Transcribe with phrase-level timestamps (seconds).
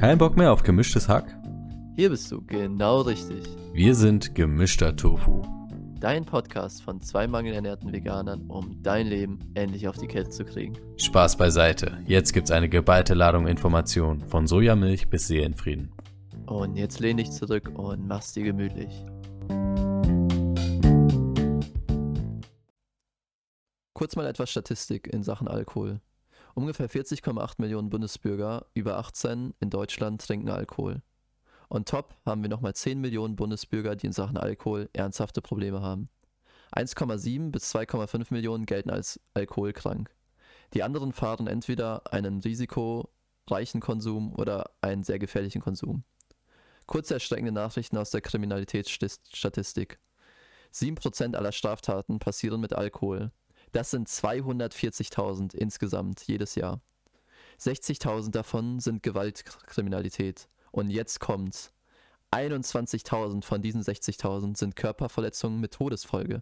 [0.00, 1.38] Kein Bock mehr auf gemischtes Hack?
[1.94, 3.44] Hier bist du genau richtig.
[3.74, 5.42] Wir sind gemischter Tofu.
[6.00, 10.72] Dein Podcast von zwei mangelernährten Veganern, um dein Leben endlich auf die Kette zu kriegen.
[10.96, 11.98] Spaß beiseite.
[12.06, 15.92] Jetzt gibt's eine geballte Ladung Informationen von Sojamilch bis Seelenfrieden.
[16.46, 19.04] Und jetzt lehn dich zurück und mach's dir gemütlich.
[23.92, 26.00] Kurz mal etwas Statistik in Sachen Alkohol.
[26.54, 31.02] Ungefähr 40,8 Millionen Bundesbürger über 18 in Deutschland trinken Alkohol.
[31.68, 36.08] On top haben wir nochmal 10 Millionen Bundesbürger, die in Sachen Alkohol ernsthafte Probleme haben.
[36.72, 40.14] 1,7 bis 2,5 Millionen gelten als alkoholkrank.
[40.74, 46.04] Die anderen fahren entweder einen risikoreichen Konsum oder einen sehr gefährlichen Konsum.
[46.86, 49.98] Kurze erschreckende Nachrichten aus der Kriminalitätsstatistik.
[50.72, 53.32] 7% aller Straftaten passieren mit Alkohol.
[53.72, 56.80] Das sind 240.000 insgesamt jedes Jahr.
[57.60, 60.48] 60.000 davon sind Gewaltkriminalität.
[60.72, 61.72] Und jetzt kommt's.
[62.32, 66.40] 21.000 von diesen 60.000 sind Körperverletzungen mit Todesfolge.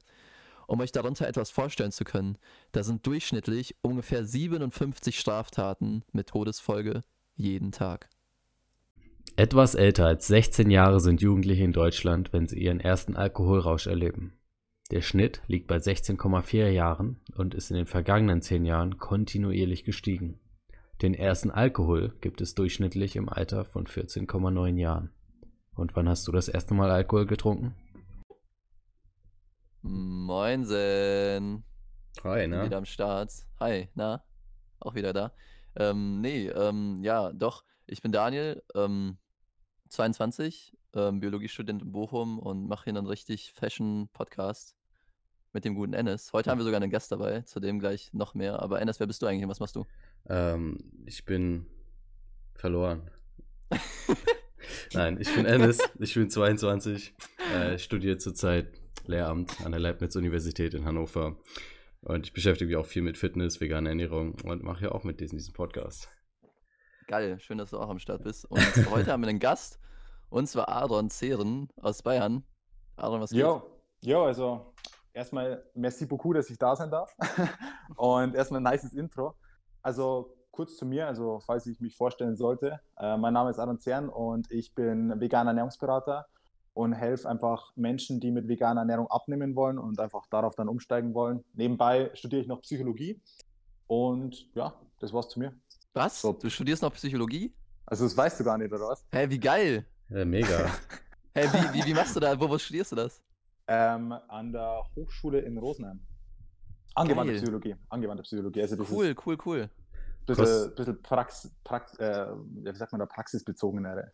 [0.66, 2.36] Um euch darunter etwas vorstellen zu können,
[2.72, 7.04] da sind durchschnittlich ungefähr 57 Straftaten mit Todesfolge
[7.36, 8.10] jeden Tag.
[9.36, 14.37] Etwas älter als 16 Jahre sind Jugendliche in Deutschland, wenn sie ihren ersten Alkoholrausch erleben.
[14.90, 20.40] Der Schnitt liegt bei 16,4 Jahren und ist in den vergangenen 10 Jahren kontinuierlich gestiegen.
[21.02, 25.12] Den ersten Alkohol gibt es durchschnittlich im Alter von 14,9 Jahren.
[25.74, 27.74] Und wann hast du das erste Mal Alkohol getrunken?
[29.82, 31.64] Moinsen.
[32.24, 33.30] Hi, Bin wieder am Start.
[33.60, 34.24] Hi, na?
[34.80, 35.32] Auch wieder da.
[35.76, 37.62] Ähm, nee, ähm, ja, doch.
[37.86, 39.18] Ich bin Daniel, ähm,
[39.90, 44.77] 22, ähm, Biologiestudent in Bochum und mache hier einen richtig Fashion-Podcast
[45.52, 46.32] mit dem guten Ennis.
[46.32, 48.62] Heute haben wir sogar einen Gast dabei, zu dem gleich noch mehr.
[48.62, 49.86] Aber Ennis, wer bist du eigentlich und was machst du?
[50.28, 51.66] Ähm, ich bin
[52.54, 53.10] verloren.
[54.92, 57.14] Nein, ich bin Ennis, ich bin 22,
[57.54, 58.68] äh, studiere zurzeit
[59.06, 61.36] Lehramt an der Leibniz-Universität in Hannover.
[62.02, 65.20] Und ich beschäftige mich auch viel mit Fitness, veganer Ernährung und mache ja auch mit
[65.20, 66.08] diesem, diesem Podcast.
[67.06, 68.44] Geil, schön, dass du auch am Start bist.
[68.44, 68.60] Und
[68.90, 69.80] heute haben wir einen Gast,
[70.28, 72.44] und zwar Aaron Zehren aus Bayern.
[72.96, 73.40] Aaron, was geht?
[73.40, 73.62] Jo,
[74.02, 74.74] jo, also
[75.18, 77.14] erstmal merci beaucoup, dass ich da sein darf.
[77.96, 79.34] und erstmal ein nices Intro.
[79.82, 82.80] Also kurz zu mir, also falls ich mich vorstellen sollte.
[82.98, 86.26] Äh, mein Name ist Aaron Zern und ich bin veganer Ernährungsberater
[86.72, 91.14] und helfe einfach Menschen, die mit veganer Ernährung abnehmen wollen und einfach darauf dann umsteigen
[91.14, 91.44] wollen.
[91.52, 93.20] Nebenbei studiere ich noch Psychologie
[93.86, 95.52] und ja, das war's zu mir.
[95.92, 96.20] Was?
[96.20, 96.32] So.
[96.32, 97.54] Du studierst noch Psychologie?
[97.86, 99.04] Also das weißt du gar nicht, oder was?
[99.12, 99.86] Hä, wie geil!
[100.10, 100.70] Ja, mega.
[101.34, 102.38] Hä, wie, wie, wie machst du da?
[102.38, 103.22] Wo, wo studierst du das?
[103.68, 106.00] Ähm, an der Hochschule in Rosenheim.
[106.94, 107.42] Angewandte Geil.
[107.42, 107.76] Psychologie.
[107.90, 108.62] Angewandte Psychologie.
[108.62, 109.60] Also das Cool, ist cool, cool.
[109.62, 114.10] ein bisschen, bisschen Prax, Prax, äh, ja, wie sagt man da, praxisbezogenere.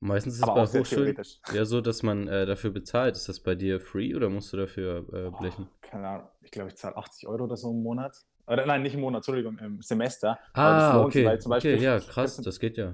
[0.00, 1.40] Meistens ist es Aber bei auch sehr Hochschulen theoretisch.
[1.54, 3.16] ja so, dass man äh, dafür bezahlt.
[3.16, 5.68] Ist das bei dir free oder musst du dafür äh, Oh, blechen?
[5.80, 8.14] keine Ahnung, ich glaube, ich zahle 80 Euro oder so im Monat.
[8.46, 10.38] Oder nein, nicht im Monat, Entschuldigung, im Semester.
[10.52, 11.30] Ah, lohnt sich, okay.
[11.30, 12.92] weil zum Beispiel- okay, ja, krass, das geht ja.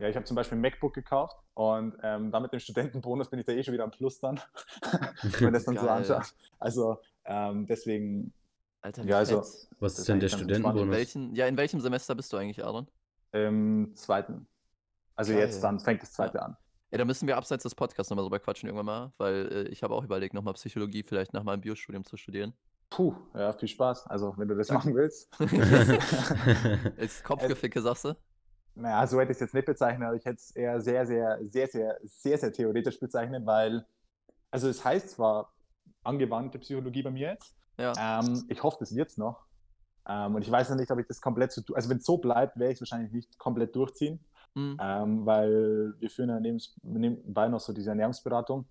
[0.00, 3.38] Ja, ich habe zum Beispiel ein MacBook gekauft und ähm, da mit dem Studentenbonus bin
[3.38, 4.40] ich da eh schon wieder am Plus dann,
[5.22, 5.90] wenn man das dann so Geil.
[5.90, 6.34] anschaut.
[6.58, 8.32] Also ähm, deswegen,
[8.80, 9.38] Alter, ja, also.
[9.38, 10.48] Was Das ist denn der ganz In.
[10.48, 10.96] Studentenbonus?
[10.96, 12.88] welchen, ja, in welchem Semester bist du eigentlich, Aaron?
[13.32, 14.46] im zweiten.
[15.14, 15.42] Also Geil.
[15.42, 16.56] jetzt dann fängt das zweite an.
[16.90, 19.82] Ja, da müssen wir abseits des Podcasts nochmal drüber quatschen irgendwann mal, weil äh, ich
[19.82, 22.54] habe auch überlegt, nochmal Psychologie vielleicht nach meinem Biostudium zu studieren.
[22.88, 24.06] Puh, ja, viel Spaß.
[24.08, 25.30] Also wenn du das machen willst.
[26.96, 28.16] Ist Kopfgeficke, sagst du?
[28.74, 31.38] Naja, so hätte ich es jetzt nicht bezeichnet, aber ich hätte es eher sehr, sehr,
[31.48, 33.84] sehr, sehr, sehr, sehr theoretisch bezeichnet, weil,
[34.50, 35.52] also es heißt zwar
[36.04, 37.92] angewandte Psychologie bei mir jetzt, Ja.
[38.20, 39.46] ähm, ich hoffe, das wird's noch.
[40.08, 42.16] Ähm, und ich weiß noch nicht, ob ich das komplett so, also wenn es so
[42.18, 44.18] bleibt, werde ich es wahrscheinlich nicht komplett durchziehen,
[44.56, 44.76] Hm.
[44.80, 48.64] ähm, weil wir führen ja nebenbei noch so diese Ernährungsberatung,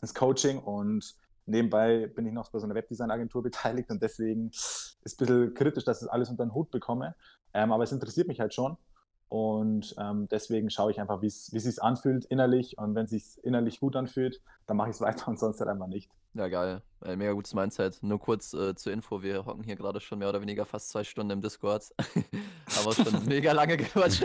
[0.00, 1.14] das Coaching und
[1.46, 3.42] nebenbei bin ich noch bei so einer Webdesign-Agentur
[3.82, 6.70] beteiligt und deswegen ist es ein bisschen kritisch, dass ich das alles unter den Hut
[6.70, 7.14] bekomme.
[7.54, 8.76] Ähm, aber es interessiert mich halt schon.
[9.28, 12.78] Und ähm, deswegen schaue ich einfach, wie es sich anfühlt innerlich.
[12.78, 15.70] Und wenn es sich innerlich gut anfühlt, dann mache ich es weiter und sonst halt
[15.70, 16.10] einfach nicht.
[16.34, 16.82] Ja, geil.
[17.02, 18.02] Äh, mega gutes Mindset.
[18.02, 21.02] Nur kurz äh, zur Info, wir hocken hier gerade schon mehr oder weniger fast zwei
[21.02, 21.84] Stunden im Discord.
[21.98, 24.22] Haben auch schon mega lange gequatscht.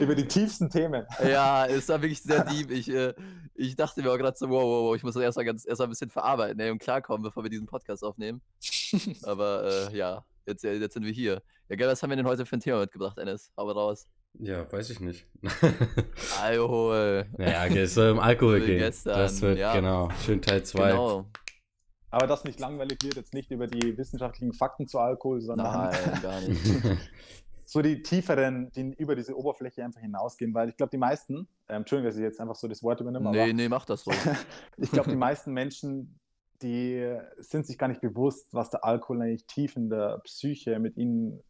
[0.00, 1.06] Über die tiefsten Themen.
[1.22, 2.72] Ja, es war wirklich sehr deep.
[2.72, 3.14] Ich, äh,
[3.54, 5.64] ich dachte mir auch gerade so, wow, wow, wow, ich muss das erst mal, ganz,
[5.64, 8.40] erst mal ein bisschen verarbeiten ey, und klarkommen, bevor wir diesen Podcast aufnehmen.
[9.22, 11.42] Aber äh, ja, jetzt, jetzt sind wir hier.
[11.68, 13.52] Ja, geil, was haben wir denn heute für ein Thema mitgebracht, Ennis?
[13.56, 14.08] Hau raus.
[14.38, 15.26] ja, weiß ich nicht.
[16.40, 17.26] Alkohol.
[17.38, 18.78] naja, okay, es soll um Alkohol gehen.
[18.78, 19.74] gestern, das wird, ja.
[19.74, 20.90] genau, schön Teil 2.
[20.90, 21.26] Genau.
[22.10, 26.18] Aber das nicht langweilig wird, jetzt nicht über die wissenschaftlichen Fakten zu Alkohol, sondern Nein,
[26.22, 26.60] gar nicht.
[27.64, 31.82] so die tieferen, die über diese Oberfläche einfach hinausgehen, weil ich glaube, die meisten, ähm,
[31.82, 34.10] Entschuldigung, dass ich jetzt einfach so das Wort übernehme, Nee, aber nee, mach das so.
[34.76, 36.18] ich glaube, die meisten Menschen,
[36.62, 40.96] die sind sich gar nicht bewusst, was der Alkohol eigentlich tief in der Psyche mit
[40.96, 41.42] ihnen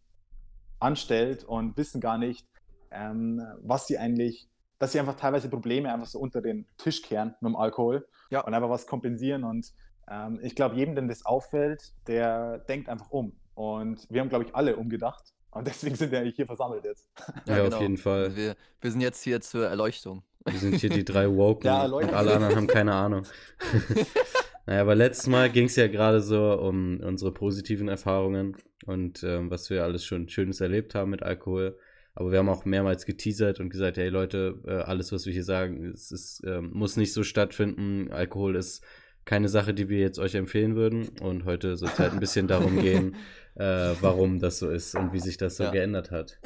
[0.78, 2.46] anstellt und wissen gar nicht,
[2.90, 4.48] ähm, was sie eigentlich,
[4.78, 8.40] dass sie einfach teilweise Probleme einfach so unter den Tisch kehren mit dem Alkohol Ja.
[8.40, 9.44] und einfach was kompensieren.
[9.44, 9.72] Und
[10.08, 13.32] ähm, ich glaube, jedem, dem das auffällt, der denkt einfach um.
[13.54, 15.34] Und wir haben, glaube ich, alle umgedacht.
[15.50, 17.08] Und deswegen sind wir eigentlich hier versammelt jetzt.
[17.46, 18.34] Ja, auf jeden Fall.
[18.36, 20.22] Wir, wir sind jetzt hier zur Erleuchtung.
[20.46, 23.26] Wir sind hier die drei Woken Ja, und alle anderen haben keine Ahnung.
[24.70, 28.56] naja, aber letztes Mal ging es ja gerade so um unsere positiven Erfahrungen
[28.86, 31.76] und ähm, was wir alles schon Schönes erlebt haben mit Alkohol.
[32.14, 35.42] Aber wir haben auch mehrmals geteasert und gesagt, hey Leute, äh, alles, was wir hier
[35.42, 38.12] sagen, es ist, ähm, muss nicht so stattfinden.
[38.12, 38.84] Alkohol ist
[39.24, 41.08] keine Sache, die wir jetzt euch empfehlen würden.
[41.20, 43.16] Und heute soll es halt ein bisschen darum gehen,
[43.56, 43.64] äh,
[44.00, 45.72] warum das so ist und wie sich das so Ja.
[45.72, 46.38] geändert hat.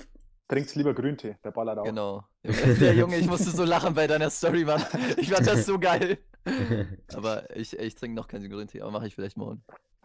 [0.48, 1.84] Trinkt lieber Grüntee, der ballert auch.
[1.84, 2.24] Genau.
[2.80, 4.82] Der Junge, ich musste so lachen bei deiner Story, Mann.
[5.18, 6.16] Ich fand das so geil.
[7.14, 9.62] Aber ich, ich trinke noch keinen Grüntee, aber mache ich vielleicht morgen.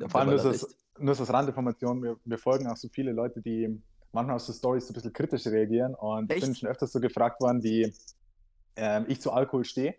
[0.08, 0.66] Vor allem nur so, echt.
[0.98, 3.82] nur so als Randinformation, wir, wir folgen auch so viele Leute, die
[4.14, 6.46] manchmal auf so Stories so ein bisschen kritisch reagieren und ich Echt?
[6.46, 7.94] bin schon öfters so gefragt worden, wie
[8.76, 9.96] ähm, ich zu Alkohol stehe.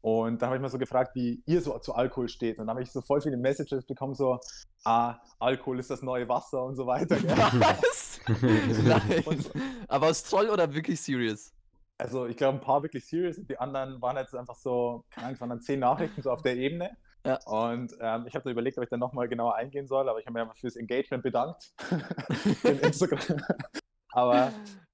[0.00, 2.58] Und dann habe ich mal so gefragt, wie ihr so zu Alkohol steht.
[2.58, 4.38] Und dann habe ich so voll viele Messages bekommen, so,
[4.84, 7.16] ah, Alkohol ist das neue Wasser und so weiter.
[7.24, 8.20] Was?
[8.84, 9.22] Nein.
[9.24, 9.50] Und-
[9.88, 11.52] Aber aus Troll oder wirklich serious?
[11.98, 15.26] Also ich glaube, ein paar wirklich serious und die anderen waren jetzt einfach so, keine
[15.26, 16.96] Ahnung, es waren dann zehn Nachrichten so auf der Ebene.
[17.26, 17.36] Ja.
[17.46, 20.24] Und ähm, ich habe da überlegt, ob ich dann nochmal genauer eingehen soll, aber ich
[20.26, 21.74] habe mir einfach fürs Engagement bedankt.
[22.62, 23.42] in Instagram.
[24.12, 24.52] aber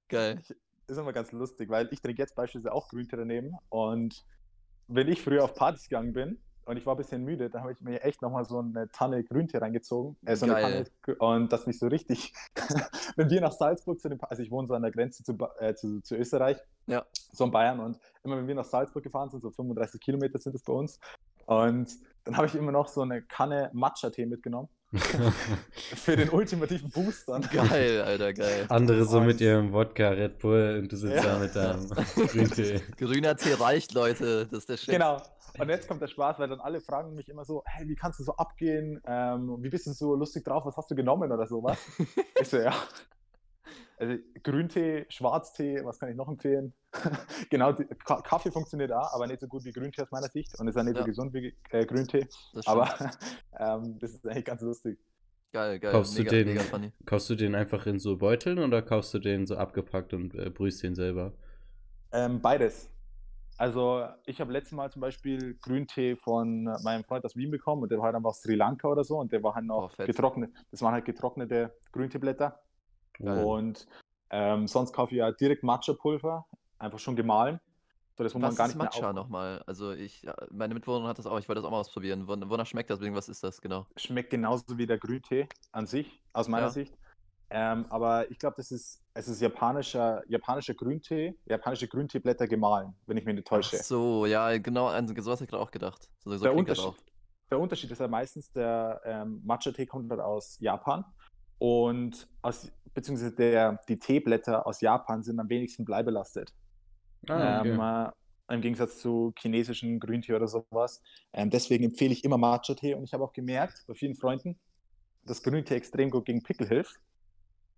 [0.09, 0.41] Geil.
[0.87, 4.25] ist immer ganz lustig, weil ich trinke jetzt beispielsweise auch Grüntee daneben und
[4.87, 7.73] wenn ich früher auf Partys gegangen bin und ich war ein bisschen müde, dann habe
[7.73, 10.17] ich mir echt nochmal so eine Tanne Grüntee reingezogen.
[10.25, 10.47] Äh, so.
[10.47, 10.85] Tanne,
[11.19, 12.33] und das mich so richtig,
[13.15, 15.37] wenn wir nach Salzburg zu den, Pa- also ich wohne so an der Grenze zu,
[15.59, 17.05] äh, zu, zu Österreich, Ja.
[17.31, 20.55] so in Bayern und immer wenn wir nach Salzburg gefahren sind, so 35 Kilometer sind
[20.55, 20.99] es bei uns
[21.45, 21.87] und
[22.23, 24.69] dann habe ich immer noch so eine Kanne Matcha-Tee mitgenommen
[25.95, 27.39] für den ultimativen Booster.
[27.51, 28.65] Geil, Alter, geil.
[28.69, 31.33] Andere so Und- mit ihrem Wodka, Red Bull und du sitzt Ja.
[31.33, 32.81] da mit deinem Grüntee.
[32.97, 34.45] Grüner Tee reicht, Leute.
[34.45, 34.93] Das ist der Shit.
[34.93, 35.21] Genau.
[35.59, 38.19] Und jetzt kommt der Spaß, weil dann alle fragen mich immer so, hey, wie kannst
[38.19, 39.01] du so abgehen?
[39.05, 40.65] Ähm, wie bist du so lustig drauf?
[40.65, 41.77] Was hast du genommen oder sowas?
[42.41, 42.73] ich so, ja.
[43.97, 46.73] Also Grüntee, Schwarztee, was kann ich noch empfehlen?
[47.49, 50.59] genau, die, Ka Kaffee funktioniert auch, aber nicht so gut wie Grüntee aus meiner Sicht
[50.59, 51.01] und ist auch nicht Ja.
[51.01, 52.27] so gesund wie äh, Grüntee.
[52.65, 52.89] Aber
[53.59, 54.99] ähm, das ist eigentlich ganz lustig.
[55.53, 55.91] geil, geil.
[55.93, 56.91] Kaufst du mega, den- mega funny.
[57.05, 60.49] Kaufst du den einfach in so Beuteln oder kaufst du den so abgepackt und äh,
[60.49, 61.33] brühst den selber?
[62.11, 62.89] Ähm, beides.
[63.57, 67.89] Also ich habe letztes Mal zum Beispiel Grüntee von meinem Freund aus Wien bekommen und
[67.89, 69.91] der war halt einfach aus Sri Lanka oder so und der war halt Oh, noch
[69.91, 70.07] fett.
[70.07, 70.51] getrocknet.
[70.71, 72.59] Das waren halt getrocknete Grünteeblätter.
[73.19, 73.43] Geil.
[73.43, 73.87] Und
[74.29, 76.45] ähm, sonst kaufe ich ja direkt Matcha-Pulver,
[76.79, 77.59] einfach schon gemahlen.
[78.17, 79.61] So, das, Was ist Matcha nochmal?
[79.67, 82.27] Also ich, ja, meine Mitbewohnerin hat das auch, ich wollte das auch mal ausprobieren.
[82.27, 83.01] Won- Wonach schmeckt das?
[83.01, 83.87] Was ist das genau?
[83.97, 86.71] Schmeckt genauso wie der Grüntee an sich, aus meiner Ja.
[86.71, 86.97] Sicht.
[87.49, 93.17] Ähm, aber ich glaube, das ist, es ist japanischer, japanischer Grüntee, japanische Grünteeblätter gemahlen, wenn
[93.17, 93.77] ich mich nicht Ach täusche.
[93.77, 96.09] so, ja, genau, an sowas habe ich gerade auch gedacht.
[96.23, 96.95] So, so Der Unterschied, auch.
[97.51, 101.05] der Unterschied ist ja meistens, der ähm, Matcha-Tee kommt halt aus Japan
[101.57, 106.53] und aus, beziehungsweise der, die Teeblätter aus Japan sind am wenigsten bleibelastet.
[107.27, 107.69] Ah, okay.
[107.69, 111.01] ähm, äh, Im Gegensatz zu chinesischen Grüntee oder sowas.
[111.33, 114.59] Ähm, deswegen empfehle ich immer Matcha-Tee und ich habe auch gemerkt bei vielen Freunden,
[115.23, 116.99] dass Grüntee extrem gut gegen Pickel hilft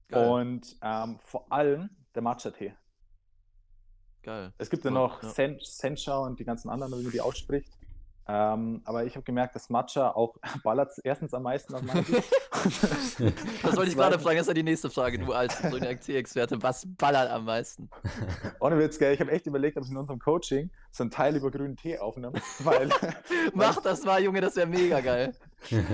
[0.10, 2.74] Geil, und ähm, vor allem der Matcha-Tee.
[4.24, 4.54] geil.
[4.58, 5.30] Es gibt ja noch ja.
[5.30, 7.77] Sen Sencha und die ganzen anderen, wie man die ausspricht.
[8.30, 12.24] Ähm, aber ich habe gemerkt, dass Matcha auch ballert erstens am meisten aus meiner Sicht.
[13.64, 15.20] Das wollte ich gerade fragen, das ist ja die nächste Frage.
[15.20, 17.90] Du als grüner Tee-Experte, was ballert am meisten?
[18.60, 19.14] Ohne Witz, gell?
[19.14, 21.98] Ich habe echt überlegt, ob ich in unserem Coaching so einen Teil über grünen Tee
[21.98, 22.90] aufnehme, weil,
[23.54, 25.34] Mach das mal, Junge, das wäre mega geil.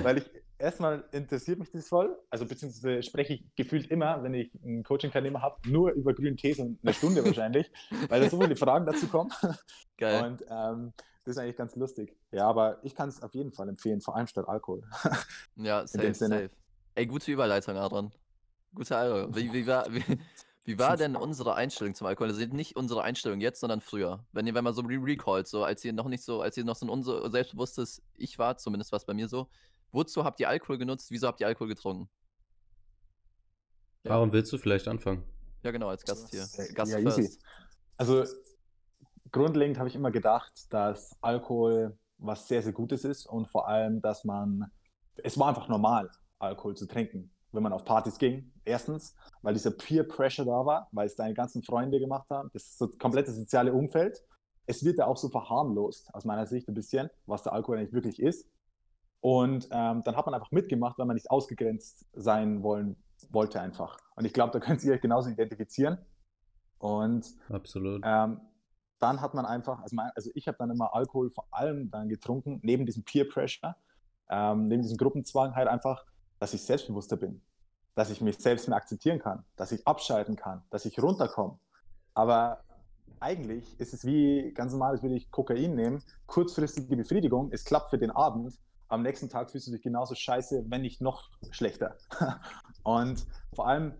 [0.01, 4.51] weil ich erstmal interessiert mich das voll, also beziehungsweise spreche ich gefühlt immer, wenn ich
[4.63, 7.71] einen Coaching-Teilnehmer habe, nur über grünen Tee, so eine Stunde wahrscheinlich,
[8.09, 9.31] weil da so viele Fragen dazu kommen.
[9.97, 10.25] Geil.
[10.25, 10.93] Und ähm,
[11.23, 12.17] das ist eigentlich ganz lustig.
[12.31, 14.83] Ja, aber ich kann es auf jeden Fall empfehlen, vor allem statt Alkohol.
[15.55, 16.49] Ja, safe, safe.
[16.95, 18.11] Ey, gute Überleitung, Adrian.
[18.75, 19.35] Gute Alter.
[19.35, 20.03] Wie, wie, war, wie,
[20.65, 22.29] wie war denn unsere Einstellung zum Alkohol?
[22.29, 24.25] Also nicht unsere Einstellung jetzt, sondern früher.
[24.31, 26.65] Wenn ihr, wenn man so re recallt, so als ihr noch nicht so, als ihr
[26.65, 29.47] noch so ein unser selbstbewusstes Ich war, zumindest war es bei mir so.
[29.91, 31.11] Wozu habt ihr Alkohol genutzt?
[31.11, 32.09] Wieso habt ihr Alkohol getrunken?
[34.03, 34.11] Ja.
[34.11, 35.23] Warum willst du vielleicht anfangen?
[35.63, 36.45] Ja, genau, als Gast hier.
[36.57, 37.39] Ja, Gast ja, easy.
[37.95, 38.25] Also
[39.33, 44.01] grundlegend habe ich immer gedacht, dass Alkohol was sehr, sehr Gutes ist und vor allem,
[44.01, 44.71] dass man,
[45.15, 46.09] es war einfach normal,
[46.39, 47.31] Alkohol zu trinken.
[47.51, 48.51] wenn man auf Partys ging.
[48.65, 52.49] Erstens, weil dieser Peer Pressure da war, weil es deine ganzen Freunde gemacht haben.
[52.53, 54.23] Das so komplette soziale Umfeld.
[54.65, 57.93] Es wird ja auch so verharmlost, aus meiner Sicht ein bisschen, was der Alkohol eigentlich
[57.93, 58.49] wirklich ist.
[59.19, 62.95] Und ähm, dann hat man einfach mitgemacht, weil man nicht ausgegrenzt sein wollen
[63.29, 63.97] wollte einfach.
[64.15, 65.97] Und ich glaube, da könnt ihr euch genauso identifizieren.
[66.79, 68.01] Und Absolut.
[68.03, 68.41] Ähm,
[69.03, 72.07] dann hat man einfach, also, mein, also ich habe dann immer Alkohol vor allem dann
[72.07, 73.75] getrunken, neben diesem Peer Pressure,
[74.29, 76.05] ähm, neben diesem Gruppenzwang halt einfach,
[76.39, 77.41] dass ich selbstbewusster bin,
[77.95, 81.59] dass ich mich selbst mehr akzeptieren kann, dass ich abschalten kann, dass ich runterkomme.
[82.13, 82.63] Aber
[83.19, 87.89] eigentlich ist es wie ganz normal, als würde ich Kokain nehmen, kurzfristige Befriedigung, es klappt
[87.89, 88.57] für den Abend,
[88.87, 91.97] am nächsten Tag fühlst du dich genauso scheiße, wenn nicht noch schlechter.
[92.83, 93.93] Und vor allem,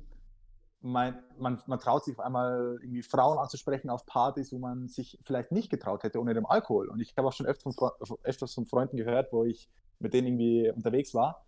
[0.84, 5.18] man, man, man traut sich auf einmal irgendwie Frauen anzusprechen auf Partys, wo man sich
[5.24, 6.90] vielleicht nicht getraut hätte ohne den Alkohol.
[6.90, 10.28] Und ich habe auch schon öfters von, öfters von Freunden gehört, wo ich mit denen
[10.28, 11.46] irgendwie unterwegs war.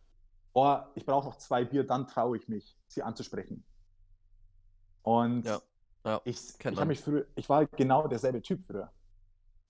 [0.54, 3.66] Oh, ich brauche noch zwei Bier, dann traue ich mich, sie anzusprechen.
[5.04, 5.60] Und ja,
[6.06, 8.90] ja, ich, ich, mich früher, ich war genau derselbe Typ früher.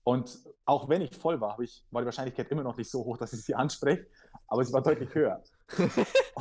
[0.04, 3.16] Und auch wenn ich voll war, ich, war die Wahrscheinlichkeit immer noch nicht so hoch,
[3.16, 4.06] dass ich sie anspreche,
[4.46, 5.42] aber sie war deutlich höher.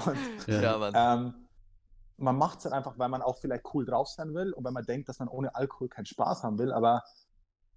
[0.05, 1.45] Und, ja, ähm,
[2.18, 4.72] man macht es halt einfach, weil man auch vielleicht cool drauf sein will und weil
[4.72, 7.04] man denkt, dass man ohne Alkohol keinen Spaß haben will, aber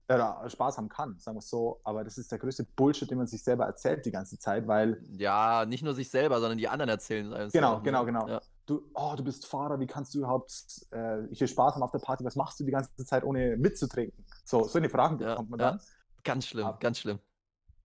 [0.09, 1.81] äh, Spaß haben kann, sagen wir es so.
[1.85, 5.03] Aber das ist der größte Bullshit, den man sich selber erzählt die ganze Zeit, weil.
[5.19, 8.27] Ja, nicht nur sich selber, sondern die anderen erzählen es Genau, auch, genau, genau.
[8.27, 8.41] Ja.
[8.65, 10.53] Du, oh, du bist Fahrer, wie kannst du überhaupt
[10.91, 12.25] äh, hier Spaß haben auf der Party?
[12.25, 14.25] Was machst du die ganze Zeit, ohne mitzutrinken?
[14.45, 15.81] So, so eine Fragen bekommt man dann.
[16.25, 17.19] Ganz schlimm, Aber, ganz schlimm.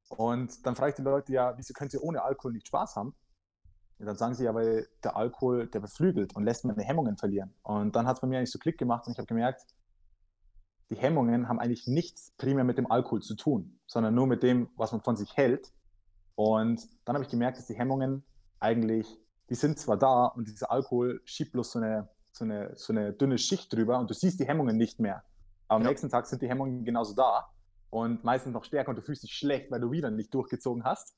[0.10, 3.16] Und dann frage ich die Leute ja, wieso könnt ihr ohne Alkohol nicht Spaß haben?
[4.04, 7.54] Und dann sagen sie ja, weil der Alkohol, der beflügelt und lässt meine Hemmungen verlieren.
[7.64, 9.66] Und dann hat es bei mir eigentlich so Klick gemacht und ich habe gemerkt,
[10.90, 14.70] die Hemmungen haben eigentlich nichts primär mit dem Alkohol zu tun, sondern nur mit dem,
[14.76, 15.72] was man von sich hält.
[16.36, 18.26] Und dann habe ich gemerkt, dass die Hemmungen
[18.60, 19.08] eigentlich,
[19.50, 23.14] die sind zwar da und dieser Alkohol schiebt bloß so eine, so eine, so eine
[23.14, 25.24] dünne Schicht drüber und du siehst die Hemmungen nicht mehr.
[25.70, 25.88] Aber am ja.
[25.92, 27.48] nächsten Tag sind die Hemmungen genauso da
[27.90, 31.16] und meistens noch stärker und du fühlst dich schlecht, weil du wieder nicht durchgezogen hast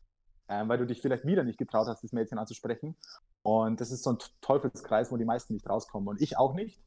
[0.50, 2.96] ähm, weil du dich vielleicht wieder nicht getraut hast, das Mädchen anzusprechen.
[3.44, 6.08] Und das ist so ein Teufelskreis, wo die meisten nicht rauskommen.
[6.08, 6.82] Und ich auch nicht.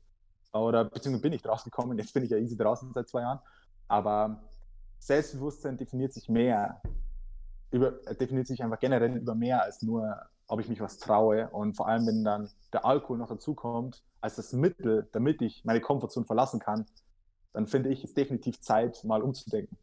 [0.52, 1.98] Oder beziehungsweise bin ich rausgekommen.
[1.98, 3.40] Jetzt bin ich ja easy draußen seit zwei Jahren.
[3.86, 4.42] Aber
[4.98, 6.80] Selbstbewusstsein definiert sich mehr,
[7.70, 11.48] über, definiert sich einfach generell über mehr als nur, ob ich mich was traue.
[11.50, 15.80] Und vor allem, wenn dann der Alkohol noch dazukommt, als das Mittel, damit ich meine
[15.80, 16.86] Komfortzone verlassen kann,
[17.52, 19.76] dann finde ich es definitiv Zeit, mal umzudenken.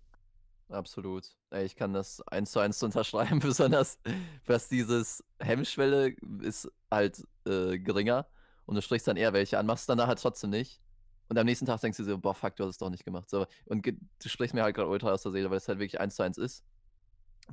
[0.69, 1.27] Absolut.
[1.63, 3.99] Ich kann das eins zu eins unterschreiben, besonders
[4.45, 8.27] was dieses Hemmschwelle ist halt äh, geringer
[8.65, 10.81] und du sprichst dann eher welche an, machst dann da halt trotzdem nicht.
[11.27, 13.29] Und am nächsten Tag denkst du so, boah, fuck, du hast es doch nicht gemacht.
[13.29, 15.99] So, und du sprichst mir halt gerade ultra aus der Seele, weil es halt wirklich
[15.99, 16.63] eins zu eins ist.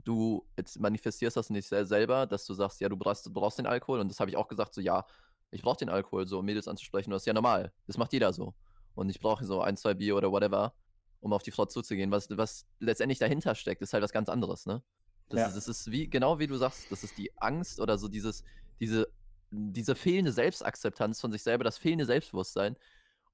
[0.04, 3.66] Du jetzt manifestierst das nicht selber, dass du sagst, ja, du brauchst, du brauchst den
[3.66, 4.00] Alkohol.
[4.00, 5.06] Und das habe ich auch gesagt, so, ja,
[5.50, 7.10] ich brauche den Alkohol, so um Mädels anzusprechen.
[7.10, 7.72] das ist ja normal.
[7.86, 8.54] Das macht jeder so.
[8.94, 10.74] Und ich brauche so ein, zwei Bier oder whatever
[11.22, 12.10] um auf die Frau zuzugehen.
[12.10, 14.82] Was, was letztendlich dahinter steckt, ist halt was ganz anderes, ne?
[15.28, 15.46] Das, ja.
[15.46, 18.44] ist, das ist wie, genau wie du sagst, das ist die Angst oder so dieses,
[18.80, 19.08] diese,
[19.50, 22.76] diese fehlende Selbstakzeptanz von sich selber, das fehlende Selbstbewusstsein.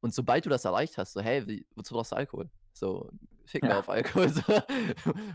[0.01, 2.51] Und sobald du das erreicht hast, so, hey, wie, wozu brauchst du Alkohol?
[2.79, 3.11] So,
[3.45, 3.79] fick mal ja.
[3.81, 4.29] auf Alkohol.
[4.33, 4.43] So,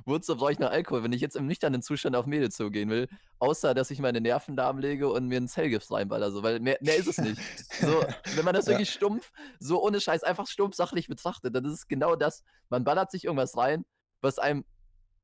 [0.05, 3.09] wozu brauche ich noch Alkohol, wenn ich jetzt im nüchternen Zustand auf Mädel zugehen will?
[3.39, 6.31] Außer, dass ich meine Nerven lahmlege und mir ein Zellgift reinballer.
[6.31, 7.41] So, weil mehr, mehr ist es nicht.
[7.81, 8.01] So,
[8.35, 8.71] wenn man das ja.
[8.71, 12.43] wirklich stumpf, so ohne Scheiß, einfach stumpf sachlich betrachtet, dann ist es genau das.
[12.69, 13.83] Man ballert sich irgendwas rein,
[14.21, 14.63] was einem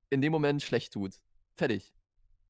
[0.10, 1.16] in dem Moment schlecht tut.
[1.56, 1.94] Fertig.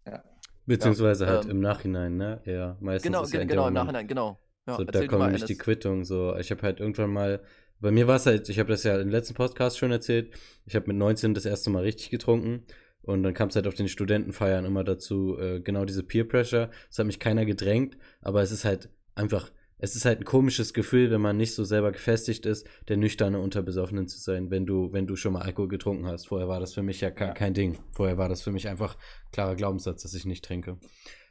[0.08, 0.24] Ja.
[0.66, 2.42] Beziehungsweise ja, halt ähm, im Nachhinein, ne?
[2.46, 3.04] Ja, meistens.
[3.04, 4.40] Genau, ist ja genau, im Nachhinein, genau.
[4.68, 6.06] Ja, so, da kommt nämlich die Quittung.
[6.06, 7.44] So, ich habe halt irgendwann mal
[7.82, 10.32] bei mir war es halt, ich habe das ja im letzten Podcast schon erzählt,
[10.66, 12.64] ich habe mit 19 das erste Mal richtig getrunken
[13.02, 16.70] und dann kam es halt auf den Studentenfeiern immer dazu, äh, genau diese Peer Pressure.
[16.90, 20.74] Es hat mich keiner gedrängt, aber es ist halt einfach, es ist halt ein komisches
[20.74, 24.92] Gefühl, wenn man nicht so selber gefestigt ist, der nüchterne Unterbesoffenen zu sein, wenn du,
[24.92, 26.28] wenn du schon mal Alkohol getrunken hast.
[26.28, 27.34] Vorher war das für mich ja, ja.
[27.34, 27.80] kein Ding.
[27.92, 28.98] Vorher war das für mich einfach
[29.32, 30.78] klarer Glaubenssatz, dass ich nicht trinke.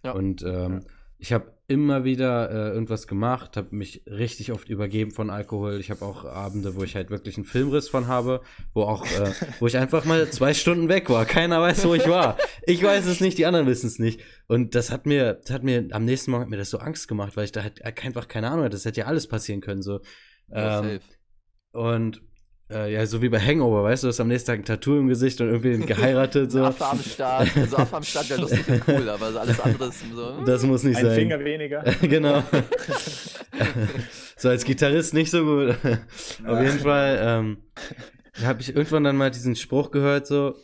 [0.03, 0.13] Ja.
[0.13, 0.81] Und ähm, ja
[1.19, 5.81] ich habe immer wieder äh, irgendwas gemacht, habe mich richtig oft übergeben von Alkohol.
[5.81, 8.41] Ich habe auch Abende, wo ich halt wirklich einen Filmriss von habe,
[8.73, 11.27] wo auch, äh, wo ich einfach mal zwei Stunden weg war.
[11.27, 12.39] Keiner weiß, wo ich war.
[12.63, 14.21] Ich weiß es nicht, die anderen wissen es nicht.
[14.47, 17.09] Und das hat mir, das hat mir am nächsten Morgen hat mir das so Angst
[17.09, 18.77] gemacht, weil ich da halt einfach keine Ahnung hatte.
[18.77, 19.83] Das hätte ja alles passieren können.
[19.83, 20.01] So.
[20.51, 21.01] Ähm,
[21.73, 22.23] und
[22.71, 24.99] äh, ja, so wie bei Hangover, weißt du, du hast am nächsten Tag ein Tattoo
[24.99, 26.53] im Gesicht und irgendwie geheiratet.
[26.53, 26.65] So.
[26.65, 27.57] Affe am Start.
[27.57, 30.45] Also Affe am Start wäre lustig und cool, aber alles andere ist so.
[30.45, 31.13] Das muss nicht ein sein.
[31.13, 31.83] Ein Finger weniger.
[32.03, 32.45] genau.
[34.37, 35.77] so als Gitarrist nicht so gut.
[36.47, 37.59] Auf jeden Fall ähm,
[38.45, 40.55] habe ich irgendwann dann mal diesen Spruch gehört, so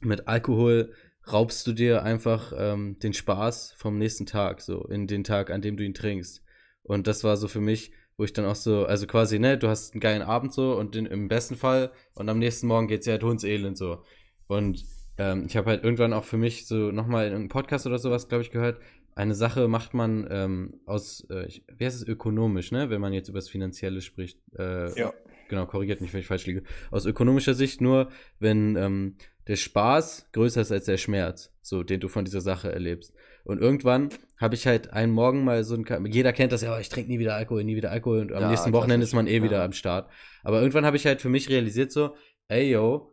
[0.00, 0.92] mit Alkohol
[1.30, 5.62] raubst du dir einfach ähm, den Spaß vom nächsten Tag, so in den Tag, an
[5.62, 6.42] dem du ihn trinkst.
[6.82, 9.68] Und das war so für mich, wo ich dann auch so, also quasi, ne, du
[9.68, 13.06] hast einen geilen Abend so und in, im besten Fall und am nächsten Morgen geht's
[13.06, 14.04] ja halt hundselend so.
[14.46, 14.84] Und
[15.16, 18.28] ähm, ich habe halt irgendwann auch für mich so nochmal in einem Podcast oder sowas,
[18.28, 18.78] glaube ich, gehört,
[19.14, 23.30] eine Sache macht man ähm, aus, äh, wie heißt es, ökonomisch, ne, wenn man jetzt
[23.30, 24.38] über das Finanzielle spricht.
[24.54, 25.14] Äh, ja.
[25.48, 26.62] Genau, korrigiert mich, wenn ich falsch liege.
[26.90, 32.00] Aus ökonomischer Sicht nur, wenn ähm, der Spaß größer ist als der Schmerz, so den
[32.00, 33.14] du von dieser Sache erlebst.
[33.44, 36.80] Und irgendwann habe ich halt einen Morgen mal so ein, jeder kennt das ja, oh,
[36.80, 39.26] ich trinke nie wieder Alkohol, nie wieder Alkohol und am ja, nächsten Wochenende ist man
[39.26, 39.42] eh ja.
[39.42, 40.10] wieder am Start.
[40.42, 42.14] Aber irgendwann habe ich halt für mich realisiert so,
[42.48, 43.12] ey yo,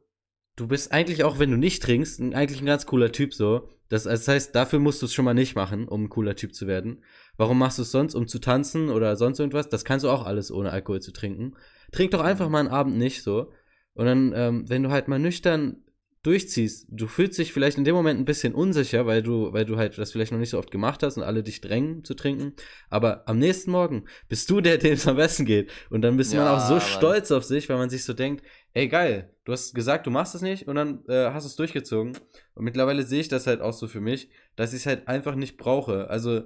[0.56, 3.70] du bist eigentlich auch, wenn du nicht trinkst, eigentlich ein ganz cooler Typ so.
[3.90, 6.54] Das, das heißt, dafür musst du es schon mal nicht machen, um ein cooler Typ
[6.54, 7.04] zu werden.
[7.38, 9.70] Warum machst du es sonst, um zu tanzen oder sonst irgendwas?
[9.70, 11.56] Das kannst du auch alles ohne Alkohol zu trinken.
[11.92, 13.54] Trink doch einfach mal einen Abend nicht so.
[13.94, 15.84] Und dann, ähm, wenn du halt mal nüchtern
[16.28, 19.78] durchziehst, du fühlst dich vielleicht in dem Moment ein bisschen unsicher, weil du, weil du
[19.78, 22.54] halt das vielleicht noch nicht so oft gemacht hast und alle dich drängen zu trinken.
[22.90, 25.72] Aber am nächsten Morgen bist du der, dem es am besten geht.
[25.90, 28.44] Und dann bist ja, man auch so stolz auf sich, weil man sich so denkt,
[28.74, 31.56] ey geil, du hast gesagt, du machst es nicht und dann äh, hast du es
[31.56, 32.18] durchgezogen.
[32.56, 35.36] Und mittlerweile sehe ich das halt auch so für mich, dass ich es halt einfach
[35.36, 36.10] nicht brauche.
[36.10, 36.44] Also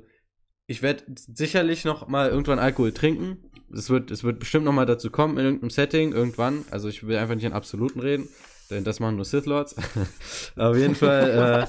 [0.68, 3.40] ich werde sicherlich noch mal irgendwann Alkohol trinken.
[3.74, 6.66] Es wird, es wird bestimmt noch mal dazu kommen in irgendeinem Setting, irgendwann.
[6.70, 8.30] Also ich will einfach nicht in Absoluten reden.
[8.72, 9.76] Denn das machen nur Sith Lords.
[10.56, 11.68] Auf jeden Fall, äh,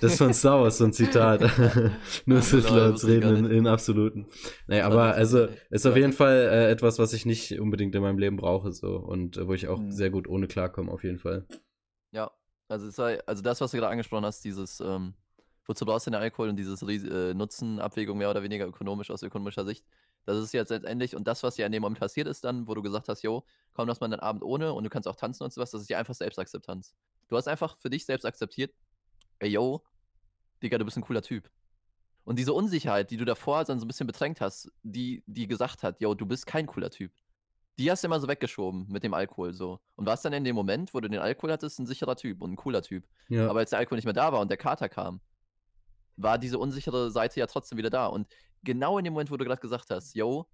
[0.00, 1.40] das ist von Star Wars so ein Zitat.
[2.26, 4.26] nur ja, Sith Lords reden in, in, Absoluten.
[4.66, 8.18] Nee, aber also ist auf jeden Fall äh, etwas, was ich nicht unbedingt in meinem
[8.18, 8.70] Leben brauche.
[8.72, 9.90] so Und äh, wo ich auch mhm.
[9.90, 11.46] sehr gut ohne klarkomme, auf jeden Fall.
[12.10, 12.30] Ja,
[12.68, 15.14] also, sei, also das, was du gerade angesprochen hast, dieses, ähm,
[15.66, 19.64] wozu brauchst du den Alkohol und dieses äh, Nutzen-Abwägung mehr oder weniger ökonomisch aus ökonomischer
[19.64, 19.86] Sicht,
[20.24, 22.74] das ist jetzt letztendlich, und das, was dir an dem Moment passiert ist, dann, wo
[22.74, 25.42] du gesagt hast, jo, komm, lass mal einen Abend ohne und du kannst auch tanzen
[25.44, 26.94] und sowas, das ist ja einfach Selbstakzeptanz.
[27.28, 28.74] Du hast einfach für dich selbst akzeptiert,
[29.38, 29.82] ey, yo,
[30.62, 31.50] Digga, du bist ein cooler Typ.
[32.24, 35.82] Und diese Unsicherheit, die du davor dann so ein bisschen bedrängt hast, die, die gesagt
[35.82, 37.12] hat, yo, du bist kein cooler Typ,
[37.78, 39.80] die hast du immer so weggeschoben mit dem Alkohol so.
[39.96, 42.52] Und warst dann in dem Moment, wo du den Alkohol hattest, ein sicherer Typ und
[42.52, 43.04] ein cooler Typ.
[43.28, 43.48] Ja.
[43.48, 45.20] Aber als der Alkohol nicht mehr da war und der Kater kam,
[46.16, 48.06] war diese unsichere Seite ja trotzdem wieder da.
[48.06, 48.28] Und
[48.62, 50.46] genau in dem Moment, wo du gerade gesagt hast, yo,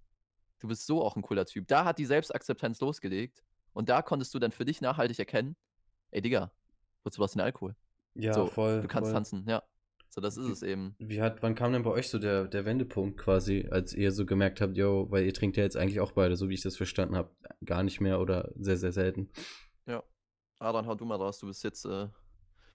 [0.59, 3.43] du bist so auch ein cooler Typ, da hat die Selbstakzeptanz losgelegt
[3.73, 5.55] und da konntest du dann für dich nachhaltig erkennen,
[6.11, 6.51] ey Digga,
[7.03, 7.75] wozu brauchst du den Alkohol?
[8.15, 8.81] Ja, so, voll.
[8.81, 9.13] Du kannst voll.
[9.13, 9.63] tanzen, ja.
[10.09, 10.95] So, das ist wie, es eben.
[10.97, 14.25] Wie hat, wann kam denn bei euch so der, der Wendepunkt quasi, als ihr so
[14.25, 16.77] gemerkt habt, yo, weil ihr trinkt ja jetzt eigentlich auch beide, so wie ich das
[16.77, 17.29] verstanden habe,
[17.63, 19.29] gar nicht mehr oder sehr, sehr selten.
[19.85, 20.03] Ja.
[20.57, 22.07] Adrian, hau du mal raus, du bist jetzt äh,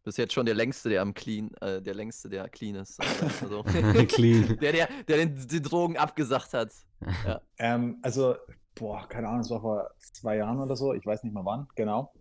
[0.04, 3.00] bist jetzt schon der längste, der am clean, äh, der längste, der clean ist.
[3.00, 3.62] Also,
[4.08, 4.56] clean.
[4.60, 6.70] Der, der, der den, die Drogen abgesagt hat.
[7.26, 7.38] Ja.
[7.58, 8.34] Ähm, also,
[8.74, 11.68] boah, keine Ahnung, es war vor zwei Jahren oder so, ich weiß nicht mehr wann,
[11.74, 12.12] genau.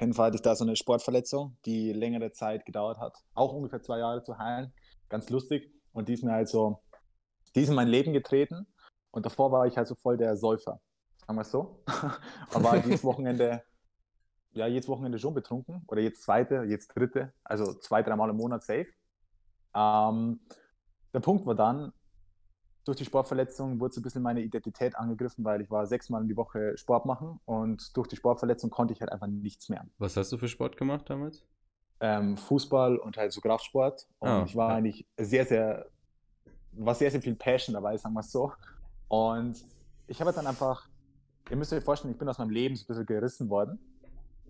[0.00, 3.18] jeden Fall hatte ich da so eine Sportverletzung, die längere Zeit gedauert hat.
[3.34, 4.72] Auch ungefähr zwei Jahre zu heilen.
[5.10, 5.70] Ganz lustig.
[5.92, 6.80] Und die ist mir halt so,
[7.54, 8.66] die ist in mein Leben getreten.
[9.10, 10.80] Und davor war ich halt so voll der Säufer.
[11.18, 11.82] Sagen wir es so.
[12.54, 13.62] Aber dieses Wochenende
[14.52, 18.62] ja, jedes Wochenende schon betrunken oder jetzt zweite, jetzt dritte, also zwei, dreimal im Monat
[18.64, 18.88] safe.
[19.74, 20.40] Ähm,
[21.12, 21.92] der Punkt war dann,
[22.84, 26.28] durch die Sportverletzung wurde so ein bisschen meine Identität angegriffen, weil ich war sechsmal in
[26.28, 29.86] die Woche Sport machen und durch die Sportverletzung konnte ich halt einfach nichts mehr.
[29.98, 31.44] Was hast du für Sport gemacht damals?
[32.00, 34.08] Ähm, Fußball und halt so Kraftsport.
[34.18, 34.76] Und oh, ich war ja.
[34.76, 35.86] eigentlich sehr, sehr,
[36.72, 38.52] war sehr, sehr viel Passion dabei, sagen wir es so.
[39.08, 39.62] Und
[40.06, 40.88] ich habe dann einfach,
[41.50, 43.78] ihr müsst euch vorstellen, ich bin aus meinem Leben so ein bisschen gerissen worden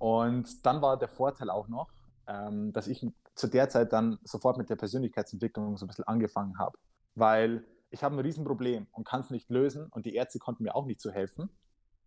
[0.00, 1.90] und dann war der Vorteil auch noch,
[2.26, 6.58] ähm, dass ich zu der Zeit dann sofort mit der Persönlichkeitsentwicklung so ein bisschen angefangen
[6.58, 6.78] habe.
[7.14, 10.74] Weil ich habe ein Riesenproblem und kann es nicht lösen und die Ärzte konnten mir
[10.74, 11.50] auch nicht so helfen.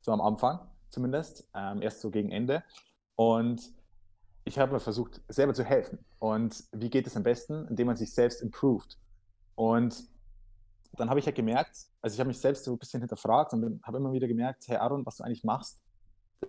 [0.02, 2.64] So am Anfang zumindest, ähm, erst so gegen Ende.
[3.16, 3.62] Und
[4.44, 6.00] ich habe mir versucht, selber zu helfen.
[6.18, 7.68] Und wie geht es am besten?
[7.68, 8.98] Indem man sich selbst improved.
[9.54, 10.04] Und
[10.94, 13.84] dann habe ich ja gemerkt, also ich habe mich selbst so ein bisschen hinterfragt und
[13.84, 15.80] habe immer wieder gemerkt, hey Aaron, was du eigentlich machst,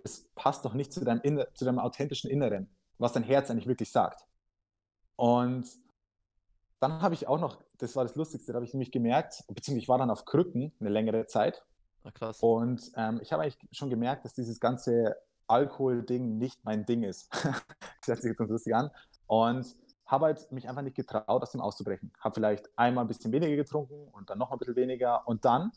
[0.03, 3.67] es passt doch nicht zu deinem, Inner, zu deinem authentischen Inneren, was dein Herz eigentlich
[3.67, 4.25] wirklich sagt.
[5.15, 5.67] Und
[6.79, 9.79] dann habe ich auch noch, das war das Lustigste, da habe ich nämlich gemerkt, beziehungsweise
[9.79, 11.63] ich war dann auf Krücken eine längere Zeit.
[12.03, 12.39] Ach, krass.
[12.41, 15.15] Und ähm, ich habe eigentlich schon gemerkt, dass dieses ganze
[15.47, 17.29] Alkohol-Ding nicht mein Ding ist.
[17.33, 18.91] das hört sich jetzt ganz lustig an.
[19.27, 22.11] Und habe halt mich einfach nicht getraut, aus dem auszubrechen.
[22.19, 25.27] Habe vielleicht einmal ein bisschen weniger getrunken und dann noch ein bisschen weniger.
[25.27, 25.71] Und dann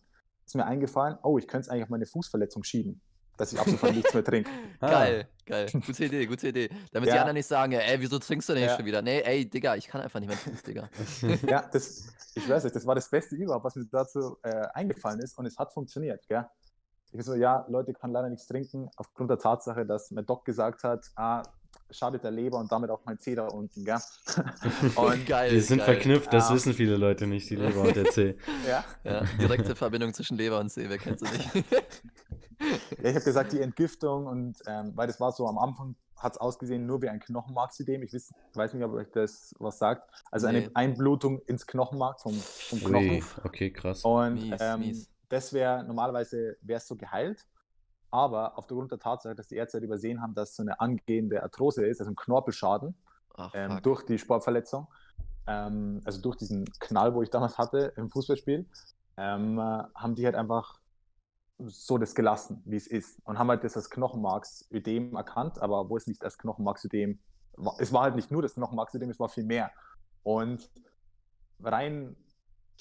[0.45, 3.01] ist mir eingefallen, oh, ich könnte es eigentlich auf meine Fußverletzung schieben
[3.39, 4.51] dass ich ab sofort nichts mehr trinke.
[4.81, 4.91] Ah.
[4.91, 5.67] Geil, geil.
[5.73, 6.69] Gute Idee, gute Idee.
[6.93, 7.15] Damit ja.
[7.15, 8.77] die anderen nicht sagen, ey, wieso trinkst du denn ja.
[8.77, 9.03] schon wieder?
[9.03, 10.89] Nee, ey, Digga, ich kann einfach nicht mehr trinken, Digga.
[11.49, 15.19] ja, das, ich weiß nicht, das war das Beste überhaupt, was mir dazu äh, eingefallen
[15.21, 16.47] ist und es hat funktioniert, gell?
[17.13, 20.85] Ich so, ja, Leute, kann leider nichts trinken, aufgrund der Tatsache, dass mein Doc gesagt
[20.85, 21.43] hat, ah,
[21.91, 23.99] schadet der Leber und damit auch mein Zeh da unten, gell?
[24.97, 25.51] Und geil.
[25.51, 25.95] Die sind geil.
[25.95, 26.55] verknüpft, das Ja.
[26.55, 28.37] wissen viele Leute nicht, die Leber und der Zeh.
[28.69, 28.85] ja.
[29.05, 31.65] Ja, direkte Verbindung zwischen Leber und Zeh, wer kennt sie nicht?
[33.03, 36.33] Ja, ich habe gesagt, die Entgiftung und ähm, weil das war so am Anfang hat
[36.33, 38.03] es ausgesehen nur wie ein Knochenmarksödem.
[38.03, 40.11] Ich weiß, weiß nicht, ob euch das was sagt.
[40.31, 40.57] Also Nee.
[40.65, 43.11] eine Einblutung ins Knochenmark vom, vom Knochen.
[43.11, 44.05] Ui, okay, krass.
[44.05, 45.11] Und Mies, ähm, mies.
[45.29, 47.47] das wäre normalerweise wäre so geheilt.
[48.11, 51.87] Aber aufgrund der Tatsache, dass die Ärzte halt übersehen haben, dass so eine angehende Arthrose
[51.87, 52.95] ist, also ein Knorpelschaden
[53.35, 54.89] Ach, ähm, durch die Sportverletzung,
[55.47, 58.67] ähm, also durch diesen Knall, wo ich damals hatte im Fußballspiel,
[59.19, 60.81] ähm, äh, haben die halt einfach
[61.59, 63.21] so das gelassen, wie es ist.
[63.25, 67.19] Und haben halt das als Knochenmarksödem erkannt, aber wo es nicht als Knochenmarksödem
[67.57, 67.75] war.
[67.79, 69.71] Es war halt nicht nur das Knochenmarksödem, es war viel mehr.
[70.23, 70.71] Und
[71.63, 72.17] rein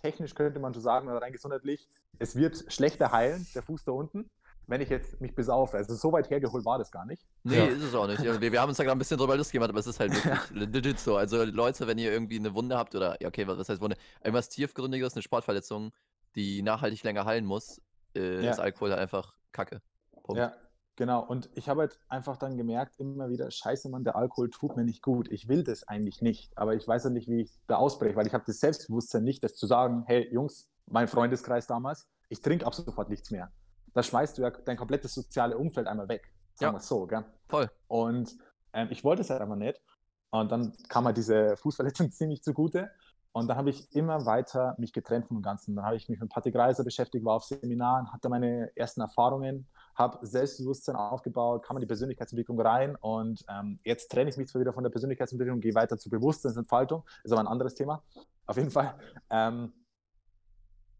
[0.02, 1.88] technisch könnte man so sagen, oder rein gesundheitlich,
[2.20, 4.30] es wird schlechter heilen, der Fuß da unten,
[4.68, 5.78] wenn ich jetzt mich besaufe.
[5.78, 7.26] Also so weit hergeholt war das gar nicht.
[7.44, 7.66] Nee, Ja.
[7.66, 8.22] ist es auch nicht.
[8.22, 10.12] Wir, wir haben uns da gerade ein bisschen drüber lustig gemacht, aber es ist halt
[10.24, 11.18] wirklich legit so.
[11.18, 13.98] Also Leute, wenn ihr irgendwie eine Wunde habt oder, ja okay, was was heißt Wunde?
[14.24, 15.94] Irgendwas tiefgründiges, eine Sportverletzung,
[16.36, 17.82] die nachhaltig länger heilen muss,
[18.18, 18.52] äh, Ja.
[18.52, 19.82] ist Alkohol halt einfach Kacke.
[20.24, 20.40] Punkt.
[20.40, 20.54] Ja,
[20.96, 21.24] genau.
[21.26, 24.84] Und ich habe halt einfach dann gemerkt, immer wieder, scheiße, Mann, der Alkohol tut mir
[24.84, 25.32] nicht gut.
[25.32, 26.58] Ich will das eigentlich nicht.
[26.58, 29.44] Aber ich weiß ja nicht, wie ich da ausbreche, weil ich habe das Selbstbewusstsein nicht,
[29.44, 33.52] das zu sagen, hey, Jungs, mein Freundeskreis damals, ich trinke ab sofort nichts mehr.
[33.94, 36.32] Da schmeißt du ja dein komplettes soziale Umfeld einmal weg.
[36.56, 36.80] Sagen Ja.
[36.80, 37.26] wir so, gell?
[37.48, 37.70] Voll.
[37.88, 38.36] Und
[38.74, 39.82] ähm, ich wollte es halt einfach nicht.
[40.30, 42.92] Und dann kam halt diese Fußverletzung ziemlich zugute.
[43.38, 45.76] Und dann habe ich immer weiter mich getrennt vom Ganzen.
[45.76, 49.68] Dann habe ich mich mit Patrick Reiser beschäftigt, war auf Seminaren, hatte meine ersten Erfahrungen,
[49.94, 54.62] habe Selbstbewusstsein aufgebaut, kam in die Persönlichkeitsentwicklung rein und ähm, jetzt trenne ich mich zwar
[54.62, 58.02] wieder von der Persönlichkeitsentwicklung, gehe weiter zur Bewusstseinsentfaltung, ist aber ein anderes Thema.
[58.48, 58.96] Auf jeden Fall,
[59.30, 59.72] ähm,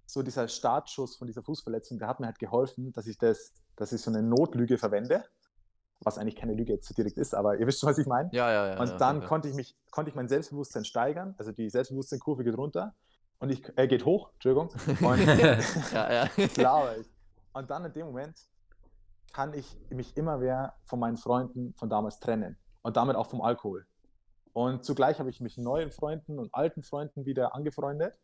[0.06, 3.92] so dieser Startschuss von dieser Fußverletzung, der hat mir halt geholfen, dass ich das, dass
[3.92, 5.26] ich so eine Notlüge verwende,
[6.02, 8.30] was eigentlich keine Lüge jetzt so direkt ist, aber ihr wisst schon, was ich meine.
[8.32, 8.80] Ja, ja, ja.
[8.80, 9.28] Und dann ja.
[9.28, 12.94] konnte ich mich, konnte ich mein Selbstbewusstsein steigern, also die Selbstbewusstseinkurve geht runter
[13.40, 14.70] und ich, äh, geht hoch, Entschuldigung.
[15.02, 15.26] Und
[15.94, 16.48] ja, ja.
[16.48, 16.90] klar.
[17.54, 18.38] Und dann in dem Moment
[19.34, 23.42] kann ich mich immer mehr von meinen Freunden von damals trennen und damit auch vom
[23.42, 23.86] Alkohol.
[24.54, 28.18] Und zugleich habe ich mich neuen Freunden und alten Freunden wieder angefreundet,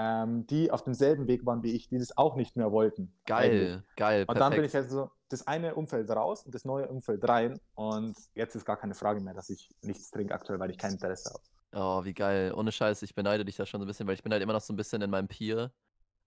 [0.00, 3.12] ähm, die auf demselben Weg waren wie ich, die das auch nicht mehr wollten.
[3.30, 3.68] eigentlich.
[3.68, 4.24] Geil, geil.
[4.26, 4.68] Und dann bin perfekt.
[4.68, 7.60] ich halt so das eine Umfeld raus und das neue Umfeld rein.
[7.74, 10.92] Und jetzt ist gar keine Frage mehr, dass ich nichts trinke aktuell, weil ich kein
[10.92, 11.42] Interesse habe.
[11.72, 12.54] Oh, wie geil.
[12.56, 14.54] Ohne Scheiß, ich beneide dich da schon so ein bisschen, weil ich bin halt immer
[14.54, 15.70] noch so ein bisschen in meinem Peer.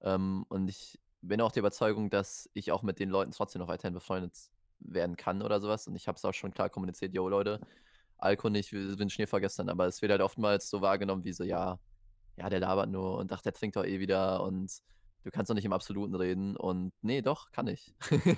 [0.01, 3.69] Ähm, und ich bin auch der Überzeugung, dass ich auch mit den Leuten trotzdem noch
[3.69, 4.37] weiterhin befreundet
[4.81, 5.87] werden kann oder sowas.
[5.87, 7.59] Und ich habe es auch schon klar kommuniziert, yo Leute,
[8.19, 11.43] Alkohol nicht, wir sind Schnee vergessen, aber es wird halt oftmals so wahrgenommen wie so,
[11.43, 11.79] ja,
[12.37, 14.71] ja, der labert nur und ach, der trinkt doch eh wieder und
[15.23, 16.55] du kannst doch nicht im Absoluten reden.
[16.57, 17.93] Und nee, doch, kann ich.
[18.11, 18.37] ich habe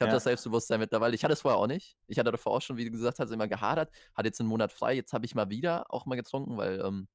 [0.00, 0.06] Ja.
[0.12, 1.14] das Selbstbewusstsein mittlerweile.
[1.14, 1.96] Ich hatte es vorher auch nicht.
[2.06, 4.72] Ich hatte davor auch schon, wie du gesagt hast, immer gehadert, hatte jetzt einen Monat
[4.72, 4.94] frei.
[4.94, 7.08] Jetzt habe ich mal wieder auch mal getrunken, weil ähm,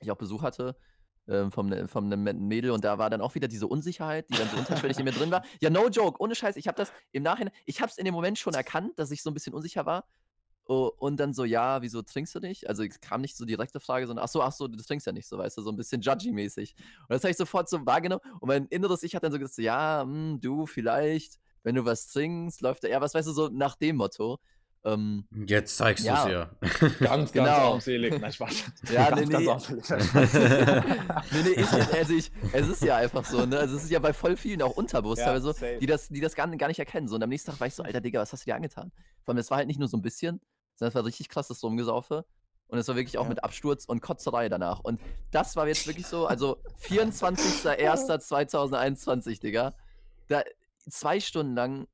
[0.00, 0.76] ich auch Besuch hatte
[1.28, 4.36] ähm, vom, ne- vom einem Mädel und da war dann auch wieder diese Unsicherheit, die
[4.36, 5.42] dann so unterschwellig in mir drin war.
[5.60, 8.12] Ja, no joke, ohne Scheiß, ich habe das im Nachhinein, ich habe es in dem
[8.14, 10.04] Moment schon erkannt, dass ich so ein bisschen unsicher war.
[10.66, 12.68] Oh, und dann so, ja, wieso trinkst du nicht?
[12.70, 15.12] Also es kam nicht so direkte Frage, sondern ach so, ach so, du trinkst ja
[15.12, 16.74] nicht so, weißt du, so ein bisschen judgy-mäßig.
[17.02, 19.56] Und das habe ich sofort so wahrgenommen und mein inneres Ich hat dann so gesagt,
[19.56, 23.32] so, ja, hm, du vielleicht, wenn du was trinkst, läuft er, ja, was weißt du,
[23.32, 24.38] so nach dem Motto.
[24.86, 26.24] Ähm, Jetzt zeigst Ja.
[26.26, 26.78] du es ja.
[27.00, 27.72] Ganz, ganz Genau.
[27.72, 28.18] armselig.
[28.20, 28.64] Nein, Spaß.
[28.90, 29.68] Ja, ganz, nee, ganz
[31.32, 31.42] nee.
[31.42, 33.58] nee, ja- also ich, es ist ja einfach so, ne?
[33.58, 36.34] Also es ist ja bei voll vielen auch unterbewusst, Ja, so, die das, die das
[36.34, 37.08] gar, gar nicht erkennen.
[37.08, 38.92] So, und am nächsten Tag war ich so, Alter Digga, was hast du dir angetan?
[39.24, 40.40] Vor allem, es war halt nicht nur so ein bisschen,
[40.76, 42.24] sondern es war richtig krasses Rumgesaufe.
[42.66, 43.28] Und es war wirklich auch Ja.
[43.28, 44.80] mit Absturz und Kotzerei danach.
[44.80, 44.98] Und
[45.30, 49.74] das war jetzt wirklich so, also 24.01.2021, Digga.
[50.28, 50.42] Da
[50.88, 51.86] zwei Stunden lang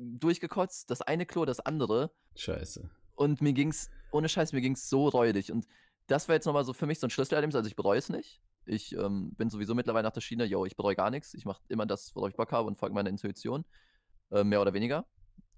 [0.00, 2.10] durchgekotzt, das eine Klo, das andere.
[2.36, 2.88] Scheiße.
[3.14, 5.52] Und mir ging's, ohne Scheiß, mir ging's so räudig.
[5.52, 5.66] Und
[6.06, 7.56] das war jetzt nochmal so für mich so ein Schlüsselerlebnis.
[7.56, 8.40] Also ich bereue es nicht.
[8.66, 11.34] Ich ähm, bin sowieso mittlerweile nach der Schiene, yo, ich bereue gar nichts.
[11.34, 13.64] Ich mache immer das, worauf ich Bock habe und folge meiner Intuition.
[14.30, 15.06] Äh, mehr oder weniger.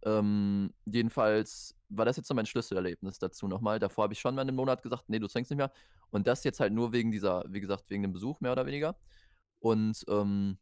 [0.04, 3.78] Ähm, jedenfalls war das jetzt so mein Schlüsselerlebnis dazu nochmal.
[3.78, 5.72] Davor habe ich schon mal einen Monat gesagt, nee, du trinkst nicht mehr.
[6.10, 8.96] Und das jetzt halt nur wegen dieser, wie gesagt, wegen dem Besuch, mehr oder weniger.
[9.58, 10.58] Und ähm,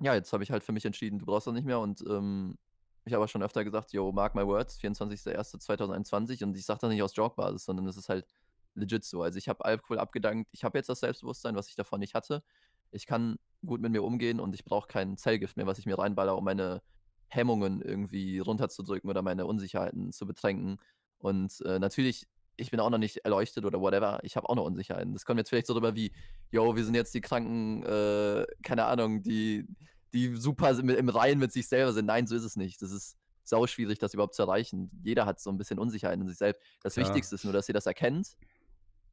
[0.00, 1.80] ja, jetzt habe ich halt für mich entschieden, du brauchst das nicht mehr.
[1.80, 2.58] Und ähm,
[3.04, 6.42] ich habe auch schon öfter gesagt, yo, mark my words, 24.01.2021.
[6.44, 8.26] Und ich sage das nicht aus Joke-Basis, sondern es ist halt
[8.74, 9.22] legit so.
[9.22, 10.50] Also ich habe Alkohol abgedankt.
[10.52, 12.42] Ich habe jetzt das Selbstbewusstsein, was ich davon nicht hatte.
[12.90, 15.98] Ich kann gut mit mir umgehen und ich brauche kein Zellgift mehr, was ich mir
[15.98, 16.82] reinballer, um meine
[17.28, 20.78] Hemmungen irgendwie runterzudrücken oder meine Unsicherheiten zu betränken.
[21.18, 24.20] Und äh, natürlich, ich bin auch noch nicht erleuchtet oder whatever.
[24.22, 25.12] Ich habe auch noch Unsicherheiten.
[25.12, 26.12] Das kommt jetzt vielleicht so drüber wie,
[26.50, 29.66] yo, wir sind jetzt die Kranken, äh, keine Ahnung, die,
[30.12, 32.06] die super im Reinen mit sich selber sind.
[32.06, 32.80] Nein, so ist es nicht.
[32.80, 34.90] Das ist sau schwierig, das überhaupt zu erreichen.
[35.04, 36.60] Jeder hat so ein bisschen Unsicherheit in sich selbst.
[36.82, 37.02] Das Ja.
[37.02, 38.36] Wichtigste ist nur, dass ihr das erkennt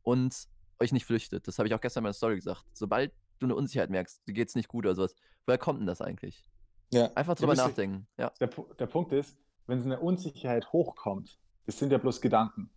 [0.02, 0.47] und
[0.80, 1.47] euch nicht flüchtet.
[1.47, 2.65] Das habe ich auch gestern in meiner Story gesagt.
[2.73, 6.02] Sobald du eine Unsicherheit merkst, dir geht's nicht gut oder sowas, woher kommt denn das
[6.02, 6.45] eigentlich?
[6.93, 7.12] Ja.
[7.15, 8.08] Einfach drüber ihr- nachdenken.
[8.17, 12.69] Ja, Der, der Punkt ist, wenn so eine Unsicherheit hochkommt, das sind ja bloß Gedanken.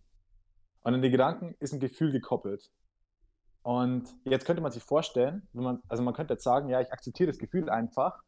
[0.81, 2.71] Und an die Gedanken ist ein Gefühl gekoppelt.
[3.63, 6.91] Und jetzt könnte man sich vorstellen, wenn man, also man könnte jetzt sagen, ja, ich
[6.93, 8.21] akzeptiere das Gefühl einfach,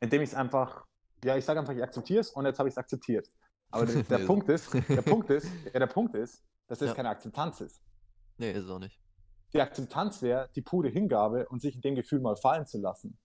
[0.00, 0.84] indem ich es einfach,
[1.24, 3.28] ja, ich sage einfach, ich akzeptiere es und jetzt habe ich es akzeptiert.
[3.70, 6.88] Aber der, der Nee, Punkt ist, der Punkt ist, ja, der Punkt ist, dass das
[6.88, 6.94] Ja.
[6.94, 7.80] keine Akzeptanz ist.
[8.38, 8.98] nee, ist es auch nicht.
[9.52, 13.18] Die Akzeptanz wäre die pure Hingabe und sich in dem Gefühl mal fallen zu lassen.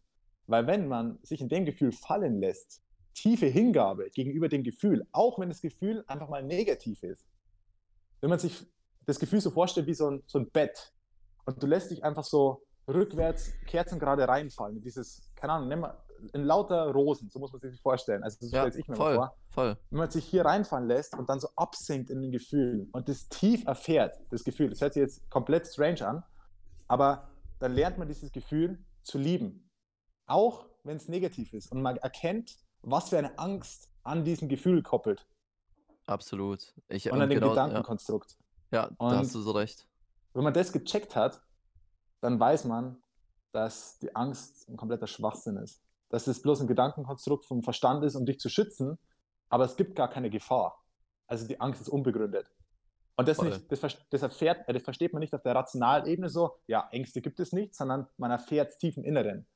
[0.47, 2.81] Weil wenn man sich in dem Gefühl fallen lässt,
[3.13, 7.25] tiefe Hingabe gegenüber dem Gefühl, auch wenn das Gefühl einfach mal negativ ist.
[8.21, 8.67] Wenn man sich
[9.05, 10.93] das Gefühl so vorstellt wie so ein, so ein Bett
[11.45, 15.97] und du lässt dich einfach so rückwärts kerzengerade reinfallen in dieses, keine Ahnung, nimm mal
[16.33, 18.23] in lauter Rosen, so muss man sich das vorstellen.
[18.23, 19.77] Also so Ja, stelle ich mir voll, vor voll.
[19.89, 23.27] wenn man sich hier reinfallen lässt und dann so absinkt in den Gefühlen und das
[23.27, 26.23] tief erfährt, das Gefühl, das hört sich jetzt komplett strange an,
[26.87, 27.29] aber
[27.59, 29.64] dann lernt man dieses Gefühl zu lieben.
[30.25, 34.83] Auch wenn es negativ ist und man erkennt, was für eine Angst an diesem Gefühl
[34.83, 35.25] koppelt
[36.07, 36.73] Absolut.
[36.87, 38.37] Ich, und an dem genau, ja, Gedankenkonstrukt.
[38.71, 39.87] ja, da Und- hast du so recht.
[40.33, 41.41] Wenn man das gecheckt hat,
[42.21, 43.01] dann weiß man,
[43.53, 45.81] dass die Angst ein kompletter Schwachsinn ist.
[46.09, 48.97] Dass es bloß ein Gedankenkonstrukt vom Verstand ist, um dich zu schützen,
[49.49, 50.83] aber es gibt gar keine Gefahr.
[51.27, 52.51] Also die Angst ist unbegründet.
[53.15, 56.29] Und das, nicht, das, das, erfährt, äh, das versteht man nicht auf der rationalen Ebene
[56.29, 59.47] so, ja, Ängste gibt es nicht, sondern man erfährt es tief im Inneren.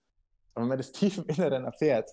[0.60, 2.12] Und wenn man das tief im Inneren erfährt,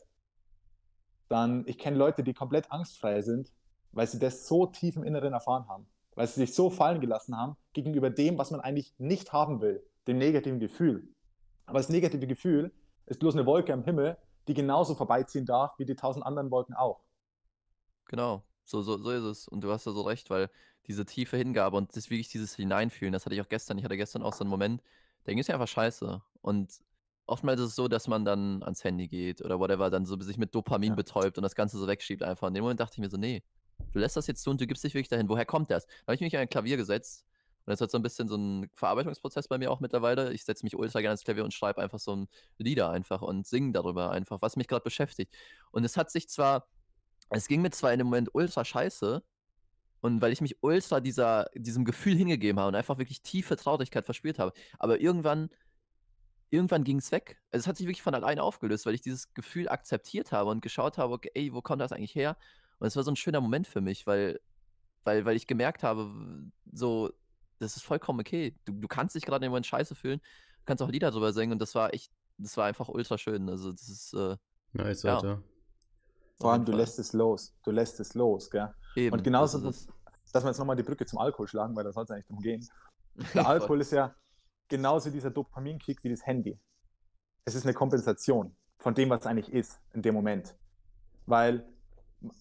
[1.29, 3.51] dann, ich kenne Leute, die komplett angstfrei sind,
[3.91, 5.89] weil sie das so tief im Inneren erfahren haben.
[6.15, 9.85] Weil sie sich so fallen gelassen haben gegenüber dem, was man eigentlich nicht haben will,
[10.07, 11.09] dem negativen Gefühl.
[11.67, 12.73] Aber das negative Gefühl
[13.07, 16.77] ist bloß eine Wolke am Himmel, die genauso vorbeiziehen darf wie die tausend anderen Wolken
[16.77, 17.01] auch.
[18.05, 19.49] Genau, so, so, so ist es.
[19.49, 20.49] Und du hast ja so recht, weil
[20.87, 23.77] diese tiefe Hingabe und das wirklich dieses Hineinfühlen, das hatte ich auch gestern.
[23.77, 24.85] Ich hatte gestern auch so einen Moment,
[25.25, 26.23] da ging es mir einfach scheiße.
[26.43, 26.81] Und
[27.27, 30.39] oftmals ist es so, dass man dann ans Handy geht oder whatever, dann so sich
[30.39, 30.95] mit Dopamin Ja.
[30.95, 32.47] betäubt und das Ganze so wegschiebt einfach.
[32.47, 33.43] Und in dem Moment dachte ich mir so, nee,
[33.93, 35.29] du lässt das jetzt zu und du gibst dich wirklich dahin.
[35.29, 35.87] Woher kommt das?
[35.87, 37.25] Da habe ich mich an ein Klavier gesetzt.
[37.65, 40.33] Und das hat so ein bisschen so ein Verarbeitungsprozess bei mir auch mittlerweile.
[40.33, 43.45] Ich setze mich ultra gerne ans Klavier und schreibe einfach so ein Lieder einfach und
[43.47, 45.35] singe darüber einfach, was mich gerade beschäftigt.
[45.73, 46.69] Und es hat sich zwar,
[47.31, 49.23] es ging mir zwar in dem Moment ultra scheiße,
[50.01, 54.05] und weil ich mich ultra dieser, diesem Gefühl hingegeben habe und einfach wirklich tiefe Traurigkeit
[54.05, 54.53] verspürt habe.
[54.79, 55.51] Aber irgendwann,
[56.51, 57.41] irgendwann ging es weg.
[57.51, 60.63] Also es hat sich wirklich von alleine aufgelöst, weil ich dieses Gefühl akzeptiert habe und
[60.63, 62.37] geschaut habe, okay, ey, wo kommt das eigentlich her?
[62.79, 64.41] Und es war so ein schöner Moment für mich, weil,
[65.05, 66.11] weil, weil ich gemerkt habe,
[66.73, 67.11] so,
[67.59, 68.55] das ist vollkommen okay.
[68.65, 71.53] Du, du kannst dich gerade im Moment scheiße fühlen, du kannst auch Lieder drüber singen
[71.53, 73.49] und das war echt, das war einfach ultra schön.
[73.49, 74.37] Also das ist äh,
[74.73, 75.17] Nice, Ja.
[75.17, 75.43] Alter.
[76.39, 77.55] Vor allem, du lässt es los.
[77.65, 78.75] Du lässt es los, gell?
[78.95, 79.15] eben.
[79.15, 79.97] Und genauso, das ist
[80.37, 82.41] dass wir jetzt nochmal die Brücke zum Alkohol schlagen, weil da soll es eigentlich drum
[82.41, 82.67] gehen.
[83.35, 84.15] Der Alkohol ist ja
[84.69, 86.59] genauso dieser Dopaminkick wie das Handy.
[87.45, 90.55] Es ist eine Kompensation von dem, was eigentlich ist in dem Moment.
[91.27, 91.67] Weil,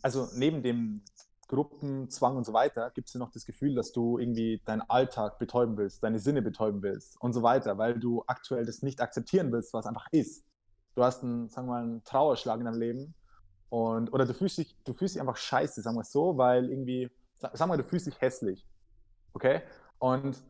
[0.02, 1.04] also neben dem
[1.48, 5.38] Gruppenzwang und so weiter, gibt es ja noch das Gefühl, dass du irgendwie deinen Alltag
[5.38, 9.52] betäuben willst, deine Sinne betäuben willst und so weiter, weil du aktuell das nicht akzeptieren
[9.52, 10.44] willst, was einfach ist.
[10.96, 13.16] Du hast einen, sagen wir mal, einen Trauerschlag in deinem Leben
[13.70, 16.70] und, oder du fühlst dich, du fühlst dich einfach scheiße, sagen wir es so, weil
[16.70, 18.66] irgendwie, sag, sag mal, du fühlst dich hässlich.
[19.34, 19.62] Okay?
[20.00, 20.42] Und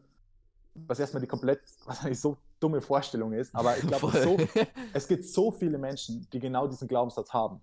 [0.76, 4.38] was erstmal die komplett, wahrscheinlich so dumme Vorstellung ist, aber ich glaube, so,
[4.94, 7.62] es gibt so viele Menschen, die genau diesen Glaubenssatz haben.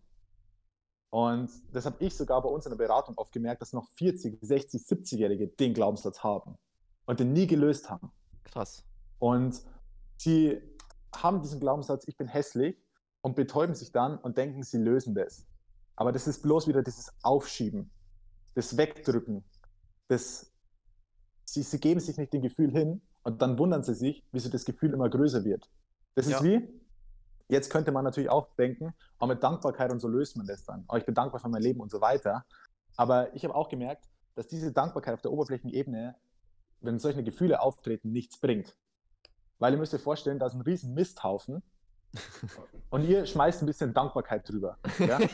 [1.11, 4.38] Und das habe ich sogar bei uns in der Beratung oft gemerkt, dass noch 40,
[4.40, 6.57] 60, 70-Jährige den Glaubenssatz haben
[7.05, 8.11] und den nie gelöst haben.
[8.44, 8.85] Krass.
[9.18, 9.61] Und
[10.16, 10.62] sie
[11.14, 12.77] haben diesen Glaubenssatz, ich bin hässlich,
[13.22, 15.46] und betäuben sich dann und denken, sie lösen das.
[15.96, 17.90] Aber das ist bloß wieder dieses Aufschieben,
[18.55, 19.44] das Wegdrücken,
[20.09, 20.52] das,
[21.44, 24.64] sie, sie geben sich nicht dem Gefühl hin und dann wundern sie sich, wieso das
[24.64, 25.68] Gefühl immer größer wird.
[26.14, 26.42] Das ist Ja.
[26.44, 26.68] wie,
[27.48, 30.85] jetzt könnte man natürlich auch denken, auch mit Dankbarkeit und so löst man das dann.
[30.88, 32.44] Oh, ich bin dankbar für mein Leben und so weiter.
[32.96, 36.14] Aber ich habe auch gemerkt, dass diese Dankbarkeit auf der oberflächlichen Ebene,
[36.81, 38.76] wenn solche Gefühle auftreten, nichts bringt.
[39.59, 41.62] Weil ihr müsst euch vorstellen, da ist ein riesen Misthaufen
[42.90, 44.78] und ihr schmeißt ein bisschen Dankbarkeit drüber.
[44.98, 45.18] Ja?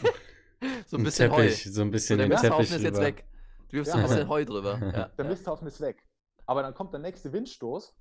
[0.88, 1.36] So ein bisschen Heu.
[1.42, 3.06] Teppich, so ein So, bisschen der im Misthaufen Teppich ist jetzt rüber.
[3.06, 3.24] weg.
[3.68, 4.78] Du wirfst Ja, ein bisschen Heu drüber.
[4.80, 5.30] Ja, Der ja.
[5.30, 6.04] Misthaufen ist weg.
[6.46, 7.94] Aber dann kommt der nächste Windstoß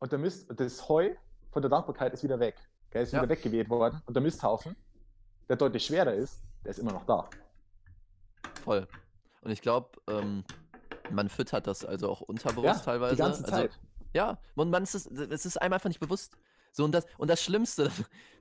[0.00, 1.14] und der Mist, das Heu
[1.50, 2.56] von der Dankbarkeit ist wieder weg.
[2.90, 3.20] Gell, ist Ja.
[3.22, 4.02] wieder weggeweht worden.
[4.04, 4.76] Und der Misthaufen,
[5.48, 7.28] der deutlich schwerer ist, der ist immer noch da.
[8.62, 8.86] Voll.
[9.40, 10.44] Und ich glaube, ähm,
[11.10, 13.16] man füttert das also auch unterbewusst teilweise.
[13.16, 13.78] die ganze Also, Zeit.
[14.12, 16.36] ja, und man ist es, es ist einem einfach nicht bewusst.
[16.74, 17.90] So, und das, und das Schlimmste,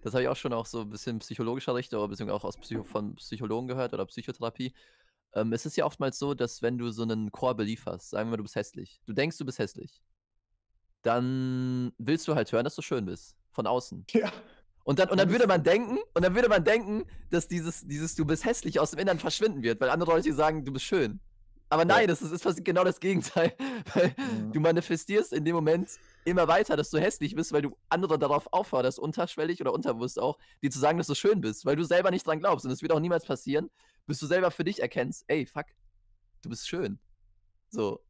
[0.04, 2.58] das habe ich auch schon auch so ein bisschen psychologischer Richtung, aber beziehungsweise auch aus
[2.58, 4.74] Psycho von Psychologen gehört oder Psychotherapie.
[5.34, 8.32] Ähm, es ist ja oftmals so, dass wenn du so einen Core-Belief hast, sagen wir
[8.32, 10.02] mal, du bist hässlich, du denkst, du bist hässlich,
[11.02, 13.36] dann willst du halt hören, dass du schön bist.
[13.54, 14.06] Von außen.
[14.12, 14.32] Ja.
[14.84, 18.15] Und dann, und dann würde man denken, und dann würde man denken, dass dieses, dieses
[18.15, 21.20] Du bist hässlich aus dem Innern verschwinden wird, weil andere Leute sagen, du bist schön.
[21.70, 22.08] Aber nein, Ja.
[22.08, 23.54] das ist, ist genau das Gegenteil.
[23.94, 24.52] Weil Mhm.
[24.52, 25.89] du manifestierst in dem Moment
[26.26, 30.38] immer weiter, dass du hässlich bist, weil du andere darauf aufforderst, unterschwellig oder unterbewusst auch,
[30.62, 32.65] dir zu sagen, dass du schön bist, weil du selber nicht dran glaubst.
[32.65, 33.70] Und es wird auch niemals passieren,
[34.07, 35.65] bis du selber für dich erkennst, ey, fuck,
[36.41, 36.99] du bist schön.
[37.69, 38.03] So,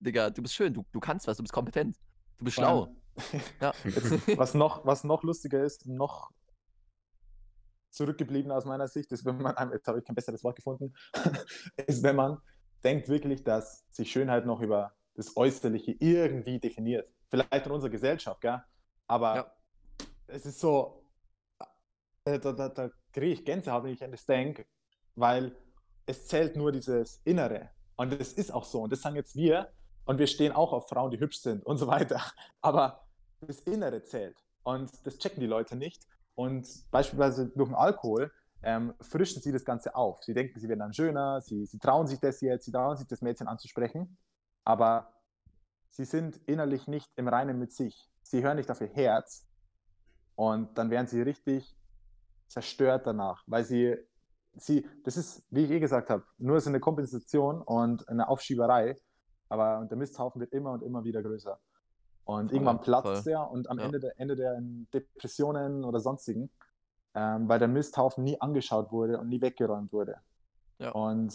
[0.00, 1.96] Digga, du bist schön, du, du kannst was, du bist kompetent,
[2.38, 2.94] du bist schlau.
[3.62, 3.72] Ja.
[4.36, 6.30] Was, noch, was noch lustiger ist, noch
[7.90, 10.94] zurückgeblieben aus meiner Sicht, ist, wenn man, jetzt habe ich kein besseres Wort gefunden,
[11.86, 12.38] ist, wenn man
[12.84, 17.10] denkt wirklich, dass sich Schönheit noch über das Äußerliche irgendwie definiert.
[17.30, 18.62] Vielleicht in unserer Gesellschaft, gell?
[19.06, 19.56] Aber Ja.
[20.26, 21.08] es ist so,
[22.26, 24.66] äh, da, da, da kriege ich Gänsehaut, wenn ich an das denke,
[25.16, 25.56] weil
[26.06, 27.70] es zählt nur dieses Innere.
[27.96, 28.82] Und das ist auch so.
[28.82, 29.72] Und das sagen jetzt wir.
[30.04, 32.20] Und wir stehen auch auf Frauen, die hübsch sind und so weiter.
[32.60, 33.04] Aber
[33.40, 34.36] das Innere zählt.
[34.62, 36.06] Und das checken die Leute nicht.
[36.34, 38.30] Und beispielsweise durch den Alkohol
[38.62, 40.22] ähm, frischen sie das Ganze auf.
[40.22, 43.06] Sie denken, sie werden dann schöner, sie, sie trauen sich das jetzt, sie trauen sich
[43.06, 44.16] das Mädchen anzusprechen.
[44.64, 45.12] Aber
[45.88, 48.08] sie sind innerlich nicht im Reinen mit sich.
[48.22, 49.46] Sie hören nicht auf ihr Herz.
[50.34, 51.76] Und dann werden sie richtig
[52.48, 53.96] zerstört danach, weil sie,
[54.56, 58.96] sie, das ist, wie ich eh gesagt habe, nur so eine Kompensation und eine Aufschieberei.
[59.48, 61.58] Aber und der Misthaufen wird immer und immer wieder größer.
[62.24, 63.22] Und Voll, irgendwann platzt voll.
[63.22, 63.84] der und am Ja.
[63.84, 66.50] Ende der Ende der in Depressionen oder sonstigen,
[67.14, 70.16] ähm, weil der Misthaufen nie angeschaut wurde und nie weggeräumt wurde.
[70.78, 70.90] Ja.
[70.90, 71.32] Und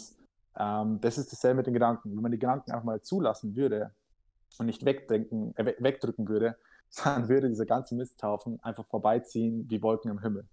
[0.58, 2.14] ähm, das ist dasselbe mit den Gedanken.
[2.14, 3.94] Wenn man die Gedanken einfach mal zulassen würde
[4.58, 6.56] und nicht wegdenken, äh, we- wegdrücken würde,
[7.04, 10.46] dann würde dieser ganze Misthaufen einfach vorbeiziehen wie Wolken im Himmel.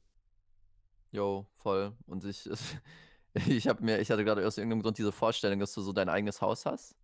[1.12, 1.96] Jo, voll.
[2.06, 2.50] Und ich,
[3.34, 6.10] ich habe mir, ich hatte gerade aus irgendeinem Grund diese Vorstellung, dass du so dein
[6.10, 6.96] eigenes Haus hast.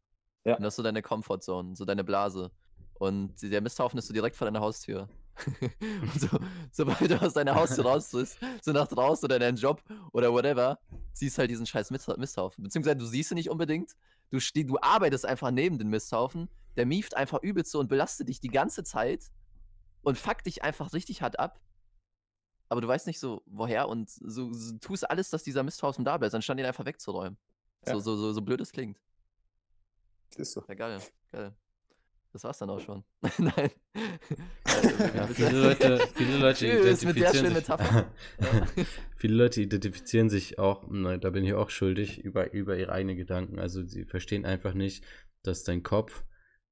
[0.43, 0.55] Ja.
[0.55, 2.51] Und das ist so deine Comfortzone, so deine Blase.
[2.95, 5.09] Und der Misthaufen ist so direkt vor deiner Haustür.
[5.61, 6.27] und so,
[6.71, 10.31] sobald du aus deiner Haustür raus bist, so nach draußen oder in deinen Job oder
[10.31, 10.79] whatever,
[11.13, 12.63] siehst halt diesen scheiß Mist- Misthaufen.
[12.63, 13.91] Beziehungsweise du siehst ihn nicht unbedingt.
[14.29, 16.49] Du, du arbeitest einfach neben den Misthaufen.
[16.77, 19.31] Der mieft einfach übelst so und belastet dich die ganze Zeit
[20.03, 21.59] und fuckt dich einfach richtig hart ab.
[22.69, 26.17] Aber du weißt nicht so, woher und so, so tust alles, dass dieser Misthaufen da
[26.17, 27.37] bleibt, anstatt ihn einfach wegzuräumen.
[27.85, 27.99] So, Ja.
[27.99, 28.97] so, so, so blöd es klingt.
[30.35, 30.63] Ist so.
[30.67, 30.99] Ja, geil,
[31.31, 31.53] geil.
[32.33, 33.03] Das war's dann auch schon.
[33.37, 33.71] Nein.
[35.15, 37.65] Ja, viele Leute, viele Leute Tschüss, identifizieren sich,
[39.15, 43.15] viele Leute identifizieren sich auch, ne, da bin ich auch schuldig, über, über ihre eigenen
[43.15, 43.57] Gedanken.
[43.57, 45.05] Also sie verstehen einfach nicht,
[45.43, 46.25] dass dein Kopf,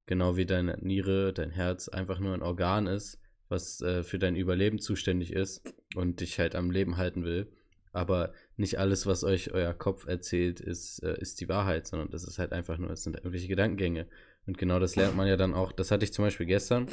[0.06, 3.20] genau wie deine Niere, dein Herz, einfach nur ein Organ ist,
[3.54, 7.48] was äh, für dein Überleben zuständig ist und dich halt am Leben halten will.
[7.94, 12.24] Aber nicht alles, was euch euer Kopf erzählt, ist, äh, ist die Wahrheit, sondern das
[12.24, 14.08] ist halt einfach nur, es sind irgendwelche Gedankengänge.
[14.48, 15.72] Und genau das lernt man ja dann auch.
[15.72, 16.88] Das hatte ich zum Beispiel gestern.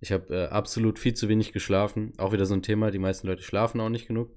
[0.00, 2.12] Ich habe äh, absolut viel zu wenig geschlafen.
[2.16, 2.90] Auch wieder so ein Thema.
[2.90, 4.30] Die meisten Leute schlafen auch nicht genug.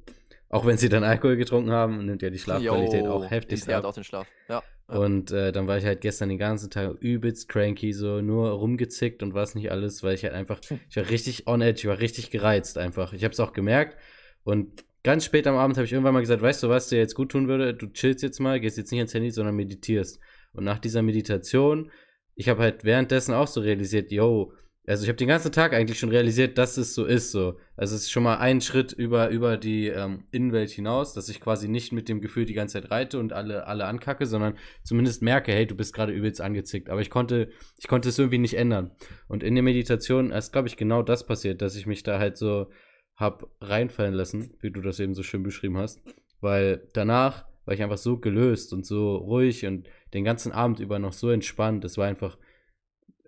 [0.49, 3.86] Auch wenn sie dann Alkohol getrunken haben, nimmt ja die Schlafqualität Jo, auch heftig ab.
[3.86, 4.27] auch den Schlaf.
[4.49, 4.62] Ja.
[4.91, 9.23] Und äh, dann war ich halt gestern den ganzen Tag übelst cranky, so nur rumgezickt
[9.23, 11.99] und was nicht alles, weil ich halt einfach, ich war richtig on edge, ich war
[11.99, 13.13] richtig gereizt einfach.
[13.13, 13.97] Ich habe es auch gemerkt
[14.43, 17.15] und ganz spät am Abend habe ich irgendwann mal gesagt, weißt du, was dir jetzt
[17.15, 17.73] gut tun würde?
[17.73, 20.19] Du chillst jetzt mal, gehst jetzt nicht ans Handy, sondern meditierst.
[20.54, 21.89] Und nach dieser Meditation,
[22.36, 24.51] ich habe halt währenddessen auch so realisiert, yo,
[24.88, 27.60] also ich habe den ganzen Tag eigentlich schon realisiert, dass es so ist so.
[27.78, 31.39] Also es ist schon mal ein Schritt über, über die ähm, Innenwelt hinaus, dass ich
[31.39, 35.22] quasi nicht mit dem Gefühl die ganze Zeit reite und alle, alle ankacke, sondern zumindest
[35.22, 36.89] merke, hey, du bist gerade übelst angezickt.
[36.89, 38.91] Aber ich konnte, ich konnte es irgendwie nicht ändern.
[39.28, 42.38] Und in der Meditation ist, glaube ich, genau das passiert, dass ich mich da halt
[42.38, 42.72] so
[43.15, 46.02] hab reinfallen lassen, wie du das eben so schön beschrieben hast.
[46.39, 50.98] Weil danach war ich einfach so gelöst und so ruhig und den ganzen Abend über
[50.98, 51.86] noch so entspannt.
[51.86, 52.38] Es war einfach,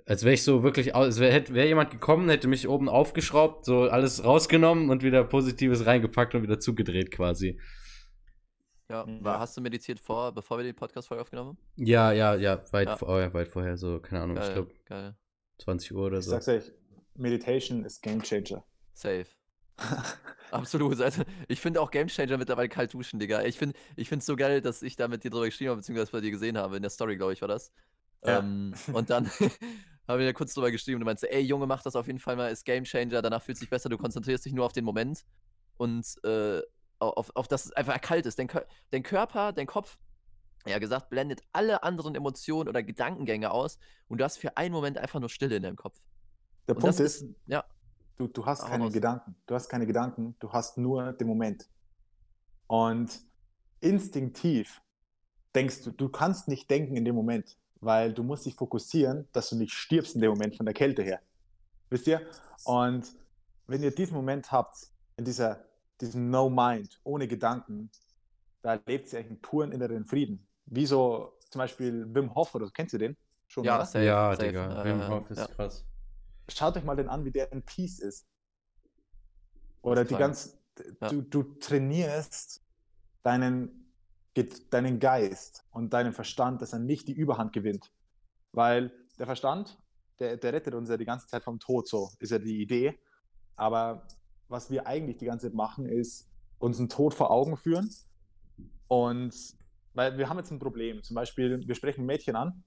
[0.05, 3.83] als wäre ich so wirklich, als wäre wär jemand gekommen, hätte mich oben aufgeschraubt, so
[3.83, 7.59] alles rausgenommen und wieder Positives reingepackt und wieder zugedreht quasi.
[8.89, 9.05] ja.
[9.21, 11.85] War, hast du meditiert vor, bevor wir die Podcast-Folge aufgenommen haben?
[11.85, 12.97] Ja, ja, ja, weit, Ja.
[12.97, 15.15] Vor, ja, weit vorher, so, keine Ahnung, ich Geil, glaube geil.
[15.59, 16.31] 20 Uhr oder Ich so.
[16.31, 16.71] sag's euch,
[17.15, 18.63] Meditation ist Game Changer.
[18.93, 19.25] Safe.
[20.51, 20.99] Absolut.
[21.01, 23.43] Also, ich finde auch Game Changer mittlerweile kalt duschen, Digga.
[23.43, 26.11] Ich finde ich es so geil, dass ich da mit dir drüber geschrieben habe, beziehungsweise
[26.11, 26.75] bei dir gesehen habe.
[26.75, 27.71] In der Story, glaube ich, war das.
[28.23, 28.39] Ja.
[28.39, 29.29] Ähm, und dann
[30.07, 32.19] haben wir ja kurz drüber geschrieben und du meinst, ey Junge, mach das auf jeden
[32.19, 34.85] Fall mal, ist Game Changer, danach fühlt sich besser, du konzentrierst dich nur auf den
[34.85, 35.25] Moment
[35.77, 36.61] und äh,
[36.99, 38.39] auf, auf dass es einfach kalt ist.
[38.39, 38.49] Dein,
[38.91, 39.97] dein Körper, dein Kopf,
[40.65, 43.77] ja gesagt, blendet alle anderen Emotionen oder Gedankengänge aus
[44.07, 45.99] und du hast für einen Moment einfach nur Stille in deinem Kopf.
[46.67, 47.65] Der Und Punkt das ist, ja,
[48.15, 48.93] Du, du hast keine raus.
[48.93, 49.35] Gedanken.
[49.47, 51.67] Du hast keine Gedanken, du hast nur den Moment.
[52.67, 53.21] Und
[53.79, 54.81] instinktiv
[55.55, 59.49] denkst du, du kannst nicht denken in dem Moment, weil du musst dich fokussieren, dass
[59.49, 61.19] du nicht stirbst in dem Moment von der Kälte her.
[61.89, 62.21] Wisst ihr?
[62.65, 63.11] Und
[63.67, 65.63] wenn ihr diesen Moment habt, in dieser,
[66.01, 67.89] diesem No Mind, ohne Gedanken,
[68.61, 70.45] da lebt ihr eigentlich einen puren inneren Frieden.
[70.65, 72.71] Wie so zum Beispiel Wim Hof oder so.
[72.71, 73.15] Kennst du den?
[73.47, 73.85] Schon Ja, oder?
[73.85, 74.47] safe, ja, safe.
[74.47, 74.81] Digga.
[74.81, 75.47] Äh, Wim Hof ist ja.
[75.47, 75.85] krass.
[76.49, 78.25] schaut euch mal den an, wie der in Peace ist.
[79.81, 80.57] Oder ist die ganz,
[81.01, 81.09] Ja.
[81.09, 82.61] du, du trainierst
[83.21, 83.82] deinen,
[84.33, 87.91] Ge- deinen Geist und deinen Verstand, dass er nicht die Überhand gewinnt.
[88.51, 89.77] Weil der Verstand,
[90.19, 92.99] der, der rettet uns ja die ganze Zeit vom Tod, so ist ja die Idee.
[93.55, 94.07] Aber
[94.47, 96.29] was wir eigentlich die ganze Zeit machen, ist
[96.59, 97.89] uns einen Tod vor Augen führen.
[98.87, 99.33] Und
[99.93, 101.03] weil wir haben jetzt ein Problem.
[101.03, 102.63] Zum Beispiel, wir sprechen ein Mädchen an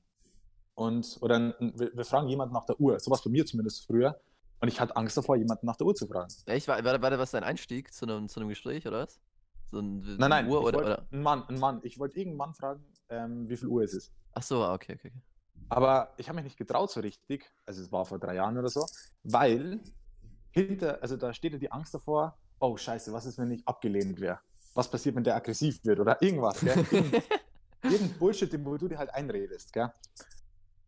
[0.74, 2.98] und oder wir, fragen jemanden nach der Uhr.
[3.00, 4.20] Sowas bei mir zumindest früher.
[4.60, 6.32] Und ich hatte Angst davor, jemanden nach der Uhr zu fragen.
[6.46, 6.68] Echt?
[6.68, 9.20] War, war, war das dein Einstieg zu einem, zu einem Gespräch, oder was?
[9.70, 11.06] So ein, Nein, nein, Uhr oder, wollt- oder?
[11.10, 11.80] ein Mann, ein Mann.
[11.82, 14.12] Ich wollte irgendeinen Mann fragen, ähm, wie viel Uhr es ist.
[14.32, 15.12] Ach so, ah, okay, okay.
[15.68, 17.50] Aber ich habe mich nicht getraut so richtig.
[17.66, 18.86] Also es war vor drei Jahren oder so,
[19.24, 19.80] weil
[20.50, 24.20] hinter, also da steht ja die Angst davor, oh scheiße, was ist, wenn ich abgelehnt
[24.20, 24.38] wäre?
[24.74, 26.84] Was passiert, wenn der aggressiv wird oder irgendwas, gell?
[27.82, 29.90] Irgend, Bullshit, den wo du dir halt einredest, gell?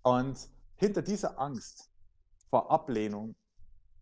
[0.03, 0.39] Und
[0.77, 1.91] hinter dieser Angst
[2.51, 3.35] vor Ablehnung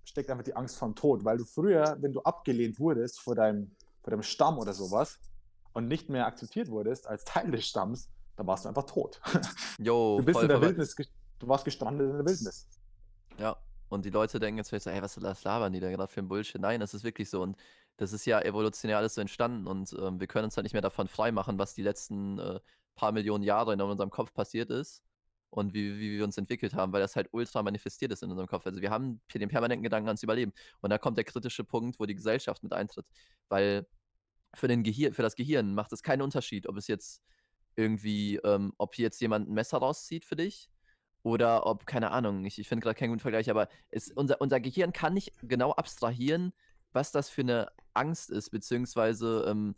[0.04, 3.34] steckt einfach die Angst vor dem Tod, weil du früher, wenn du abgelehnt wurdest vor
[3.34, 3.74] deinem,
[4.06, 5.18] vor deinem Stamm oder sowas
[5.72, 9.20] und nicht mehr akzeptiert wurdest als Teil des Stamms, dann warst du einfach tot.
[9.80, 12.68] Jo, Du bist in der voll, Wildnis, du warst gestrandet in der Wildnis.
[13.36, 13.56] Ja,
[13.88, 16.20] und die Leute denken jetzt vielleicht so, hey, was, was labern die da gerade für
[16.20, 16.60] ein Bullshit?
[16.60, 17.42] Nein, das ist wirklich so.
[17.42, 17.56] Und
[17.96, 20.82] das ist ja evolutionär alles so entstanden und ähm, wir können uns halt nicht mehr
[20.82, 22.60] davon freimachen, was die letzten äh,
[22.94, 25.02] paar Millionen Jahre in unserem Kopf passiert ist
[25.50, 28.46] und wie, wie wir uns entwickelt haben, weil das halt ultra manifestiert ist in unserem
[28.46, 28.66] Kopf.
[28.66, 30.52] Also wir haben den permanenten Gedanken ans Überleben.
[30.80, 33.06] Und da kommt der kritische Punkt, wo die Gesellschaft mit eintritt.
[33.48, 33.86] Weil
[34.56, 37.22] für, den Gehir für das Gehirn macht es keinen Unterschied, ob es jetzt
[37.76, 40.70] irgendwie, ähm, ob jetzt jemand ein Messer rauszieht für dich
[41.22, 44.60] oder ob, keine Ahnung, ich, ich finde gerade keinen guten Vergleich, aber es, unser, unser
[44.60, 46.52] Gehirn kann nicht genau abstrahieren,
[46.92, 49.74] was das für eine Angst ist, beziehungsweise ähm,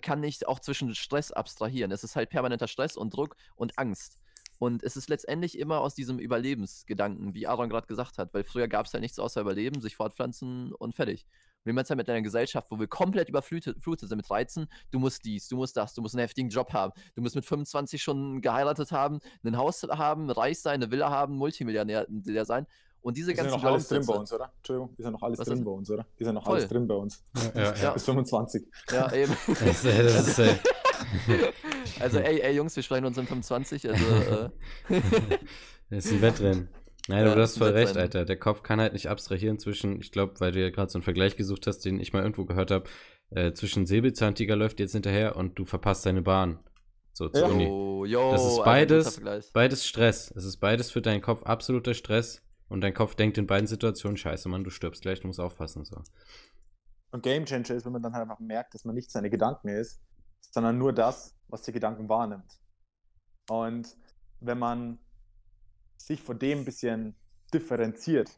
[0.00, 1.90] kann nicht auch zwischen Stress abstrahieren.
[1.90, 4.18] Es ist halt permanenter Stress und Druck und Angst.
[4.58, 8.68] Und es ist letztendlich immer aus diesem Überlebensgedanken, wie Aaron gerade gesagt hat, weil früher
[8.68, 11.26] gab es halt nichts außer Überleben, sich fortpflanzen und fertig.
[11.64, 14.68] Wir haben jetzt halt mit einer Gesellschaft, wo wir komplett überflutet flutet sind mit Reizen,
[14.90, 17.44] du musst dies, du musst das, du musst einen heftigen Job haben, du musst mit
[17.46, 22.66] 25 schon geheiratet haben, ein Haus haben, reich sein, eine Villa haben, Multimillionär der sein.
[23.00, 24.50] Und diese Ist ja ganzen noch alles drin bei uns, oder?
[24.58, 26.06] Entschuldigung, ist ja noch alles Was drin ist- bei uns, oder?
[26.16, 26.56] Ist ja noch Voll.
[26.56, 27.22] alles drin bei uns.
[27.54, 27.74] Ja, ja.
[27.76, 27.90] Ja.
[27.92, 28.66] Bis 25.
[28.92, 29.36] Ja, eben.
[29.46, 30.54] Das, das ist, äh,
[32.00, 33.90] Also, ey, ey, Jungs, wir sprechen uns in 25.
[33.90, 34.50] Also, äh,
[35.90, 36.68] das ist ein Wettrennen.
[37.08, 37.96] Nein, Ja, du hast voll recht.
[37.96, 38.24] Alter.
[38.24, 41.02] Der Kopf kann halt nicht abstrahieren zwischen, ich glaube, weil du ja gerade so einen
[41.02, 42.88] Vergleich gesucht hast, den ich mal irgendwo gehört habe,
[43.30, 46.58] äh, zwischen Säbelzahntiger läuft jetzt hinterher und du verpasst deine Bahn.
[47.12, 47.48] So zur Ja.
[47.48, 47.64] Uni.
[47.64, 49.20] yo, yo, Das ist beides-.
[49.52, 50.32] Beides Stress.
[50.34, 52.40] Es ist beides für deinen Kopf absoluter Stress.
[52.68, 55.84] Und dein Kopf denkt in beiden Situationen, scheiße, Mann, du stirbst gleich, du musst aufpassen.
[55.84, 56.02] So.
[57.12, 59.68] Und Game Changer ist, wenn man dann halt einfach merkt, dass man nicht seine Gedanken
[59.68, 60.00] ist,
[60.40, 62.58] sondern nur das, was die Gedanken wahrnimmt.
[63.48, 63.94] Und
[64.40, 64.98] wenn man
[66.06, 67.16] sich von dem ein bisschen
[67.52, 68.28] differenziert,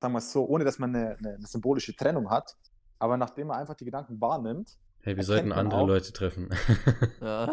[0.00, 2.54] sagen wir es so, ohne dass man eine, eine, symbolische Trennung hat,
[2.98, 6.48] aber nachdem man einfach die Gedanken wahrnimmt, Hey, wir sollten andere auch- Leute treffen.
[7.20, 7.44] Ja.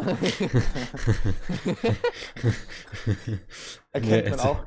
[3.92, 4.64] erkennt Nee, man auch.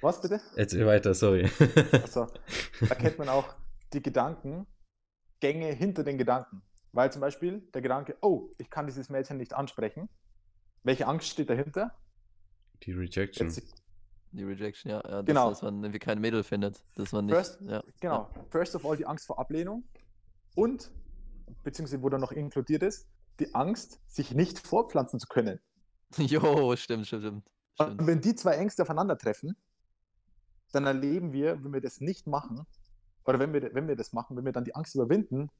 [0.00, 0.40] Was bitte?
[0.54, 1.50] Erzähl weiter, sorry.
[1.90, 2.28] Also,
[2.88, 3.52] erkennt man auch
[3.92, 4.66] die Gedankengänge
[5.72, 6.62] hinter den Gedanken.
[6.92, 10.08] Weil zum Beispiel der Gedanke, oh, ich kann dieses Mädchen nicht ansprechen.
[10.84, 11.98] Welche Angst steht dahinter?
[12.84, 13.48] Die Rejection.
[13.48, 13.74] Jetzt,
[14.32, 14.96] Die Rejection, ja.
[14.98, 15.50] ja dass, Genau.
[15.50, 16.82] dass man irgendwie kein Mädel findet.
[16.94, 17.34] Dass man nicht.
[17.34, 17.82] First- ja.
[18.00, 18.28] genau.
[18.50, 19.84] First of all die Angst vor Ablehnung
[20.54, 20.90] und,
[21.64, 23.08] beziehungsweise wo da noch inkludiert ist,
[23.40, 25.60] die Angst, sich nicht fortpflanzen zu können.
[26.16, 27.44] Jo, stimmt, stimmt, stimmt.
[27.78, 29.56] Und wenn die zwei Ängste aufeinandertreffen,
[30.72, 32.66] dann erleben wir, wenn wir das nicht machen,
[33.24, 35.50] oder wenn wir, wenn wir das machen, wenn wir dann die Angst überwinden,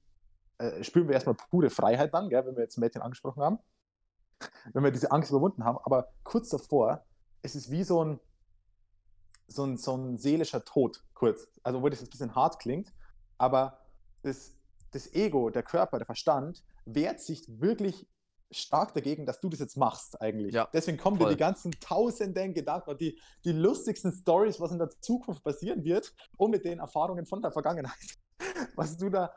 [0.59, 3.59] äh, spüren wir erstmal pure Freiheit dann, gell, wenn wir jetzt ein Mädchen angesprochen haben,
[4.73, 5.79] wenn wir diese Angst überwunden haben.
[5.85, 7.05] Aber kurz davor
[7.43, 8.21] ist es wie so ein,
[9.49, 11.49] so ein, so ein seelischer Tod, kurz.
[11.63, 12.93] Also, obwohl das jetzt ein bisschen hart klingt,
[13.39, 13.81] aber
[14.23, 14.55] das,
[14.93, 18.07] das Ego, der Körper, der Verstand wehrt sich wirklich
[18.51, 20.55] stark dagegen, dass du das jetzt machst, eigentlich.
[20.55, 21.33] Ja, Deswegen kommen dir voll.
[21.35, 26.15] die ganzen tausenden Gedanken und die, die lustigsten Stories, was in der Zukunft passieren wird,
[26.39, 27.99] und mit den Erfahrungen von der Vergangenheit.
[28.77, 29.33] Was du da.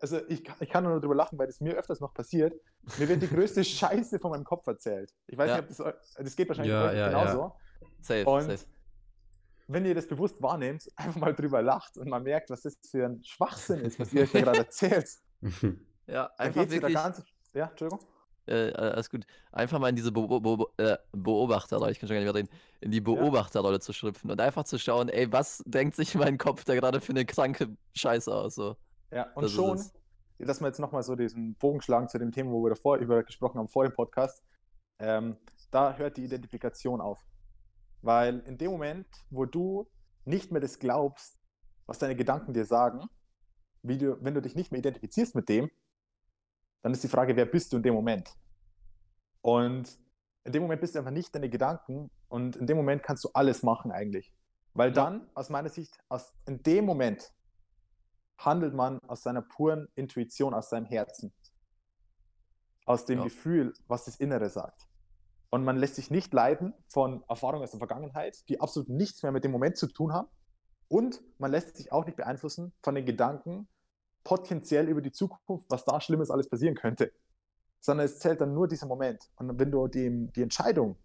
[0.00, 2.54] Also, ich, kann- ich kann nur darüber lachen, weil das mir öfters noch passiert.
[2.98, 5.14] Mir wird die größte Scheiße von meinem Kopf erzählt.
[5.28, 5.60] Ich weiß Ja.
[5.62, 7.54] nicht, ob das, das geht wahrscheinlich ja, genauso.
[8.00, 8.64] Safe, Und safe.
[9.72, 13.06] Wenn ihr das bewusst wahrnehmt, einfach mal drüber lacht und man merkt, was das für
[13.06, 15.08] ein Schwachsinn ist, was ihr euch da gerade erzählt.
[16.08, 16.92] Ja, einfach wirklich.
[16.92, 17.22] ganz.
[17.54, 18.04] Ja, Entschuldigung.
[18.46, 19.24] Äh, äh, alles gut.
[19.52, 22.48] Einfach mal in diese Be Be äh, Beobachterrolle, ich kann schon gar nicht mehr reden,
[22.80, 26.64] in die Beobachterrolle zu schlüpfen und einfach zu schauen, ey, was denkt sich mein Kopf
[26.64, 28.56] da gerade für eine kranke Scheiße aus?
[28.56, 28.76] So.
[29.12, 29.80] Ja, und Das schon,
[30.38, 33.22] dass wir jetzt nochmal so diesen Bogen schlagen zu dem Thema, wo wir davor über
[33.22, 34.42] gesprochen haben, vor dem Podcast,
[34.98, 35.36] ähm,
[35.70, 37.24] da hört die Identifikation auf.
[38.02, 39.88] Weil in dem Moment, wo du
[40.24, 41.38] nicht mehr das glaubst,
[41.86, 43.08] was deine Gedanken dir sagen,
[43.82, 45.70] du, wenn du dich nicht mehr identifizierst mit dem,
[46.82, 48.34] dann ist die Frage, wer bist du in dem Moment?
[49.40, 49.98] Und
[50.44, 53.30] in dem Moment bist du einfach nicht deine Gedanken und in dem Moment kannst du
[53.34, 54.32] alles machen eigentlich.
[54.74, 57.32] Weil dann, aus meiner Sicht, aus, in dem Moment
[58.38, 61.32] handelt man aus seiner puren Intuition, aus seinem Herzen.
[62.84, 63.24] Aus dem Ja.
[63.24, 64.88] Gefühl, was das Innere sagt.
[65.52, 69.32] Und man lässt sich nicht leiten von Erfahrungen aus der Vergangenheit, die absolut nichts mehr
[69.32, 70.28] mit dem Moment zu tun haben.
[70.88, 73.68] Und man lässt sich auch nicht beeinflussen von den Gedanken
[74.24, 77.12] potenziell über die Zukunft, was da Schlimmes alles passieren könnte.
[77.80, 79.30] Sondern es zählt dann nur dieser Moment.
[79.36, 80.96] Und wenn du dem, die Entscheidung,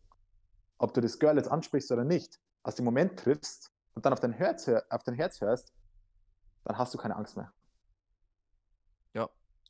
[0.77, 4.21] ob du das Girl jetzt ansprichst oder nicht, aus dem Moment triffst und dann auf
[4.21, 5.73] dein Herz, auf dein Herz hörst,
[6.63, 7.51] dann hast du keine Angst mehr.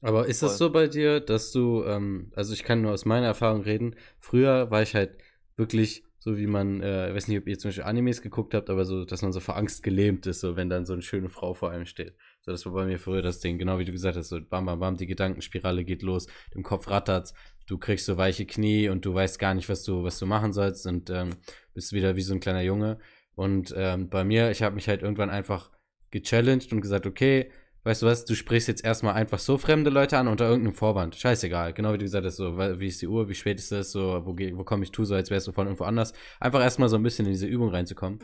[0.02, 0.68] Aber ist das Voll.
[0.68, 4.70] so bei dir, dass du, ähm, also ich kann nur aus meiner Erfahrung reden, früher
[4.70, 5.18] war ich halt
[5.56, 8.70] wirklich so wie man, äh, ich weiß nicht, ob ihr zum Beispiel Animes geguckt habt,
[8.70, 11.30] aber so, dass man so vor Angst gelähmt ist, so wenn dann so eine schöne
[11.30, 12.16] Frau vor einem steht.
[12.41, 14.66] So, das war bei mir früher das Ding, genau wie du gesagt hast, so bam,
[14.66, 17.34] bam, bam, die Gedankenspirale geht los, im Kopf rattert's,
[17.66, 20.52] du kriegst so weiche Knie und du weißt gar nicht, was du, was du machen
[20.52, 21.30] sollst und ähm,
[21.74, 23.00] bist wieder wie so ein kleiner Junge.
[23.36, 25.72] Und ähm, bei mir, ich habe mich halt irgendwann einfach
[26.12, 27.52] gechallenged und gesagt, okay,
[27.88, 31.16] weißt du was, du sprichst jetzt erstmal einfach so fremde Leute an unter irgendeinem Vorwand.
[31.16, 33.92] Scheißegal, genau wie du gesagt hast, so, wie ist die Uhr, wie spät ist das,
[33.92, 36.14] so, wo, wo komme ich tu, so als wärst du von irgendwo anders.
[36.40, 38.20] Einfach erstmal so ein bisschen in diese Übung reinzukommen.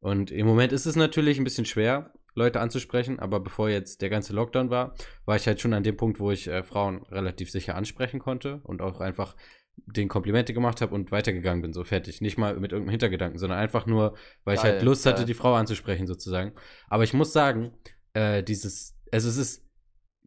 [0.00, 4.08] Und im Moment ist es natürlich ein bisschen schwer, Leute anzusprechen, aber bevor jetzt der
[4.08, 4.94] ganze Lockdown war,
[5.26, 8.60] war ich halt schon an dem Punkt, wo ich äh, Frauen relativ sicher ansprechen konnte
[8.64, 9.36] und auch einfach
[9.76, 12.20] den Komplimente gemacht habe und weitergegangen bin, so fertig.
[12.20, 15.26] Nicht mal mit irgendeinem Hintergedanken, sondern einfach nur, weil ich Geil, halt Lust hatte, geil.
[15.26, 16.52] die Frau anzusprechen, sozusagen.
[16.88, 17.72] Aber ich muss sagen,
[18.14, 19.62] äh, dieses, also es ist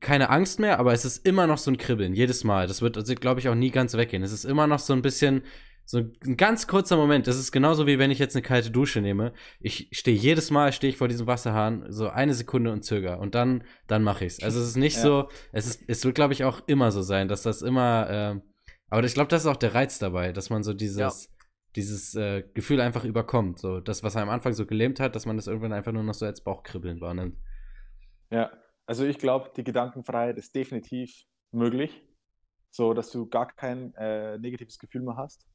[0.02, 2.68] keine Angst mehr, aber es ist immer noch so ein Kribbeln, jedes Mal.
[2.68, 4.24] Das wird, also, glaube ich, auch nie ganz weggehen.
[4.24, 5.44] Es ist immer noch so ein bisschen,
[5.86, 7.28] so ein ganz kurzer Moment.
[7.28, 9.34] Das ist genauso wie wenn ich jetzt eine kalte Dusche nehme.
[9.60, 13.20] Ich stehe jedes Mal, stehe ich vor diesem Wasserhahn, so eine Sekunde und zöger.
[13.20, 14.44] Und dann, dann mache ich's.
[14.44, 15.02] Also es ist nicht Ja.
[15.02, 18.42] so, es ist, es wird, glaube ich, auch immer so sein, dass das immer, äh,
[18.90, 21.30] aber ich glaube, das ist auch der Reiz dabei, dass man so dieses,
[21.76, 23.60] dieses äh, Gefühl einfach überkommt.
[23.60, 26.04] So, das, was einem am Anfang so gelähmt hat, dass man das irgendwann einfach nur
[26.04, 27.38] noch so als Bauchkribbeln wahrnimmt.
[28.32, 28.52] Ja,
[28.86, 32.04] also ich glaube, die Gedankenfreiheit ist definitiv möglich,
[32.72, 35.46] so dass du gar kein äh, negatives Gefühl mehr hast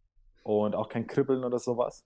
[0.43, 2.05] und auch kein Kribbeln oder sowas.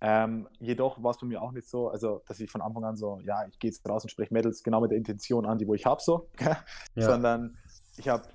[0.00, 2.96] Ähm, jedoch war es bei mir auch nicht so, also dass ich von Anfang an
[2.96, 5.66] so, ja, ich gehe jetzt raus und spreche Mädels genau mit der Intention an, die
[5.66, 6.28] wo ich habe, so,
[6.96, 7.58] sondern
[7.96, 8.28] ich habe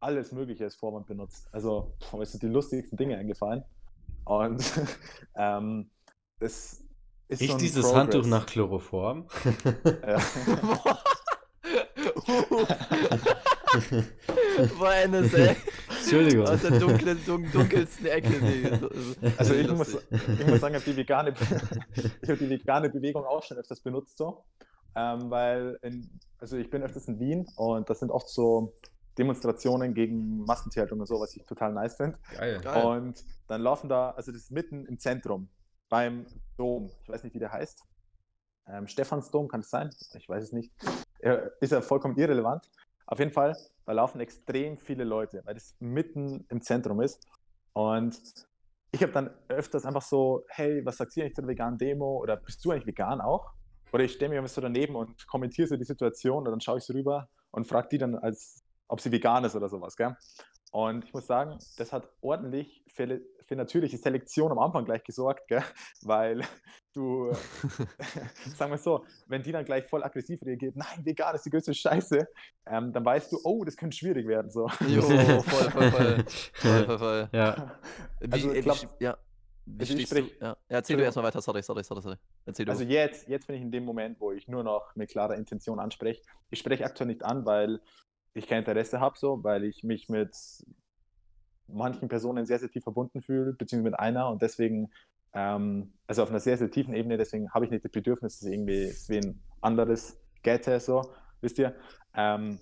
[0.00, 1.46] alles Mögliche als Vorwand benutzt.
[1.52, 3.64] Also mir sind die lustigsten Dinge eingefallen
[4.24, 4.64] und
[5.36, 5.90] ähm,
[6.38, 6.82] das
[7.28, 8.00] ist Riecht so ein dieses Progress.
[8.00, 9.28] Handtuch nach Chloroform?
[9.84, 10.18] Ja.
[14.78, 15.56] Boah, Ennis, ey.
[15.98, 16.46] Entschuldigung.
[16.46, 18.30] Aus der dunklen, dun dunkelsten Ecke.
[18.40, 19.32] Nee.
[19.36, 21.34] Also ich muss, ich muss sagen, ich habe die vegane,
[22.22, 24.44] ich habe die vegane Bewegung auch schon öfters benutzt so,
[24.94, 28.74] ähm, weil in, also ich bin öfters in Wien und das sind oft so
[29.18, 32.18] Demonstrationen gegen Massentierhaltung und so, was ich total nice finde.
[32.36, 32.60] Geil.
[32.62, 32.84] Geil.
[32.84, 35.48] Und dann laufen da, also das ist mitten im Zentrum
[35.88, 37.84] beim Dom, ich weiß nicht, wie der heißt.
[38.72, 39.90] Ähm, Stephansdom kann es sein?
[40.14, 40.72] Ich weiß es nicht.
[41.18, 42.70] Er, ist ja vollkommen irrelevant.
[43.06, 43.56] Auf jeden Fall,
[43.86, 47.26] da laufen extrem viele Leute, weil das mitten im Zentrum ist.
[47.72, 48.20] Und
[48.92, 52.18] ich habe dann öfters einfach so, hey, was sagst du eigentlich zu der veganen Demo?
[52.18, 53.52] Oder bist du eigentlich vegan auch?
[53.92, 56.84] Oder ich stelle mich so daneben und kommentiere so die Situation und dann schaue ich
[56.84, 60.16] so rüber und frage die dann, als ob sie vegan ist oder sowas, gell?
[60.72, 65.48] Und ich muss sagen, das hat ordentlich für, für natürliche Selektion am Anfang gleich gesorgt,
[65.48, 65.64] gell?
[66.02, 66.40] weil
[66.94, 67.32] du,
[68.56, 71.74] sagen wir so, wenn die dann gleich voll aggressiv reagiert, nein, vegan ist die größte
[71.74, 72.28] Scheiße,
[72.66, 74.52] ähm, dann weißt du, oh, das könnte schwierig werden.
[74.52, 74.68] So.
[74.86, 76.24] Jo, voll, voll, voll.
[76.54, 77.28] voll, voll, voll.
[77.32, 77.76] Ja,
[78.20, 79.18] Wie, Also, äh, ich wie, glaub- ja.
[79.66, 80.16] Wie also ich stehst du?
[80.26, 80.46] sprich- Ja.
[80.48, 81.40] ja, erzähl du erstmal weiter.
[81.42, 82.16] Sorry, sorry, sorry, sorry.
[82.46, 82.70] Erzähl du.
[82.72, 85.80] Also jetzt, jetzt bin ich in dem Moment, wo ich nur noch mit klarer Intention
[85.80, 86.22] anspreche.
[86.50, 87.80] Ich spreche aktuell nicht an, weil
[88.32, 90.36] ich kein Interesse habe, so, weil ich mich mit
[91.72, 94.90] manchen Personen sehr, sehr tief verbunden fühle, beziehungsweise mit einer und deswegen,
[95.32, 98.48] ähm, also auf einer sehr, sehr tiefen Ebene, deswegen habe ich nicht das Bedürfnis, dass
[98.48, 101.02] irgendwie es wen anderes gätte, so,
[101.40, 101.74] wisst ihr.
[102.14, 102.58] Ähm,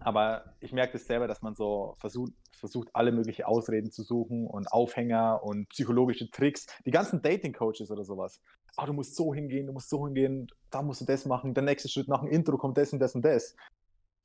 [0.00, 4.46] Aber ich merke das selber, dass man so versucht, versucht, alle möglichen Ausreden zu suchen
[4.46, 6.66] und Aufhänger und psychologische Tricks.
[6.86, 8.40] Die ganzen Dating-Coaches oder sowas.
[8.76, 11.62] Ah, du musst so hingehen, du musst so hingehen, da musst du das machen, der
[11.62, 13.54] nächste Schritt nach dem Intro kommt das und das und das.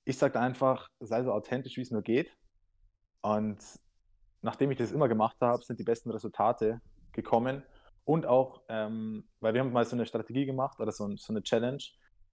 [0.06, 2.32] Ich sage einfach, sei so authentisch, wie es nur geht.
[3.22, 3.60] Und
[4.48, 6.80] nachdem ich das immer gemacht habe, sind die besten Resultate
[7.12, 7.64] gekommen.
[8.06, 11.44] Und auch, ähm, weil wir haben mal so eine Strategie gemacht oder so, so eine
[11.44, 11.84] Challenge,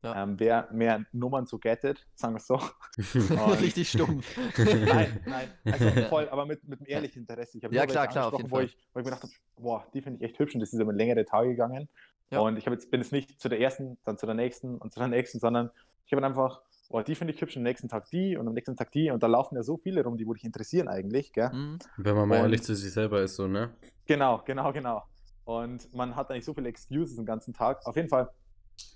[0.04, 0.22] ja.
[0.22, 2.60] ähm, wer mehr Nummern so gettet, sagen wir es so.
[3.60, 4.36] Richtig stumpf.
[4.56, 7.58] nein, nein, also voll, aber mit, mit einem ehrlichen Interesse.
[7.58, 8.66] Ich ja, klar, klar, auf jeden wo Fall.
[8.66, 10.78] Ich, wo ich mir gedacht habe, boah, die finde ich echt hübsch und das ist
[10.78, 11.88] über längere Tage gegangen.
[12.30, 12.38] Ja.
[12.38, 15.00] Und ich jetzt, bin jetzt nicht zu der ersten, dann zu der nächsten und zu
[15.00, 15.70] der nächsten, sondern
[16.06, 16.62] ich habe einfach
[16.94, 19.10] oh, die finde ich hübsch, am nächsten Tag die und am nächsten Tag die.
[19.10, 21.32] Und da laufen ja so viele rum, die würde ich interessieren eigentlich.
[21.32, 21.50] Gell?
[21.52, 21.78] Mhm.
[21.96, 23.74] Wenn man mal und, ehrlich zu sich selber ist, so, ne?
[24.06, 25.02] Genau, genau, genau.
[25.44, 27.84] Und man hat eigentlich so viele Excuses den ganzen Tag.
[27.84, 28.30] Auf jeden Fall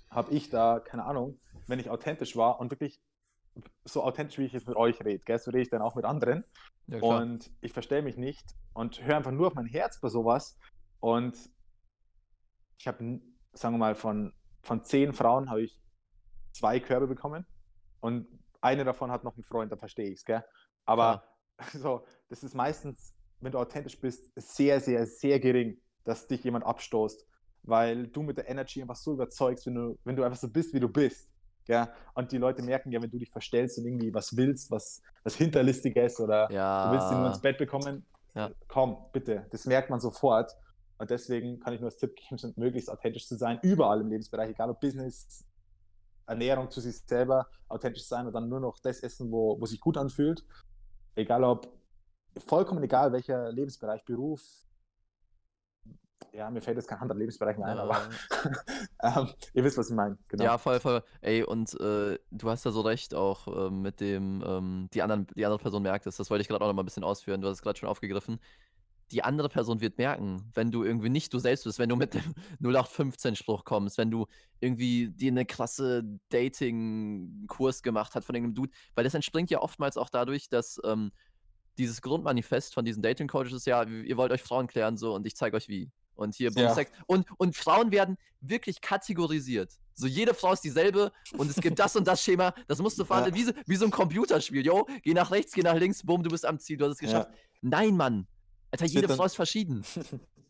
[0.09, 3.01] habe ich da, keine Ahnung, wenn ich authentisch war und wirklich
[3.83, 5.37] so authentisch, wie ich jetzt mit euch rede, gell?
[5.37, 6.45] so rede ich dann auch mit anderen.
[6.87, 10.57] Ja, und ich verstelle mich nicht und höre einfach nur auf mein Herz bei sowas.
[11.01, 11.37] Und
[12.77, 13.19] ich habe,
[13.51, 15.81] sagen wir mal, von, von zehn Frauen habe ich
[16.53, 17.45] zwei Körbe bekommen.
[18.01, 18.27] Und
[18.61, 20.43] eine davon hat noch einen Freund, dann verstehe ich es, gell?
[20.85, 21.23] Aber
[21.73, 26.65] so, das ist meistens, wenn du authentisch bist, sehr, sehr, sehr gering, dass dich jemand
[26.65, 27.25] abstoßt,
[27.63, 30.73] weil du mit der Energy einfach so überzeugst, wenn du, wenn du einfach so bist,
[30.73, 31.29] wie du bist.
[31.67, 35.03] Ja, und die Leute merken ja, wenn du dich verstellst und irgendwie was willst, was,
[35.23, 36.87] was Hinterlistiges oder ja.
[36.87, 38.49] du willst ihn nur ins Bett bekommen, ja.
[38.67, 39.45] komm, bitte.
[39.51, 40.51] Das merkt man sofort.
[40.97, 44.49] Und deswegen kann ich nur als Tipp geben, möglichst authentisch zu sein, überall im Lebensbereich,
[44.49, 45.45] egal ob Business,
[46.29, 49.79] Ernährung zu sich selber authentisch sein und dann nur noch das essen, wo, wo sich
[49.79, 50.45] gut anfühlt.
[51.15, 51.67] Egal ob,
[52.45, 54.41] vollkommen egal, welcher Lebensbereich, Beruf,
[56.33, 57.83] ja, mir fällt jetzt kein anderer Lebensbereich mehr ein, ja.
[57.83, 57.97] aber
[59.03, 60.17] ähm, ihr wisst, was ich meine.
[60.29, 60.43] Genau.
[60.43, 61.03] Ja, voll, voll.
[61.21, 65.27] Ey, und äh, du hast ja so recht auch äh, mit dem, ähm, die, anderen,
[65.35, 66.17] die andere Person merkt es.
[66.17, 67.41] Das wollte ich gerade auch noch mal ein bisschen ausführen.
[67.41, 68.39] Du hast es gerade schon aufgegriffen
[69.11, 72.13] die andere Person wird merken, wenn du irgendwie nicht du selbst bist, wenn du mit
[72.13, 72.21] dem
[72.61, 74.27] 0815-Spruch kommst, wenn du
[74.59, 79.97] irgendwie dir eine krasse Dating-Kurs gemacht hast von irgendeinem Dude, weil das entspringt ja oftmals
[79.97, 81.11] auch dadurch, dass ähm,
[81.77, 85.35] dieses Grundmanifest von diesen Dating-Coaches ist ja, ihr wollt euch Frauen klären so und ich
[85.35, 85.91] zeige euch wie.
[86.13, 86.73] Und hier ja.
[86.73, 86.91] Sex.
[87.07, 89.71] Und, und Frauen werden wirklich kategorisiert.
[89.93, 92.53] So jede Frau ist dieselbe und es gibt das und das Schema.
[92.67, 93.33] Das musst du fahren, ja.
[93.33, 94.65] wie, so, wie so ein Computerspiel.
[94.65, 96.99] Yo, geh nach rechts, geh nach links, bumm, du bist am Ziel, du hast es
[96.99, 97.29] geschafft.
[97.31, 97.39] Ja.
[97.61, 98.27] Nein, Mann.
[98.71, 99.83] Alter, jede Frau ist verschieden.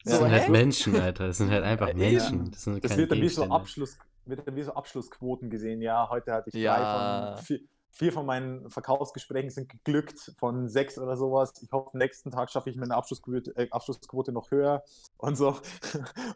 [0.05, 1.28] Das so, sind halt Menschen, Alter.
[1.28, 2.51] Das sind halt einfach Menschen.
[2.51, 5.82] Das, das wird dann wie so, Abschluss, wird dann wie so Abschlussquoten gesehen.
[5.82, 7.34] Ja, heute hatte ich ja.
[7.34, 7.59] drei von vier,
[7.91, 11.51] vier, von meinen Verkaufsgesprächen sind geglückt von sechs oder sowas.
[11.61, 14.84] Ich hoffe, nächsten Tag schaffe ich meine Abschlussquote, äh, Abschlussquote noch höher
[15.17, 15.57] und so.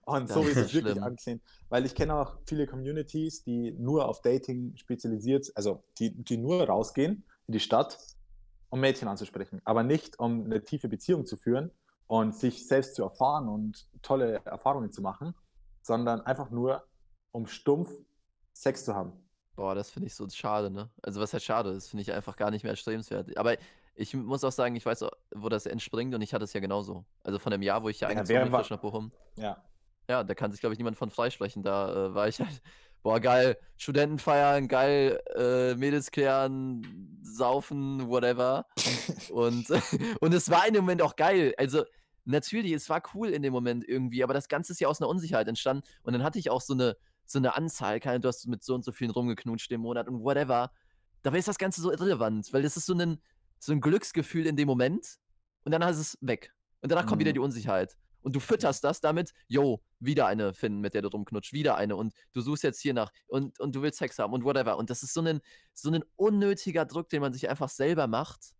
[0.05, 1.41] Und so ist es wirklich angesehen.
[1.69, 6.63] Weil ich kenne auch viele Communities, die nur auf Dating spezialisiert, also die, die nur
[6.67, 7.97] rausgehen in die Stadt
[8.73, 11.69] um Mädchen anzusprechen, aber nicht um eine tiefe Beziehung zu führen
[12.07, 15.35] und sich selbst zu erfahren und tolle Erfahrungen zu machen,
[15.83, 16.83] sondern einfach nur,
[17.31, 17.91] um stumpf
[18.51, 19.13] Sex zu haben.
[19.55, 20.89] Boah, das finde ich so schade, ne?
[21.03, 21.71] Also was heißt schade?
[21.71, 23.37] Das finde ich einfach gar nicht mehr erstrebenswert.
[23.37, 23.55] Aber
[23.93, 25.05] ich muss auch sagen, ich weiß,
[25.35, 27.05] wo das entspringt und ich hatte es ja genauso.
[27.21, 29.11] Also von dem Jahr, wo ich ja, eingezogen bin, frisch nach Bochum.
[29.35, 29.63] Ja.
[30.09, 31.61] Ja, da kann sich, glaube ich, niemand von freisprechen.
[31.61, 32.59] Da äh, war ich halt
[33.03, 38.65] boah, geil, Studenten feiern, geil, äh, Mädels klären, saufen, whatever.
[39.29, 39.67] und,
[40.21, 41.53] und es war in dem Moment auch geil.
[41.57, 41.83] Also,
[42.25, 45.09] natürlich, es war cool in dem Moment irgendwie, aber das Ganze ist ja aus einer
[45.09, 45.83] Unsicherheit entstanden.
[46.03, 46.95] Und dann hatte ich auch so eine,
[47.25, 50.23] so eine Anzahl, keine, du hast mit so und so vielen rumgeknutscht im Monat und
[50.23, 50.71] whatever.
[51.21, 53.21] Dabei ist das Ganze so irrelevant, weil das ist so ein,
[53.59, 55.19] so ein Glücksgefühl in dem Moment
[55.65, 56.53] und dann ist es weg.
[56.81, 57.09] Und danach mhm.
[57.09, 57.35] kommt wieder mhm.
[57.35, 57.97] die Unsicherheit.
[58.23, 61.95] Und du fütterst das damit, yo, wieder eine finden, mit der du rumknutscht, wieder eine
[61.95, 64.77] und du suchst jetzt hier nach und, und du willst Sex haben und whatever.
[64.77, 65.41] Und das ist so ein,
[65.73, 68.55] so ein unnötiger Druck, den man sich einfach selber macht,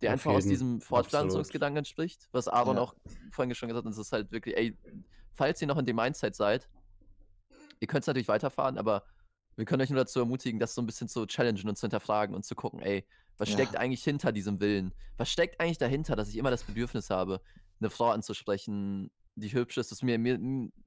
[0.00, 0.38] der Auf einfach jeden.
[0.38, 2.82] aus diesem Fortpflanzungsgedanken entspricht, was Aaron ja.
[2.82, 2.94] auch
[3.30, 3.90] vorhin schon gesagt hat.
[3.90, 4.76] Das ist halt wirklich, ey,
[5.32, 6.68] falls ihr noch in dem Mindset seid,
[7.80, 9.04] ihr könnt es natürlich weiterfahren, aber
[9.56, 12.34] wir können euch nur dazu ermutigen, das so ein bisschen zu challengen und zu hinterfragen
[12.34, 13.54] und zu gucken, ey, was ja.
[13.54, 14.92] steckt eigentlich hinter diesem Willen?
[15.16, 17.40] Was steckt eigentlich dahinter, dass ich immer das Bedürfnis habe,
[17.84, 20.38] eine Frau anzusprechen, die hübsch ist, dass mir, mir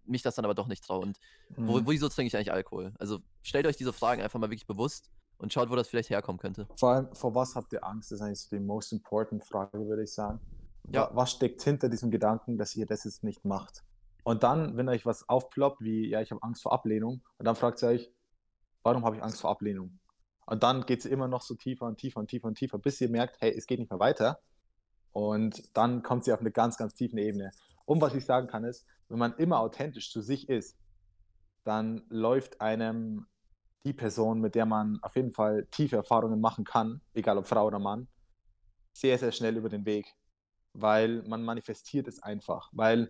[0.06, 1.02] mich das dann aber doch nicht traue.
[1.02, 1.20] Und
[1.56, 1.68] mhm.
[1.68, 2.94] wo, wieso trinke ich eigentlich Alkohol?
[3.00, 6.40] Also stellt euch diese Fragen einfach mal wirklich bewusst und schaut, wo das vielleicht herkommen
[6.40, 6.68] könnte.
[6.78, 8.12] Vor allem, vor was habt ihr Angst?
[8.12, 10.40] Das ist eigentlich so die most important Frage, würde ich sagen.
[10.92, 11.10] Ja.
[11.14, 13.84] Was steckt hinter diesem Gedanken, dass ihr das jetzt nicht macht?
[14.24, 17.56] Und dann, wenn euch was aufploppt, wie, ja, ich habe Angst vor Ablehnung, und dann
[17.56, 18.12] fragt ihr euch,
[18.84, 20.00] warum habe ich Angst vor Ablehnung?
[20.46, 23.02] Und dann geht es immer noch so tiefer und tiefer und tiefer und tiefer, bis
[23.02, 24.40] ihr merkt, hey, es geht nicht mehr weiter.
[25.12, 27.52] Und dann kommt sie auf eine ganz, ganz tiefe Ebene.
[27.86, 30.78] Und was ich sagen kann ist, wenn man immer authentisch zu sich ist,
[31.64, 33.28] dann läuft einem
[33.86, 37.68] die Person, mit der man auf jeden Fall tiefe Erfahrungen machen kann, egal ob Frau
[37.68, 38.08] oder Mann,
[38.94, 40.14] sehr, sehr schnell über den Weg.
[40.74, 42.70] Weil man manifestiert es einfach.
[42.74, 43.10] Weil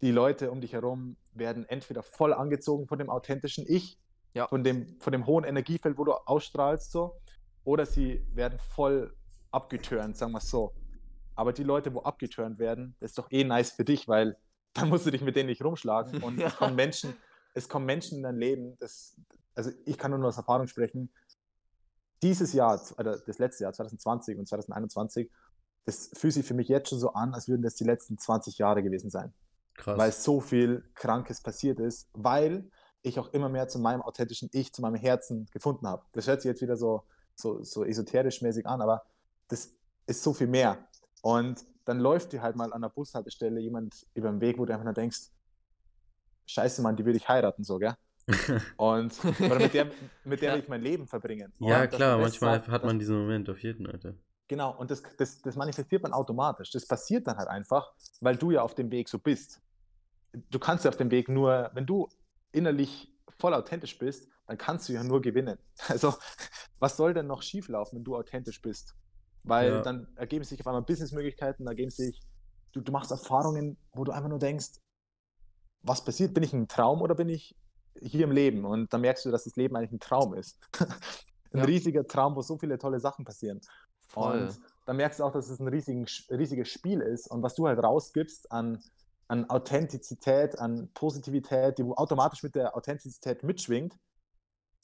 [0.00, 3.98] die Leute um dich herum werden entweder voll angezogen von dem authentischen Ich,
[4.32, 4.46] Ja.
[4.46, 7.20] von, dem, von dem hohen Energiefeld, wo du ausstrahlst, so,
[7.64, 9.14] oder sie werden voll
[9.50, 10.72] abgeturnt, sagen wir es so.
[11.40, 14.36] Aber die Leute, wo abgeturnt werden, das ist doch eh nice für dich, weil
[14.74, 16.22] dann musst du dich mit denen nicht rumschlagen.
[16.22, 16.48] Und Ja.
[16.48, 17.14] es kommen Menschen,
[17.54, 19.16] es kommen Menschen in dein Leben, das,
[19.54, 21.10] also ich kann nur aus Erfahrung sprechen,
[22.22, 25.30] dieses Jahr, oder das letzte Jahr, 2020 und 2021,
[25.86, 28.58] das fühlt sich für mich jetzt schon so an, als würden das die letzten 20
[28.58, 29.32] Jahre gewesen sein
[29.76, 29.96] Krass.
[29.96, 32.70] weil so viel Krankes passiert ist, weil
[33.00, 36.04] ich auch immer mehr zu meinem authentischen Ich, zu meinem Herzen gefunden habe.
[36.12, 39.04] Das hört sich jetzt wieder so, so, so esoterisch mäßig an, aber
[39.48, 39.72] das
[40.06, 40.86] ist so viel mehr.
[41.22, 44.72] Und dann läuft dir halt mal an der Bushaltestelle jemand über den Weg, wo du
[44.72, 45.28] einfach nur denkst,
[46.46, 47.94] scheiße Mann, die will ich heiraten, so, gell?
[48.76, 49.90] Und oder mit der,
[50.24, 50.54] mit der Ja.
[50.54, 51.52] will ich mein Leben verbringen.
[51.60, 54.14] ja, Und klar, manchmal hat man diesen Moment auf jeden, Alter.
[54.48, 56.70] Genau, und das, das, das manifestiert man automatisch.
[56.72, 59.60] Das passiert dann halt einfach, weil du ja auf dem Weg so bist.
[60.50, 62.08] Du kannst ja auf dem Weg nur, wenn du
[62.50, 65.58] innerlich voll authentisch bist, dann kannst du ja nur gewinnen.
[65.88, 66.14] Also,
[66.80, 68.96] was soll denn noch schieflaufen, wenn du authentisch bist?
[69.42, 69.82] Weil Ja.
[69.82, 72.20] dann ergeben sich auf einmal Businessmöglichkeiten, ergeben sich,
[72.72, 74.78] du, du machst Erfahrungen, wo du einfach nur denkst,
[75.82, 76.34] was passiert?
[76.34, 77.56] Bin ich ein Traum oder bin ich
[78.00, 78.64] hier im Leben?
[78.64, 80.58] Und dann merkst du, dass das Leben eigentlich ein Traum ist.
[81.52, 81.64] ein Ja.
[81.64, 83.60] riesiger Traum, wo so viele tolle Sachen passieren.
[84.08, 84.48] Voll.
[84.48, 87.66] Und dann merkst du auch, dass es ein riesigen, riesiges Spiel ist und was du
[87.66, 88.78] halt rausgibst an,
[89.28, 93.96] an Authentizität, an Positivität, die automatisch mit der Authentizität mitschwingt,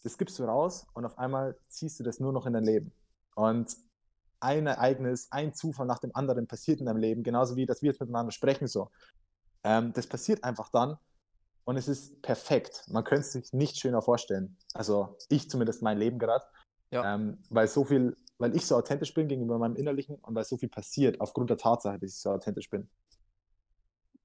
[0.03, 2.93] das gibst du raus und auf einmal ziehst du das nur noch in dein Leben.
[3.35, 3.77] Und
[4.41, 7.91] ein Ereignis, ein Zufall nach dem anderen passiert in deinem Leben, genauso wie, dass wir
[7.91, 8.91] jetzt miteinander sprechen so.
[9.65, 10.99] Ähm, das passiert einfach dann
[11.65, 12.85] und es ist perfekt.
[12.89, 14.57] Man könnte es sich nicht schöner vorstellen.
[14.73, 16.45] Also ich zumindest mein Leben gerade.
[16.93, 17.15] Ja.
[17.15, 20.57] Ähm, weil so viel, weil ich so authentisch bin gegenüber meinem Innerlichen und weil so
[20.57, 22.89] viel passiert aufgrund der Tatsache, dass ich so authentisch bin.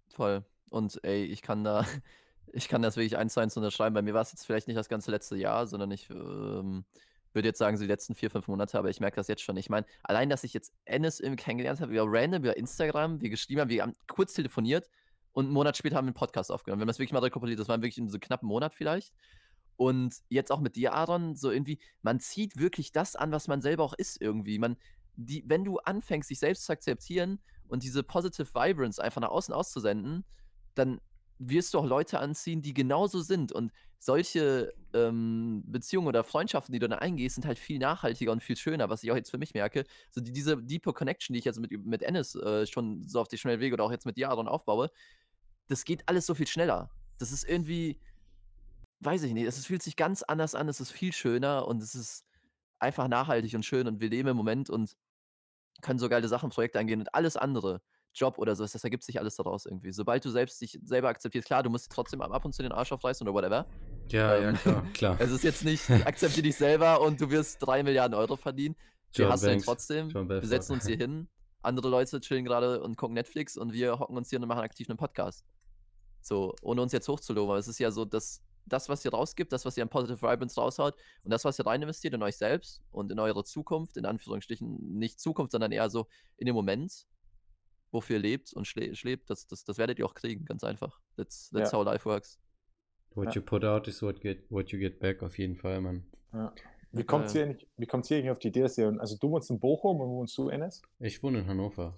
[0.09, 0.45] Voll.
[0.70, 1.84] Und ey, ich kann da,
[2.53, 3.95] ich kann das wirklich eins zu eins unterschreiben.
[3.95, 6.86] Bei mir war es jetzt vielleicht nicht das ganze letzte Jahr, sondern ich ähm,
[7.34, 9.57] würde jetzt sagen, so die letzten vier, fünf Monate, aber ich merke das jetzt schon.
[9.57, 13.29] Ich meine, allein, dass ich jetzt Ennis irgendwie kennengelernt habe, wir random über Instagram, wir
[13.29, 14.89] geschrieben haben, wir haben kurz telefoniert
[15.32, 16.79] und einen Monat später haben wir einen Podcast aufgenommen.
[16.79, 19.13] Wir haben das wirklich mal rekopiliert, das war wirklich in so knappen Monat vielleicht.
[19.77, 23.61] Und jetzt auch mit dir, Aaron, so irgendwie, man zieht wirklich das an, was man
[23.61, 24.59] selber auch ist irgendwie.
[24.59, 24.77] Man,
[25.15, 29.53] die, wenn du anfängst, dich selbst zu akzeptieren und diese positive Vibrance einfach nach außen
[29.53, 30.25] auszusenden,
[30.75, 31.01] dann
[31.50, 33.52] wirst du auch Leute anziehen, die genauso sind.
[33.52, 38.42] Und solche ähm, Beziehungen oder Freundschaften, die du dann eingehst, sind halt viel nachhaltiger und
[38.42, 39.86] viel schöner, was ich auch jetzt für mich merke.
[40.10, 43.28] So die, diese deeper Connection, die ich jetzt mit, mit Ennis äh, schon so auf
[43.28, 44.92] die schnellen Wege oder auch jetzt mit dir, Aaron, aufbaue,
[45.68, 46.89] das geht alles so viel schneller.
[47.18, 48.00] Das ist irgendwie,
[49.00, 51.96] weiß ich nicht, es fühlt sich ganz anders an, es ist viel schöner und es
[51.96, 52.26] ist
[52.80, 54.96] einfach nachhaltig und schön und wir leben im Moment und
[55.82, 57.82] können so geile Sachen, Projekte angehen und alles andere,
[58.14, 59.91] Job oder sowas, das ergibt sich alles daraus irgendwie.
[59.91, 62.91] Sobald du selbst dich selber akzeptierst, klar, du musst trotzdem ab und zu den Arsch
[62.91, 63.66] aufreißen oder whatever.
[64.09, 65.16] Ja, ja, Ähm, klar, klar.
[65.20, 68.76] Es ist jetzt nicht, akzeptiere dich selber und du wirst drei Milliarden Euro verdienen.
[69.14, 70.14] Wir John hasseln Banks, trotzdem.
[70.14, 71.28] Wir setzen uns hier hin.
[71.64, 74.89] Andere Leute chillen gerade und gucken Netflix und wir hocken uns hier und machen aktiv
[74.89, 75.45] einen Podcast.
[76.22, 77.49] So, ohne uns jetzt hochzuloben.
[77.49, 80.22] Aber es ist ja so, dass das, was ihr rausgibt, das, was ihr an Positive
[80.22, 83.97] Vibrance raushaut und das, was ihr rein investiert in euch selbst und in eure Zukunft,
[83.97, 86.07] in Anführungsstrichen, nicht Zukunft, sondern eher so
[86.38, 87.05] in dem Moment,
[87.92, 91.00] wofür ihr lebt und schle schlebt, das, das, das werdet ihr auch kriegen, ganz einfach.
[91.18, 91.78] That's, that's Ja.
[91.80, 92.39] how life works.
[93.14, 93.34] What Ja.
[93.36, 96.06] you put out is what, get, what you get back, auf jeden Fall, Mann.
[96.34, 96.54] Ja.
[96.94, 98.94] Wie Ja, kommt es hier, nicht- wie kommt's hier eigentlich auf die Idee, dass ihr,
[99.00, 100.82] also du wohnst in Bochum und wo wohnst du, Enes?
[101.00, 101.98] Ich wohne in Hannover.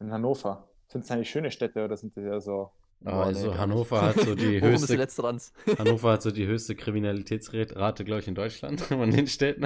[0.00, 0.68] In Hannover.
[0.88, 2.70] Sind es eigentlich schöne Städte oder sind das ja so?
[3.00, 4.96] Boah, nee, also gar Hannover hat so die höchste.
[5.78, 9.62] Hannover hat so die höchste Kriminalitätsrate, glaube ich, in Deutschland von den Städten.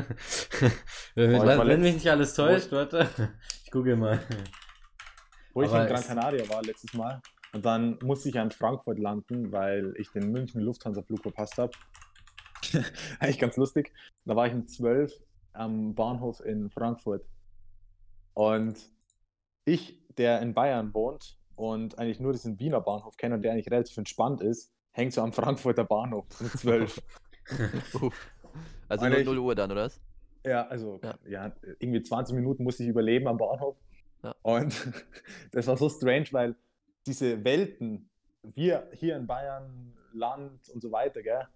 [1.14, 3.08] wenn, Boah, ich war wenn mich nicht alles täuscht, warte.
[3.64, 4.20] Ich google mal.
[5.58, 7.20] Wo ich in Gran Canaria war letztes Mal.
[7.52, 11.72] Und dann musste ich ja in Frankfurt landen, weil ich den München Lufthansa-Flug verpasst habe.
[13.20, 13.92] Eigentlich ganz lustig.
[14.24, 15.12] Da war ich um 12
[15.54, 17.24] am Bahnhof in Frankfurt.
[18.34, 18.76] Und
[19.64, 23.70] ich, der in Bayern wohnt und eigentlich nur diesen Wiener Bahnhof kennt und der eigentlich
[23.70, 27.02] relativ entspannt ist, hängt so am Frankfurter Bahnhof um 12.
[28.00, 28.30] Uff.
[28.88, 30.00] Also Meine 0, ich- 0 Uhr dann, oder was?
[30.44, 31.18] Ja, also Ja.
[31.28, 31.52] ja.
[31.80, 33.76] irgendwie 20 Minuten musste ich überleben am Bahnhof.
[34.22, 34.34] Ja.
[34.42, 34.74] Und
[35.52, 36.56] das war so strange, weil
[37.06, 38.08] diese Welten,
[38.42, 41.46] wir hier in Bayern, Land und so weiter, gell?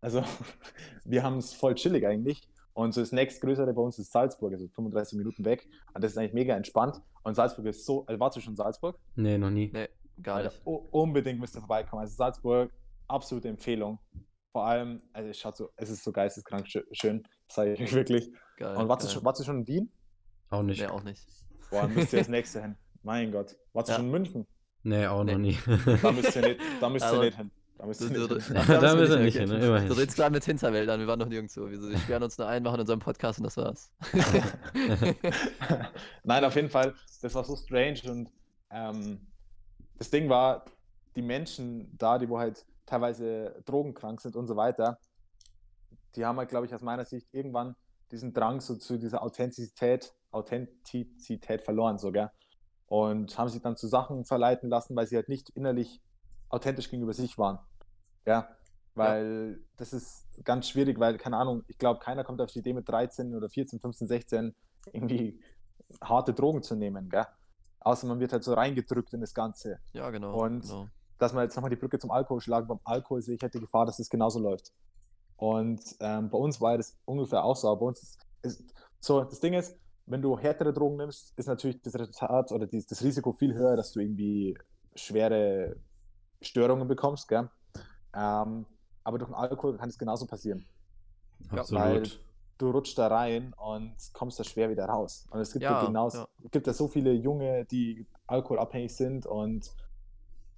[0.00, 0.22] Also
[1.04, 2.48] wir haben es voll chillig eigentlich.
[2.74, 5.66] Und so das nächstgrößere bei uns ist Salzburg, also 35 Minuten weg.
[5.94, 7.00] Und das ist eigentlich mega entspannt.
[7.22, 8.98] Und Salzburg ist so, also warst du schon in Salzburg?
[9.14, 9.70] Nee, noch nie.
[9.72, 9.88] Nee,
[10.22, 10.60] gar nicht.
[10.66, 12.02] u- unbedingt müsst ihr vorbeikommen.
[12.02, 12.70] Also Salzburg,
[13.08, 13.98] absolute Empfehlung.
[14.52, 18.30] vor allem, also es schaut so, es ist so geisteskrank schön, sage ich wirklich.
[18.58, 19.08] Geil, Und warst, geil.
[19.08, 19.92] Du schon, warst du schon in Wien?
[20.50, 20.80] Auch nicht.
[20.80, 21.26] Nee, auch nicht.
[21.70, 22.76] Boah, dann müsst ihr das nächste hin.
[23.02, 23.56] Mein Gott.
[23.72, 24.46] Warst du schon in München?
[24.82, 25.32] Nee, auch nee.
[25.32, 25.58] noch nie.
[26.02, 27.50] Da müsst ihr nicht, da müsst ihr also, nicht hin.
[27.78, 28.56] Da müsst ihr nicht, hin.
[28.66, 29.66] Da müsst ihr nicht hin, ne?
[29.66, 29.88] immerhin.
[29.88, 31.68] Du redest gerade mit Hinterwäldern, wir waren noch nirgendwo.
[31.68, 33.90] Wir sperren uns nur ein, machen unseren Podcast und das war's.
[36.24, 38.30] Nein, auf jeden Fall, das war so strange und
[38.70, 39.26] ähm,
[39.98, 40.64] das Ding war,
[41.16, 44.98] die Menschen da, die wo halt teilweise drogenkrank sind und so weiter,
[46.14, 47.74] die haben halt, glaube ich, aus meiner Sicht irgendwann
[48.10, 52.32] diesen Drang so zu dieser Authentizität, Authentizität verloren sogar
[52.86, 56.00] und haben sich dann zu Sachen verleiten lassen, weil sie halt nicht innerlich
[56.48, 57.58] authentisch gegenüber sich waren.
[58.26, 58.48] Ja,
[58.94, 59.64] weil ja.
[59.76, 62.88] das ist ganz schwierig, weil, keine Ahnung, ich glaube, keiner kommt auf die Idee mit
[62.88, 64.54] 13 oder 14, 15, 16
[64.92, 65.40] irgendwie
[66.00, 67.26] harte Drogen zu nehmen, gell?
[67.80, 69.78] Außer man wird halt so reingedrückt in das Ganze.
[69.92, 70.42] Ja, genau.
[70.42, 70.88] Und genau.
[71.18, 73.60] dass man jetzt nochmal die Brücke zum Alkohol schlagen, beim Alkohol sehe ich halt die
[73.60, 74.72] Gefahr, dass es genauso läuft.
[75.36, 77.68] Und ähm, bei uns war das ungefähr auch so.
[77.68, 79.76] Aber bei uns ist, ist, so, das Ding ist,
[80.06, 83.76] wenn du härtere Drogen nimmst, ist natürlich das Resultat oder die, das Risiko viel höher,
[83.76, 84.56] dass du irgendwie
[84.94, 85.76] schwere
[86.40, 87.50] Störungen bekommst, gell?
[88.14, 88.66] Ähm,
[89.04, 90.64] aber durch den Alkohol kann es genauso passieren.
[91.50, 91.82] Absolut.
[91.82, 92.02] Weil
[92.58, 95.26] du rutschst da rein und kommst da schwer wieder raus.
[95.30, 96.26] Und es gibt ja, genau, ja.
[96.50, 99.70] gibt ja so viele Junge, die alkoholabhängig sind und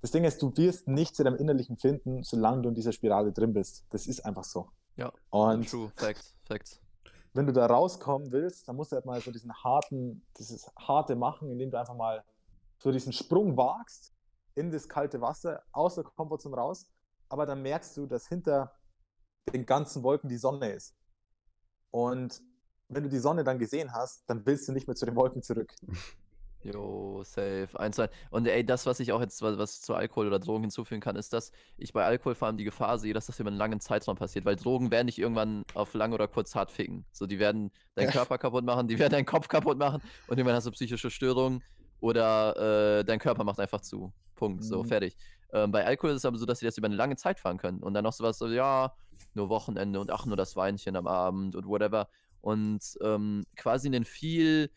[0.00, 3.32] das Ding ist, du wirst nichts in deinem Innerlichen finden, solange du in dieser Spirale
[3.32, 3.84] drin bist.
[3.90, 4.70] Das ist einfach so.
[4.96, 6.80] Ja, und true, facts, facts.
[7.34, 11.14] Wenn du da rauskommen willst, dann musst du halt mal so diesen harten, dieses harte
[11.14, 12.24] machen, indem du einfach mal
[12.78, 14.12] so diesen Sprung wagst
[14.54, 16.90] in das kalte Wasser, aus der Komfortzone raus.
[17.28, 18.72] Aber dann merkst du, dass hinter
[19.52, 20.96] den ganzen Wolken die Sonne ist.
[21.90, 22.42] Und
[22.88, 25.42] wenn du die Sonne dann gesehen hast, dann willst du nicht mehr zu den Wolken
[25.42, 25.74] zurück.
[26.62, 27.68] Jo, safe.
[27.74, 28.08] Eins, zwei.
[28.30, 31.32] Und ey, das, was ich auch jetzt, was, zu Alkohol oder Drogen hinzufügen kann, ist,
[31.32, 34.16] dass ich bei Alkohol vor allem die Gefahr sehe, dass das über einen langen Zeitraum
[34.16, 37.04] passiert, weil Drogen werden dich irgendwann auf lang oder kurz hart ficken.
[37.12, 40.56] So, die werden deinen Körper kaputt machen, die werden deinen Kopf kaputt machen und irgendwann
[40.56, 41.62] hast du psychische Störungen
[42.00, 44.12] oder äh, dein Körper macht einfach zu.
[44.34, 44.64] Punkt.
[44.64, 44.88] So, mhm.
[44.88, 45.16] fertig.
[45.52, 47.58] Ähm, bei Alkohol ist es aber so, dass sie das über eine lange Zeit fahren
[47.58, 48.94] können und dann noch sowas so, ja,
[49.34, 52.08] nur Wochenende und ach, nur das Weinchen am Abend und whatever.
[52.40, 54.70] Und ähm, quasi einen viel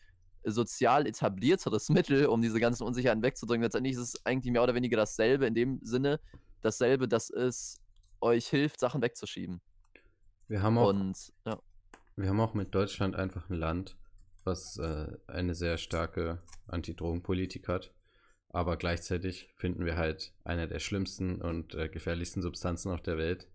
[0.44, 3.62] sozial etablierteres Mittel, um diese ganzen Unsicherheiten wegzudrücken.
[3.62, 6.20] Letztendlich ist es eigentlich mehr oder weniger dasselbe in dem Sinne,
[6.60, 7.80] dasselbe, dass es
[8.20, 9.60] euch hilft, Sachen wegzuschieben.
[10.48, 11.58] Wir haben auch, Und, ja.
[12.16, 13.96] wir haben auch mit Deutschland einfach ein Land,
[14.44, 17.92] was äh, eine sehr starke Anti-Drogen-Politik hat.
[18.48, 23.48] Aber gleichzeitig finden wir halt eine der schlimmsten und äh, gefährlichsten Substanzen auf der Welt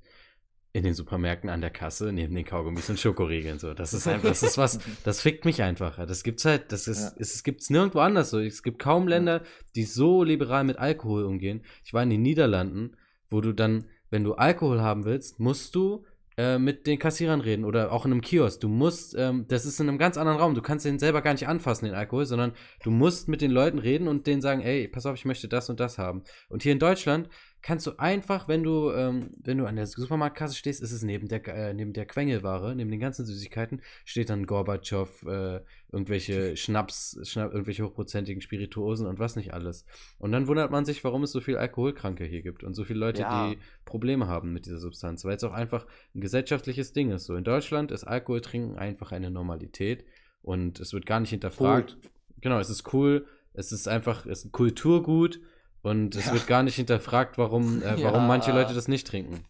[0.78, 3.58] in den Supermärkten an der Kasse neben den Kaugummis und Schokoriegeln.
[3.58, 5.98] So, das ist einfach, das ist was, das fickt mich einfach.
[6.06, 7.12] Das gibt's halt, das ist, ja.
[7.18, 8.40] es, es gibt's nirgendwo anders so.
[8.40, 9.42] Es gibt kaum Länder,
[9.76, 11.64] die so liberal mit Alkohol umgehen.
[11.84, 12.96] Ich war in den Niederlanden,
[13.32, 16.06] wo du dann, wenn du Alkohol haben willst, musst du
[16.38, 18.62] äh, mit den Kassierern reden oder auch in einem Kiosk.
[18.62, 20.54] Du musst, ähm, das ist in einem ganz anderen Raum.
[20.54, 22.54] Du kannst den selber gar nicht anfassen, den Alkohol, sondern
[22.84, 25.72] du musst mit den Leuten reden und denen sagen, ey, pass auf, ich möchte das
[25.72, 26.22] und das haben.
[26.50, 27.30] Und hier in Deutschland
[27.62, 31.28] kannst du einfach, wenn du, ähm, wenn du an der Supermarktkasse stehst, ist es neben
[31.28, 37.20] der, äh, neben der Quengelware, neben den ganzen Süßigkeiten, steht dann Gorbatschow, äh, irgendwelche Schnaps,
[37.24, 39.86] Schnapp, irgendwelche hochprozentigen Spirituosen und was nicht alles.
[40.20, 43.00] Und dann wundert man sich, warum es so viel Alkoholkranke hier gibt und so viele
[43.00, 43.50] Leute, ja.
[43.50, 45.86] die Probleme haben mit dieser Substanz, weil es auch einfach
[46.16, 47.26] ein gesellschaftliches Ding ist.
[47.26, 50.06] So in Deutschland ist Alkohol trinken einfach eine Normalität
[50.42, 51.98] und es wird gar nicht hinterfragt.
[52.02, 52.12] Cool.
[52.42, 55.42] Genau, es ist cool, es ist einfach, es ist ein Kulturgut
[55.90, 56.34] und es ja.
[56.34, 58.28] wird gar nicht hinterfragt, warum, äh, warum ja.
[58.28, 59.46] manche Leute das nicht trinken.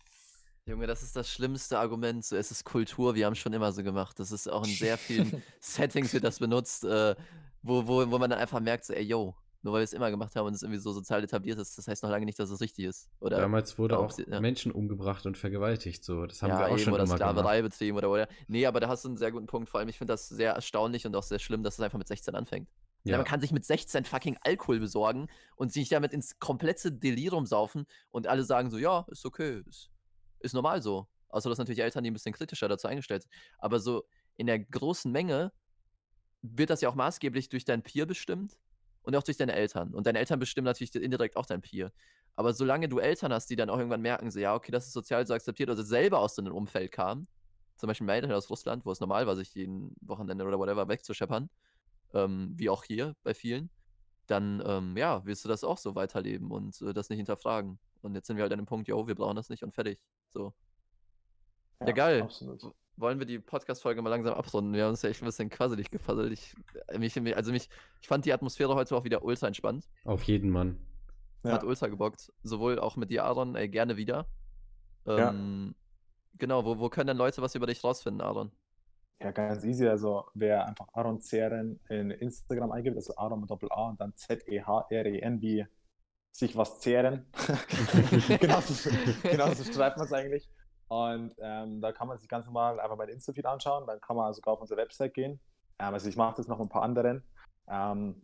[0.65, 2.25] Junge, das ist das schlimmste Argument.
[2.25, 4.19] So, es ist Kultur, wir haben es schon immer so gemacht.
[4.19, 7.15] Das ist auch in sehr vielen Settings wird das benutzt, äh,
[7.61, 9.33] wo, wo, wo man dann einfach merkt, so, ey, yo,
[9.63, 11.87] nur weil wir es immer gemacht haben und es irgendwie so sozial etabliert ist, das
[11.87, 13.09] heißt noch lange nicht, dass es richtig ist.
[13.19, 14.39] Oder Damals wurde auch ja.
[14.39, 16.25] Menschen umgebracht und vergewaltigt, so.
[16.25, 18.27] Das haben ja, wir auch schon oder immer Sklaverei betrieben oder, oder.
[18.47, 19.69] Nee, aber da hast du einen sehr guten Punkt.
[19.69, 22.07] Vor allem, ich finde das sehr erstaunlich und auch sehr schlimm, dass es einfach mit
[22.07, 22.69] 16 anfängt.
[23.03, 23.17] Ja.
[23.17, 27.85] Man kann sich mit 16 fucking Alkohol besorgen und sich damit ins komplette Delirium saufen
[28.09, 29.89] und alle sagen so, ja, ist okay, ist,
[30.39, 31.07] ist normal so.
[31.29, 33.33] Außer dass natürlich Eltern, die ein bisschen kritischer dazu eingestellt sind.
[33.59, 34.03] Aber so
[34.35, 35.51] in der großen Menge
[36.41, 38.57] wird das ja auch maßgeblich durch dein Peer bestimmt
[39.01, 39.93] und auch durch deine Eltern.
[39.93, 41.91] Und deine Eltern bestimmen natürlich indirekt auch dein Peer.
[42.35, 44.93] Aber solange du Eltern hast, die dann auch irgendwann merken, so, ja, okay, das ist
[44.93, 47.27] sozial so akzeptiert, oder selber aus so einem Umfeld kamen,
[47.77, 50.87] zum Beispiel meine Eltern aus Russland, wo es normal war, sich jeden Wochenende oder whatever
[50.87, 51.49] wegzuscheppern,
[52.13, 53.69] ähm, wie auch hier bei vielen,
[54.27, 57.79] dann ähm, ja, wirst du das auch so weiterleben und äh, das nicht hinterfragen.
[58.01, 59.99] Und jetzt sind wir halt an dem Punkt, jo, wir brauchen das nicht und fertig.
[60.29, 60.53] So.
[61.79, 62.21] Ja, ja geil.
[62.21, 62.61] Absolut.
[62.95, 64.73] Wollen wir die Podcast-Folge mal langsam abrunden?
[64.73, 66.31] Wir haben uns ja echt ein bisschen quasselig gefasselt.
[66.31, 66.55] Ich,
[66.87, 67.69] äh, mich, also mich,
[68.01, 69.87] ich fand die Atmosphäre heute auch wieder ultra entspannt.
[70.03, 70.79] Auf jeden Mann.
[71.43, 71.67] Hat ja.
[71.67, 72.33] ultra gebockt.
[72.43, 74.27] Sowohl auch mit dir, Aaron, ey, gerne wieder.
[75.05, 75.75] Ähm,
[76.37, 78.51] Genau, wo, wo können denn Leute was über dich rausfinden, Aaron?
[79.19, 79.87] Ja, ganz easy.
[79.87, 84.13] Also wer einfach Aaron Zeren in Instagram eingibt, also Aaron mit Doppel A und dann
[84.15, 85.65] Z-E-H-R-E-N wie
[86.31, 87.25] sich was zehren.
[88.39, 88.89] genauso,
[89.23, 90.47] genauso schreibt man es eigentlich.
[90.87, 93.87] Und ähm, da kann man sich ganz normal einfach mein Insta-Feed anschauen.
[93.87, 95.39] Dann kann man sogar auf unsere Website gehen.
[95.79, 97.23] Ähm, also ich mache das noch mit ein paar anderen.
[97.67, 98.21] Ähm,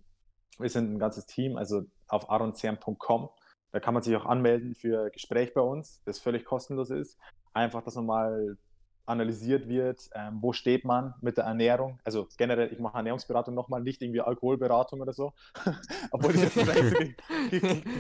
[0.60, 3.30] wir sind ein ganzes Team, also auf aronzern.com.
[3.72, 7.18] Da kann man sich auch anmelden für Gespräch bei uns, das völlig kostenlos ist.
[7.54, 8.58] Einfach, dass man mal
[9.06, 12.00] analysiert wird, ähm, wo steht man mit der Ernährung.
[12.04, 15.34] Also generell, ich mache Ernährungsberatung nochmal, nicht irgendwie Alkoholberatung oder so.
[16.12, 17.16] Obwohl ich jetzt vielleicht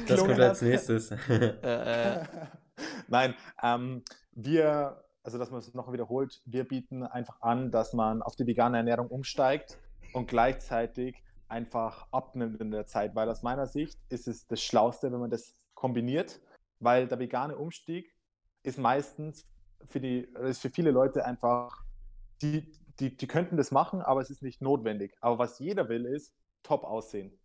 [0.08, 1.10] Das kommt als nächstes.
[3.08, 8.22] Nein, ähm, wir, also dass man es noch wiederholt, wir bieten einfach an, dass man
[8.22, 9.78] auf die vegane Ernährung umsteigt
[10.14, 15.12] und gleichzeitig einfach abnimmt in der Zeit, weil aus meiner Sicht ist es das Schlauste,
[15.12, 16.40] wenn man das kombiniert,
[16.80, 18.14] weil der vegane Umstieg
[18.64, 19.46] ist meistens
[19.90, 21.84] für die, ist für viele Leute einfach,
[22.42, 25.16] die, die, die könnten das machen, aber es ist nicht notwendig.
[25.22, 27.38] Aber was jeder will, ist top aussehen.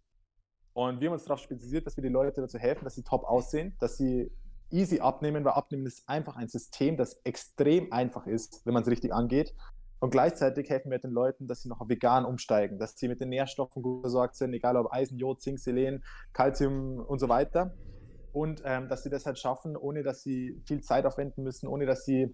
[0.73, 3.25] Und wir haben uns darauf spezialisiert, dass wir die Leute dazu helfen, dass sie top
[3.25, 4.31] aussehen, dass sie
[4.71, 8.89] easy abnehmen, weil Abnehmen ist einfach ein System, das extrem einfach ist, wenn man es
[8.89, 9.55] richtig angeht.
[10.01, 13.31] Und gleichzeitig helfen wir den Leuten, dass sie noch vegan umsteigen, dass sie mit den
[13.31, 17.75] Nährstoffen gut versorgt sind, egal ob Eisen, Jod, Zink, Selen, Calcium und so weiter.
[18.39, 21.87] Und ähm, dass sie das halt schaffen, ohne dass sie viel Zeit aufwenden müssen, ohne
[21.87, 22.33] dass sie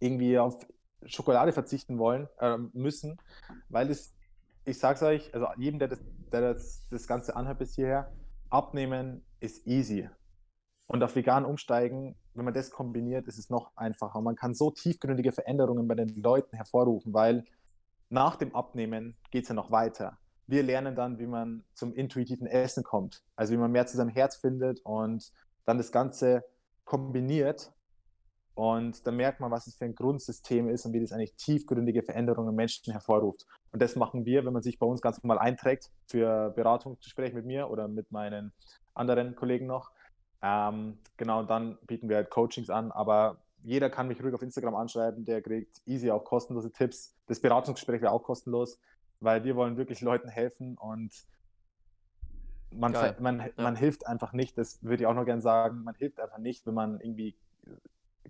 [0.00, 0.66] irgendwie auf
[1.04, 3.16] Schokolade verzichten wollen, äh, müssen,
[3.68, 4.12] weil es,
[4.64, 6.00] ich sag's euch, also jedem, der das,
[6.32, 8.10] der das, das Ganze anhört bis hierher,
[8.48, 10.10] abnehmen ist easy.
[10.88, 14.20] Und auf vegan umsteigen, wenn man das kombiniert, ist es noch einfacher.
[14.22, 17.44] Man kann so tiefgründige Veränderungen bei den Leuten hervorrufen, weil
[18.08, 20.18] nach dem Abnehmen geht es ja noch weiter.
[20.50, 24.10] Wir lernen dann, wie man zum intuitiven Essen kommt, also wie man mehr zu seinem
[24.10, 25.32] Herz findet und
[25.64, 26.44] dann das Ganze
[26.84, 27.72] kombiniert.
[28.54, 32.02] Und dann merkt man, was es für ein Grundsystem ist und wie das eigentlich tiefgründige
[32.02, 33.46] Veränderungen im Menschen hervorruft.
[33.72, 37.46] Und das machen wir, wenn man sich bei uns ganz normal einträgt für Beratungsgespräche mit
[37.46, 38.52] mir oder mit meinen
[38.92, 39.92] anderen Kollegen noch
[40.42, 44.42] ähm, genau, und dann bieten wir halt Coachings an, aber jeder kann mich ruhig auf
[44.42, 47.14] Instagram anschreiben, der kriegt easy auch kostenlose Tipps.
[47.26, 48.80] Das Beratungsgespräch wäre auch kostenlos,
[49.20, 51.14] weil wir wollen wirklich Leuten helfen und
[52.72, 53.46] man, man, ja.
[53.56, 56.66] man hilft einfach nicht, das würde ich auch noch gerne sagen, man hilft einfach nicht,
[56.66, 57.36] wenn man irgendwie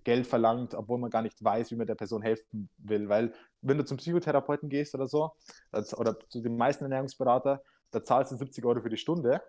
[0.05, 3.09] Geld verlangt, obwohl man gar nicht weiß, wie man der Person helfen will.
[3.09, 5.33] Weil wenn du zum Psychotherapeuten gehst oder so,
[5.73, 9.43] oder zu den meisten Ernährungsberater, da zahlst du 70 Euro für die Stunde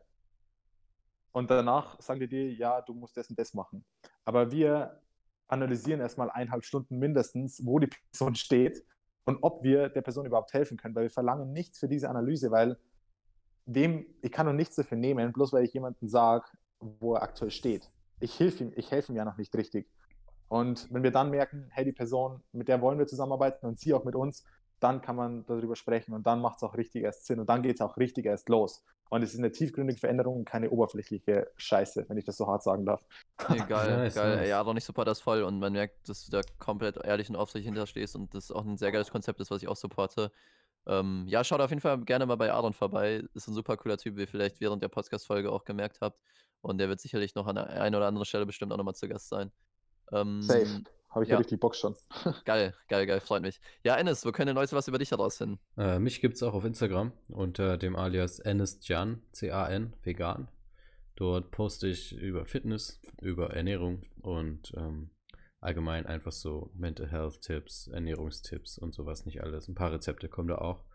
[1.32, 3.86] und danach sagen die dir, ja, du musst das und das machen.
[4.26, 5.00] Aber wir
[5.48, 8.84] analysieren erstmal eineinhalb Stunden mindestens, wo die Person steht
[9.26, 12.52] und ob wir der Person überhaupt helfen können, weil wir verlangen nichts für diese Analyse,
[12.52, 12.78] weil
[13.66, 16.46] dem, ich kann doch nichts dafür nehmen, bloß weil ich jemanden sage,
[16.80, 17.90] wo er aktuell steht.
[18.20, 19.88] Ich helfe ihm, ich helfe ihm ja noch nicht richtig.
[20.48, 23.94] Und wenn wir dann merken, hey, die Person, mit der wollen wir zusammenarbeiten und sie
[23.94, 24.44] auch mit uns,
[24.82, 27.62] dann kann man darüber sprechen und dann macht es auch richtig erst Sinn und dann
[27.62, 28.84] geht es auch richtig erst los.
[29.10, 32.64] Und es ist eine tiefgründige Veränderung und keine oberflächliche Scheiße, wenn ich das so hart
[32.64, 33.06] sagen darf.
[33.50, 34.38] Nee, geil, nice, geil.
[34.38, 34.50] Nice.
[34.50, 37.36] Ja, doch nicht super das voll und man merkt, dass du da komplett ehrlich und
[37.36, 40.32] aufrichtig hinterstehst und das auch ein sehr geiles Konzept ist, was ich auch supporte.
[40.88, 43.24] Ähm, ja, schaut auf jeden Fall gerne mal bei Aaron vorbei.
[43.34, 46.20] Ist ein super cooler Typ, wie ihr vielleicht während der Podcast-Folge auch gemerkt habt.
[46.62, 49.30] Und der wird sicherlich noch an einer oder anderen Stelle bestimmt auch nochmal zu Gast
[49.30, 49.52] sein.
[50.12, 50.84] Ähm, Safe.
[51.12, 51.38] Habe ich ja.
[51.38, 51.96] richtig Bock schon.
[52.46, 53.60] geil, geil, geil, freut mich.
[53.84, 55.60] Ja, Enes, wo können Leute was über dich herausfinden?
[55.78, 60.48] Äh, mich gibt es auch auf Instagram unter dem Alias EnesCan, C-A-N, vegan.
[61.18, 65.12] Dort poste ich über Fitness, über Ernährung und ähm,
[65.60, 69.68] allgemein einfach so Mental Health Tipps, Ernährungstipps und sowas, nicht alles.
[69.68, 70.86] Ein paar Rezepte kommen da auch.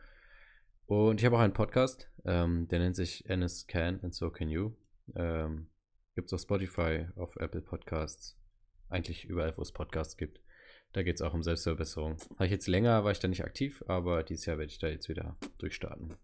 [0.87, 4.49] Und ich habe auch einen Podcast, ähm, der nennt sich Enes Can and So Can
[4.49, 4.73] You.
[5.15, 5.69] Ähm,
[6.15, 8.39] gibt es auf Spotify, auf Apple Podcasts
[8.89, 10.41] eigentlich überall, wo es Podcasts gibt.
[10.93, 12.17] Da geht es auch um Selbstverbesserung.
[12.35, 14.89] Habe ich jetzt länger, war ich da nicht aktiv, aber dieses Jahr werde ich da
[14.89, 16.15] jetzt wieder durchstarten.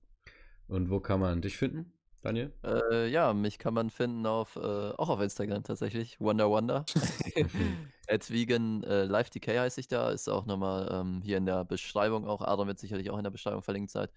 [0.68, 1.92] Und wo kann man dich finden,
[2.22, 2.52] Daniel?
[2.64, 6.86] Äh, ja, mich kann man finden auf, äh, auch auf Instagram tatsächlich, Wonder Wonder.
[8.08, 11.64] At Vegan äh, Life Decay heiße ich da, ist auch nochmal ähm, hier in der
[11.64, 12.40] Beschreibung auch.
[12.40, 14.08] Adam wird sicherlich auch in der Beschreibung verlinkt sein.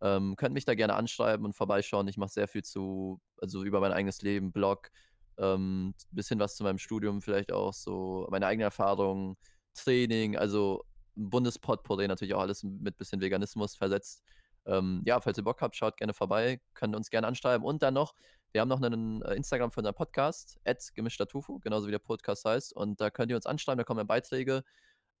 [0.00, 2.06] Ähm, könnt mich da gerne anschreiben und vorbeischauen.
[2.08, 4.90] Ich mache sehr viel zu, also über mein eigenes Leben, Blog,
[5.38, 9.36] ähm, bisschen was zu meinem Studium, vielleicht auch so meine eigene Erfahrung,
[9.74, 10.84] Training, also
[11.14, 14.22] Bundespotpourri natürlich auch alles mit bisschen Veganismus versetzt.
[14.66, 17.66] Ähm, ja, falls ihr Bock habt, schaut gerne vorbei, könnt uns gerne anschreiben.
[17.66, 18.14] Und dann noch,
[18.52, 20.58] wir haben noch einen äh, Instagram für unseren Podcast,
[20.94, 22.74] gemischter Tufu, genauso wie der Podcast heißt.
[22.74, 24.64] Und da könnt ihr uns anschreiben, da kommen Beiträge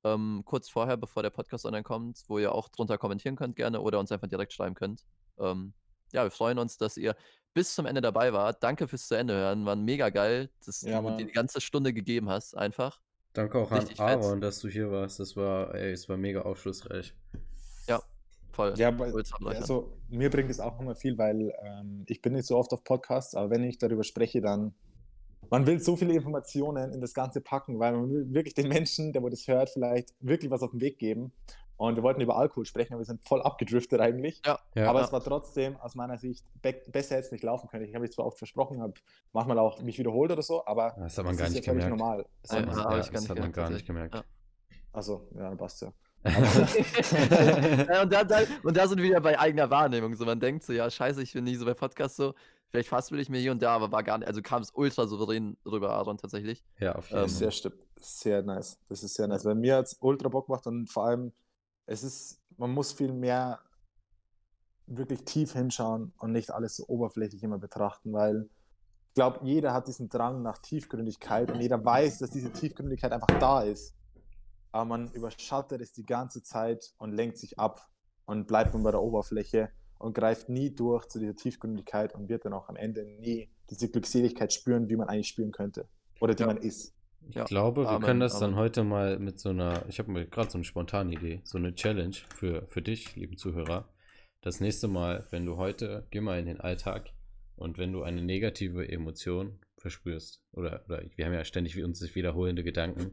[0.04, 3.80] ähm, kurz vorher, bevor der Podcast online kommt, wo ihr auch drunter kommentieren könnt gerne
[3.80, 5.04] oder uns einfach direkt schreiben könnt.
[5.38, 5.74] Ähm,
[6.12, 7.16] ja, wir freuen uns, dass ihr
[7.58, 8.62] bis zum Ende dabei wart.
[8.62, 9.66] Danke fürs zu Ende hören.
[9.66, 13.00] War mega geil, dass ja, du dir die ganze Stunde gegeben hast, einfach.
[13.32, 14.44] Danke auch Richtig an Aaron, fett.
[14.44, 15.18] dass du hier warst.
[15.18, 17.16] Das war, ey, es war mega aufschlussreich.
[17.88, 18.00] Ja,
[18.52, 18.74] voll.
[18.76, 18.96] Ja,
[19.46, 22.84] also, mir bringt es auch immer viel, weil ähm, ich bin nicht so oft auf
[22.84, 24.72] Podcasts, aber wenn ich darüber spreche, dann
[25.50, 29.12] man will so viele Informationen in das Ganze packen, weil man will wirklich den Menschen,
[29.12, 31.32] der wo das hört, vielleicht wirklich was auf den Weg geben.
[31.78, 34.42] Und wir wollten über Alkohol sprechen, aber wir sind voll abgedriftet eigentlich.
[34.44, 34.90] Ja, ja.
[34.90, 35.06] Aber ja.
[35.06, 37.84] es war trotzdem aus meiner Sicht be besser jetzt nicht laufen können.
[37.84, 38.94] Ich habe es zwar oft versprochen, habe
[39.32, 41.88] manchmal auch mich wiederholt oder so, aber das hat man gar nicht gemerkt.
[41.88, 42.26] normal.
[42.42, 44.24] Das hat man, ja, das hat man gar nicht gemerkt.
[44.92, 45.92] Also, ja, passt ja.
[48.02, 50.16] und, da, da, und, da, sind wir wieder bei eigener Wahrnehmung.
[50.16, 52.34] So, man denkt so, ja, scheiße, ich bin nicht so bei Podcasts so.
[52.70, 54.72] Vielleicht fast will ich mir hier und da, aber war gar nicht, also kam es
[54.74, 56.64] ultra souverän rüber, Aaron, tatsächlich.
[56.80, 57.22] Ja, auf jeden Fall.
[57.22, 57.76] Ähm, sehr stimmt.
[58.00, 58.78] Sehr nice.
[58.88, 59.44] Das ist sehr nice.
[59.44, 61.32] Weil mir hat es ultra Bock gemacht und vor allem,
[61.88, 63.60] es ist, man muss viel mehr
[64.86, 68.48] wirklich tief hinschauen und nicht alles so oberflächlich immer betrachten, weil
[69.08, 73.38] ich glaube, jeder hat diesen Drang nach Tiefgründigkeit und jeder weiß, dass diese Tiefgründigkeit einfach
[73.40, 73.94] da ist.
[74.70, 77.88] Aber man überschattet es die ganze Zeit und lenkt sich ab
[78.26, 82.44] und bleibt nur bei der Oberfläche und greift nie durch zu dieser Tiefgründigkeit und wird
[82.44, 85.88] dann auch am Ende nie diese Glückseligkeit spüren, wie man eigentlich spüren könnte
[86.20, 86.46] oder die ja.
[86.46, 86.94] man ist.
[87.28, 87.44] Ich ja.
[87.44, 88.02] glaube, wir Amen.
[88.02, 88.52] können das Amen.
[88.52, 91.58] dann heute mal mit so einer, ich habe mir gerade so eine spontane Idee, so
[91.58, 93.86] eine Challenge für, für dich, lieben Zuhörer.
[94.40, 97.10] Das nächste Mal, wenn du heute, geh mal in den Alltag
[97.56, 102.14] und wenn du eine negative Emotion verspürst, oder, oder wir haben ja ständig uns sich
[102.14, 103.12] wiederholende Gedanken,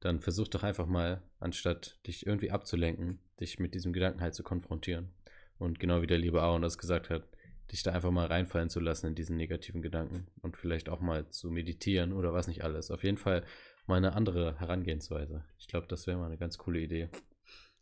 [0.00, 4.42] dann versuch doch einfach mal, anstatt dich irgendwie abzulenken, dich mit diesem Gedanken halt zu
[4.42, 5.10] konfrontieren.
[5.58, 7.28] Und genau wie der liebe Aaron das gesagt hat,
[7.72, 11.28] dich da einfach mal reinfallen zu lassen in diesen negativen Gedanken und vielleicht auch mal
[11.30, 12.90] zu meditieren oder was nicht alles.
[12.90, 13.44] Auf jeden Fall
[13.86, 15.44] mal eine andere Herangehensweise.
[15.58, 17.08] Ich glaube, das wäre mal eine ganz coole Idee.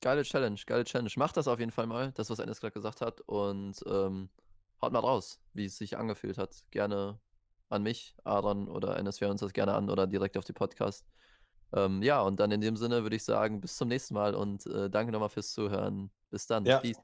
[0.01, 1.11] Geile Challenge, geile Challenge.
[1.17, 3.21] Macht das auf jeden Fall mal, das, was Enes gerade gesagt hat.
[3.23, 4.31] Und ähm,
[4.81, 6.65] haut mal raus, wie es sich angefühlt hat.
[6.71, 7.19] Gerne
[7.69, 10.53] an mich, Aaron oder Enes, wir hören uns das gerne an oder direkt auf die
[10.53, 11.07] Podcast.
[11.73, 14.67] Ähm, ja, und dann in dem Sinne würde ich sagen, bis zum nächsten Mal und
[14.67, 16.11] äh, danke nochmal fürs Zuhören.
[16.31, 16.65] Bis dann.
[16.65, 16.79] Ja.
[16.79, 16.99] Peace.